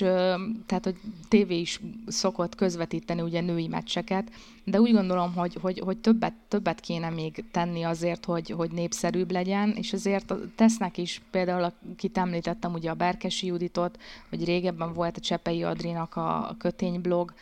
tehát, 0.66 0.84
hogy 0.84 0.96
tévé 1.28 1.58
is 1.58 1.80
szokott 2.06 2.54
közvetíteni 2.54 3.20
ugye 3.20 3.40
női 3.40 3.68
meccseket, 3.68 4.30
de 4.64 4.80
úgy 4.80 4.92
gondolom, 4.92 5.34
hogy, 5.34 5.56
hogy, 5.60 5.78
hogy 5.78 5.98
többet, 5.98 6.34
többet 6.48 6.80
kéne 6.80 7.10
még 7.10 7.44
tenni 7.50 7.82
azért, 7.82 8.24
hogy, 8.24 8.50
hogy 8.50 8.70
népszerűbb 8.70 9.30
legyen, 9.30 9.70
és 9.70 9.92
azért 9.92 10.34
tesznek 10.54 10.98
is, 10.98 11.22
például 11.30 11.72
akit 11.92 12.18
említettem, 12.18 12.72
ugye 12.72 12.90
a 12.90 12.94
Berkesi 12.94 13.46
Juditot, 13.46 13.98
hogy 14.28 14.44
régebben 14.44 14.92
volt 14.92 15.16
a 15.16 15.20
Csepei 15.20 15.62
Adrinak 15.62 16.16
a, 16.16 16.56
Kötényblog 16.58 17.32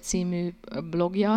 című 0.00 0.54
blogja, 0.90 1.34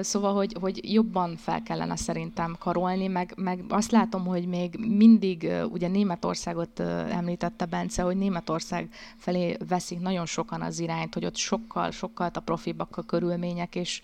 szóval, 0.00 0.34
hogy, 0.34 0.56
hogy 0.60 0.92
jobban 0.92 1.36
fel 1.36 1.62
kellene 1.62 1.96
szerintem 1.96 2.56
karolni, 2.58 3.06
meg, 3.06 3.32
meg 3.36 3.64
azt 3.68 3.90
látom, 3.90 4.24
hogy 4.24 4.46
még 4.46 4.76
mindig, 4.78 5.50
ugye 5.70 5.88
Németországot 5.88 6.80
említette 7.10 7.66
Bence, 7.66 8.02
hogy 8.02 8.16
Németország 8.16 8.88
felé 9.16 9.56
veszik 9.68 10.00
nagyon 10.00 10.26
sokan 10.26 10.62
az 10.62 10.78
irányt, 10.78 11.14
hogy 11.14 11.24
ott 11.24 11.36
sokkal, 11.36 11.90
sokkal 11.90 12.30
a 12.34 12.40
profibbak 12.40 12.96
a 12.96 13.02
körülmények, 13.02 13.74
és, 13.74 14.00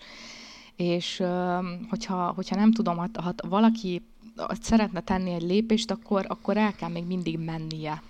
és 0.75 1.23
hogyha, 1.89 2.31
hogyha 2.35 2.55
nem 2.55 2.71
tudom, 2.71 2.97
ha, 2.97 3.07
ha 3.13 3.33
valaki 3.49 4.01
szeretne 4.61 5.01
tenni 5.01 5.31
egy 5.31 5.41
lépést, 5.41 5.91
akkor, 5.91 6.25
akkor 6.27 6.57
el 6.57 6.73
kell 6.73 6.89
még 6.89 7.05
mindig 7.05 7.39
mennie. 7.39 8.01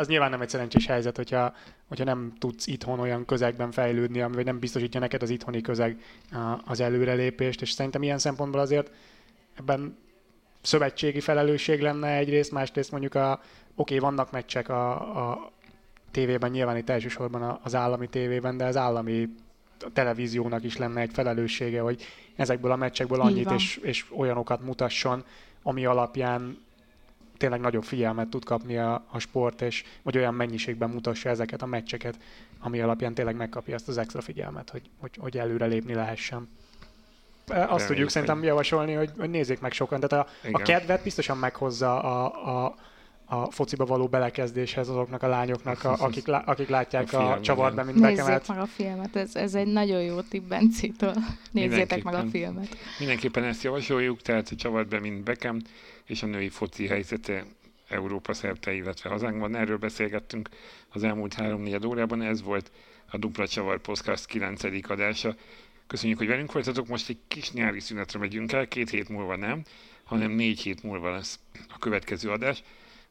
Az 0.00 0.06
nyilván 0.06 0.30
nem 0.30 0.40
egy 0.40 0.48
szerencsés 0.48 0.86
helyzet, 0.86 1.16
hogyha, 1.16 1.54
hogyha 1.88 2.04
nem 2.04 2.32
tudsz 2.38 2.66
itthon 2.66 3.00
olyan 3.00 3.24
közegben 3.24 3.70
fejlődni, 3.70 4.20
ami 4.20 4.34
vagy 4.34 4.44
nem 4.44 4.58
biztosítja 4.58 5.00
neked 5.00 5.22
az 5.22 5.30
itthoni 5.30 5.60
közeg 5.60 6.00
a- 6.32 6.60
az 6.64 6.80
előrelépést, 6.80 7.62
és 7.62 7.70
szerintem 7.70 8.02
ilyen 8.02 8.18
szempontból 8.18 8.60
azért 8.60 8.90
ebben 9.54 9.96
szövetségi 10.62 11.20
felelősség 11.20 11.80
lenne 11.80 12.16
egyrészt, 12.16 12.52
másrészt 12.52 12.90
mondjuk 12.90 13.14
a, 13.14 13.32
oké, 13.32 13.40
okay, 13.74 13.98
vannak 13.98 14.30
meccsek 14.30 14.68
a, 14.68 14.92
a 15.30 15.52
tévében, 16.10 16.50
nyilván 16.50 16.76
itt 16.76 16.90
elsősorban 16.90 17.42
a- 17.42 17.60
az 17.62 17.74
állami 17.74 18.08
tévében, 18.08 18.56
de 18.56 18.64
az 18.64 18.76
állami 18.76 19.28
televíziónak 19.92 20.64
is 20.64 20.76
lenne 20.76 21.00
egy 21.00 21.12
felelőssége, 21.12 21.80
hogy 21.80 22.02
ezekből 22.36 22.70
a 22.72 22.76
meccsekből 22.76 23.20
annyit 23.20 23.50
és, 23.50 23.76
és 23.76 24.04
olyanokat 24.16 24.60
mutasson, 24.64 25.24
ami 25.62 25.84
alapján 25.84 26.58
tényleg 27.40 27.60
nagyobb 27.60 27.82
figyelmet 27.82 28.28
tud 28.28 28.44
kapni 28.44 28.76
a, 28.76 29.04
a 29.10 29.18
sport, 29.18 29.62
és 29.62 29.84
vagy 30.02 30.16
olyan 30.16 30.34
mennyiségben 30.34 30.90
mutassa 30.90 31.28
ezeket 31.28 31.62
a 31.62 31.66
meccseket, 31.66 32.18
ami 32.58 32.80
alapján 32.80 33.14
tényleg 33.14 33.36
megkapja 33.36 33.74
ezt 33.74 33.88
az 33.88 33.98
extra 33.98 34.20
figyelmet, 34.20 34.70
hogy, 34.70 34.82
hogy, 34.98 35.16
hogy 35.18 35.38
előre 35.38 35.66
lépni 35.66 35.94
lehessen. 35.94 36.48
azt 37.46 37.56
Reméljük, 37.58 37.86
tudjuk 37.86 38.10
szerintem 38.10 38.42
javasolni, 38.42 38.92
hogy, 38.92 39.10
hogy 39.18 39.30
nézzék 39.30 39.60
meg 39.60 39.72
sokan. 39.72 40.00
Tehát 40.00 40.26
a, 40.26 40.48
a 40.52 40.62
kedvet 40.62 41.02
biztosan 41.02 41.38
meghozza 41.38 42.02
a, 42.02 42.24
a, 42.64 42.74
a 43.32 43.50
fociba 43.50 43.84
való 43.84 44.06
belekezdéshez 44.06 44.88
azoknak 44.88 45.22
a 45.22 45.28
lányoknak, 45.28 45.84
a, 45.84 45.96
akik, 45.98 46.26
lá, 46.26 46.38
akik 46.38 46.68
látják 46.68 47.12
a, 47.12 47.32
a 47.32 47.40
csavart 47.40 47.74
mint 47.74 47.86
Nézzék 47.86 48.02
bekemelt. 48.02 48.48
meg 48.48 48.58
a 48.58 48.66
filmet, 48.66 49.16
ez, 49.16 49.36
ez 49.36 49.54
egy 49.54 49.66
nagyon 49.66 50.02
jó 50.02 50.20
tipp 50.20 50.48
Bencétől. 50.48 51.14
Nézzétek 51.50 52.02
meg 52.02 52.14
a 52.14 52.24
filmet. 52.30 52.76
Mindenképpen 52.98 53.44
ezt 53.44 53.62
javasoljuk, 53.62 54.22
tehát 54.22 54.48
a 54.48 54.56
csavart 54.56 54.88
be, 54.88 55.00
mint 55.00 55.24
Bekem, 55.24 55.60
és 56.06 56.22
a 56.22 56.26
női 56.26 56.48
foci 56.48 56.86
helyzete 56.86 57.44
Európa 57.88 58.32
szerte, 58.32 58.72
illetve 58.72 59.08
hazánkban. 59.08 59.56
Erről 59.56 59.78
beszélgettünk 59.78 60.48
az 60.88 61.02
elmúlt 61.02 61.34
három-négy 61.34 61.86
órában. 61.86 62.22
Ez 62.22 62.42
volt 62.42 62.70
a 63.10 63.18
Dupla 63.18 63.48
Csavar 63.48 63.80
Podcast 63.80 64.26
9. 64.26 64.62
adása. 64.88 65.34
Köszönjük, 65.86 66.18
hogy 66.18 66.26
velünk 66.26 66.52
voltatok. 66.52 66.88
Most 66.88 67.08
egy 67.08 67.18
kis 67.28 67.52
nyári 67.52 67.80
szünetre 67.80 68.18
megyünk 68.18 68.52
el, 68.52 68.68
két 68.68 68.90
hét 68.90 69.08
múlva 69.08 69.36
nem, 69.36 69.62
hanem 70.04 70.30
négy 70.30 70.60
hét 70.60 70.82
múlva 70.82 71.10
lesz 71.10 71.38
a 71.68 71.78
következő 71.78 72.30
adás. 72.30 72.62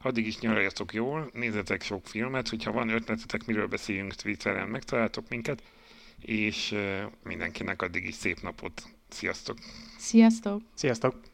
Addig 0.04 0.28
is 0.28 0.40
nyaraljatok 0.40 0.94
jól, 0.94 1.30
nézzetek 1.34 1.82
sok 1.82 2.08
filmet, 2.08 2.50
hogyha 2.50 2.72
van 2.72 2.90
ötletetek, 2.90 3.46
miről 3.46 3.68
beszéljünk 3.68 4.14
Twitteren, 4.14 4.68
megtaláltok 4.68 5.30
minket, 5.30 5.64
és 6.20 6.76
mindenkinek 7.24 7.82
addig 7.82 8.06
is 8.06 8.16
szép 8.16 8.42
napot. 8.42 8.84
Sziasztok! 9.10 9.58
Sziasztok! 9.98 10.62
Sziasztok! 10.74 11.29